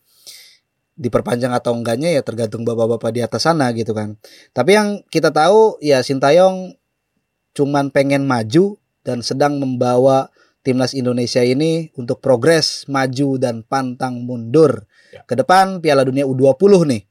diperpanjang 0.97 1.53
atau 1.53 1.77
enggaknya 1.77 2.09
ya 2.09 2.25
tergantung 2.25 2.65
bapak-bapak 2.65 3.13
di 3.13 3.21
atas 3.21 3.45
sana 3.45 3.69
gitu 3.77 3.93
kan. 3.93 4.17
Tapi 4.57 4.71
yang 4.73 4.89
kita 5.13 5.29
tahu 5.29 5.77
ya 5.85 6.01
Sintayong 6.01 6.73
cuman 7.53 7.93
pengen 7.93 8.25
maju 8.25 8.81
dan 9.05 9.21
sedang 9.23 9.61
membawa 9.61 10.33
timnas 10.67 10.99
Indonesia 10.99 11.47
ini 11.47 11.95
untuk 11.95 12.19
progres, 12.19 12.91
maju 12.91 13.39
dan 13.39 13.63
pantang 13.63 14.27
mundur. 14.27 14.91
Ya. 15.15 15.23
Ke 15.23 15.39
depan 15.39 15.79
Piala 15.79 16.03
Dunia 16.03 16.27
U20 16.27 16.91
nih. 16.91 17.06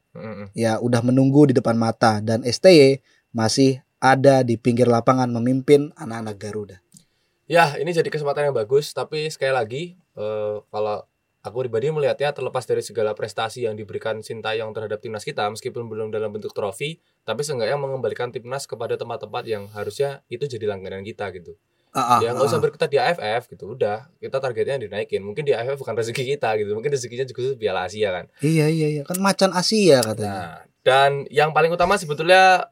Ya 0.55 0.79
udah 0.79 1.01
menunggu 1.03 1.51
di 1.51 1.53
depan 1.53 1.75
mata. 1.75 2.23
Dan 2.23 2.41
STY 2.47 3.03
masih 3.35 3.83
ada 3.99 4.41
di 4.41 4.55
pinggir 4.55 4.87
lapangan 4.87 5.27
memimpin 5.27 5.91
anak-anak 5.99 6.35
Garuda. 6.39 6.77
ya 7.45 7.77
ini 7.77 7.93
jadi 7.93 8.09
kesempatan 8.09 8.49
yang 8.49 8.55
bagus. 8.55 8.95
Tapi 8.95 9.29
sekali 9.29 9.53
lagi 9.53 9.83
eh, 10.17 10.55
kalau 10.71 11.05
aku 11.45 11.69
pribadi 11.69 11.93
melihatnya 11.93 12.33
terlepas 12.33 12.65
dari 12.65 12.81
segala 12.81 13.13
prestasi 13.13 13.69
yang 13.69 13.77
diberikan 13.77 14.17
Sintayong 14.25 14.73
terhadap 14.73 14.97
timnas 14.97 15.21
kita 15.21 15.45
meskipun 15.53 15.85
belum 15.85 16.09
dalam 16.09 16.33
bentuk 16.33 16.57
trofi 16.57 16.97
tapi 17.21 17.45
seenggaknya 17.45 17.77
mengembalikan 17.77 18.33
timnas 18.33 18.65
kepada 18.65 18.97
tempat-tempat 18.97 19.45
yang 19.45 19.69
harusnya 19.69 20.25
itu 20.33 20.49
jadi 20.49 20.73
langganan 20.73 21.05
kita 21.05 21.29
gitu 21.37 21.53
Ah, 21.95 22.19
ya 22.19 22.35
nggak 22.35 22.43
ah, 22.43 22.49
usah 22.51 22.59
ah. 22.59 22.63
berkutat 22.67 22.89
di 22.91 22.99
AFF 22.99 23.47
gitu 23.47 23.71
udah 23.71 24.11
kita 24.19 24.37
targetnya 24.37 24.83
dinaikin 24.83 25.23
mungkin 25.23 25.47
di 25.47 25.55
AFF 25.55 25.79
bukan 25.79 25.95
rezeki 25.95 26.35
kita 26.35 26.59
gitu 26.59 26.75
mungkin 26.75 26.91
rezekinya 26.91 27.23
juga 27.23 27.55
Piala 27.55 27.87
Asia 27.87 28.11
kan 28.11 28.25
Iya 28.43 28.67
iya 28.67 28.87
iya 28.91 29.03
kan 29.03 29.15
macan 29.17 29.55
Asia 29.55 30.03
katanya. 30.03 30.27
nah 30.35 30.55
dan 30.83 31.23
yang 31.31 31.49
paling 31.49 31.71
utama 31.71 31.95
sebetulnya 31.95 32.67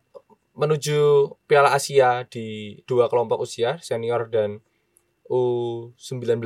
menuju 0.53 0.99
Piala 1.47 1.71
Asia 1.71 2.27
di 2.27 2.77
dua 2.83 3.07
kelompok 3.07 3.41
usia 3.41 3.79
senior 3.79 4.27
dan 4.27 4.59
U19 5.25 6.43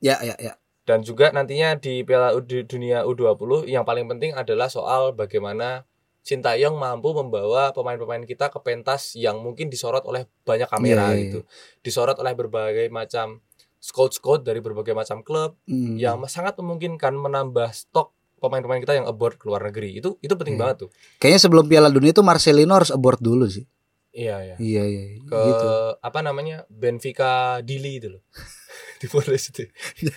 Ya 0.00 0.16
ya 0.20 0.36
ya. 0.36 0.54
dan 0.84 1.00
juga 1.00 1.28
nantinya 1.30 1.76
di 1.76 2.02
Piala 2.02 2.32
U- 2.32 2.42
di 2.42 2.62
dunia 2.62 3.04
U20 3.04 3.64
yang 3.64 3.82
paling 3.82 4.06
penting 4.06 4.32
adalah 4.32 4.66
soal 4.66 5.12
bagaimana 5.12 5.84
Sintayong 6.20 6.74
mampu 6.74 7.10
membawa 7.10 7.70
pemain-pemain 7.70 8.22
kita 8.22 8.48
ke 8.48 8.58
pentas 8.58 9.14
yang 9.14 9.38
mungkin 9.38 9.66
disorot 9.66 10.04
oleh 10.04 10.28
banyak 10.42 10.66
kamera 10.66 11.10
Iya, 11.10 11.16
iya, 11.16 11.22
gitu. 11.26 11.40
Disorot 11.80 12.16
oleh 12.16 12.32
berbagai 12.32 12.86
macam 12.88 13.40
scout-scout 13.76 14.42
dari 14.42 14.60
berbagai 14.60 14.92
macam 14.92 15.20
klub 15.20 15.56
Hmm. 15.64 15.96
yang 15.96 16.20
sangat 16.26 16.54
memungkinkan 16.54 17.16
menambah 17.16 17.72
stok 17.72 18.12
pemain-pemain 18.36 18.78
kita 18.78 18.92
yang 18.94 19.04
abroad 19.04 19.36
ke 19.36 19.44
luar 19.44 19.64
negeri. 19.64 19.96
Itu 19.96 20.16
itu 20.18 20.32
penting 20.34 20.56
Iya. 20.56 20.62
banget 20.62 20.76
tuh. 20.84 20.90
Kayaknya 21.16 21.40
sebelum 21.40 21.64
Piala 21.64 21.88
Dunia 21.88 22.10
itu 22.10 22.20
Marcelino 22.20 22.72
harus 22.74 22.88
abort 22.88 23.16
dulu 23.16 23.48
sih. 23.48 23.64
Iya, 24.10 24.36
iya. 24.42 24.56
Iya 24.58 24.82
iya. 24.84 25.02
Ke 25.22 25.38
Gitu. 25.38 25.68
apa 25.96 26.18
namanya? 26.20 26.68
Benfica 26.68 27.62
Dili 27.62 27.96
itu 27.96 28.10
loh. 28.10 28.22
di 29.00 29.06
Forest 29.08 29.56
itu. 29.56 29.64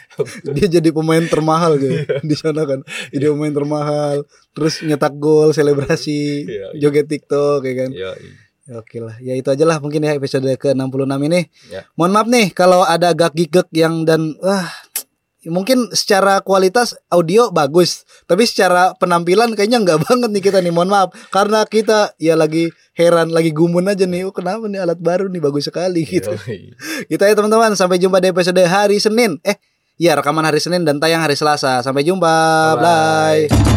Dia 0.60 0.68
jadi 0.68 0.90
pemain 0.92 1.24
termahal 1.24 1.80
gitu 1.80 2.04
di 2.28 2.36
sana 2.36 2.68
kan. 2.68 2.84
Jadi 3.16 3.26
pemain 3.32 3.56
termahal, 3.56 4.28
terus 4.52 4.84
nyetak 4.84 5.16
gol, 5.16 5.56
selebrasi, 5.56 6.44
Iya, 6.44 6.68
iya. 6.76 6.80
joget 6.84 7.08
TikTok 7.08 7.64
ya 7.64 7.74
kan. 7.88 7.90
Iya, 7.96 8.12
Ya, 8.64 8.80
Oke 8.80 9.04
lah, 9.04 9.20
ya 9.20 9.36
itu 9.36 9.52
aja 9.52 9.68
lah 9.68 9.84
mungkin 9.84 10.08
ya 10.08 10.16
episode 10.16 10.48
ke-66 10.48 11.20
ini. 11.28 11.52
Ya. 11.68 11.84
Mohon 12.00 12.12
maaf 12.16 12.28
nih 12.32 12.48
kalau 12.56 12.88
ada 12.88 13.12
gak-gigek 13.12 13.68
yang 13.76 14.08
dan 14.08 14.40
wah 14.40 14.64
mungkin 15.48 15.92
secara 15.92 16.40
kualitas 16.44 16.96
audio 17.12 17.50
bagus, 17.50 18.08
tapi 18.30 18.48
secara 18.48 18.96
penampilan 18.98 19.56
kayaknya 19.58 19.84
nggak 19.84 20.00
banget 20.08 20.30
nih 20.32 20.44
kita 20.44 20.60
nih. 20.60 20.74
Mohon 20.74 20.90
maaf 20.92 21.10
karena 21.34 21.66
kita 21.68 22.16
ya 22.20 22.38
lagi 22.38 22.72
heran, 22.94 23.34
lagi 23.34 23.52
gumun 23.52 23.90
aja 23.90 24.06
nih. 24.06 24.28
Oh, 24.28 24.34
kenapa 24.34 24.68
nih 24.70 24.80
alat 24.84 25.00
baru 25.00 25.28
nih 25.28 25.42
bagus 25.42 25.68
sekali 25.68 26.06
gitu. 26.06 26.34
Kita 27.10 27.24
ya 27.30 27.34
teman-teman 27.34 27.74
sampai 27.74 27.98
jumpa 27.98 28.22
di 28.22 28.30
episode 28.32 28.64
hari 28.64 29.02
Senin. 29.02 29.42
Eh, 29.44 29.58
ya 29.98 30.16
rekaman 30.18 30.46
hari 30.46 30.62
Senin 30.62 30.88
dan 30.88 31.02
tayang 31.02 31.26
hari 31.26 31.36
Selasa. 31.36 31.82
Sampai 31.82 32.06
jumpa. 32.06 32.36
Bye-bye. 32.80 33.48
Bye. 33.50 33.73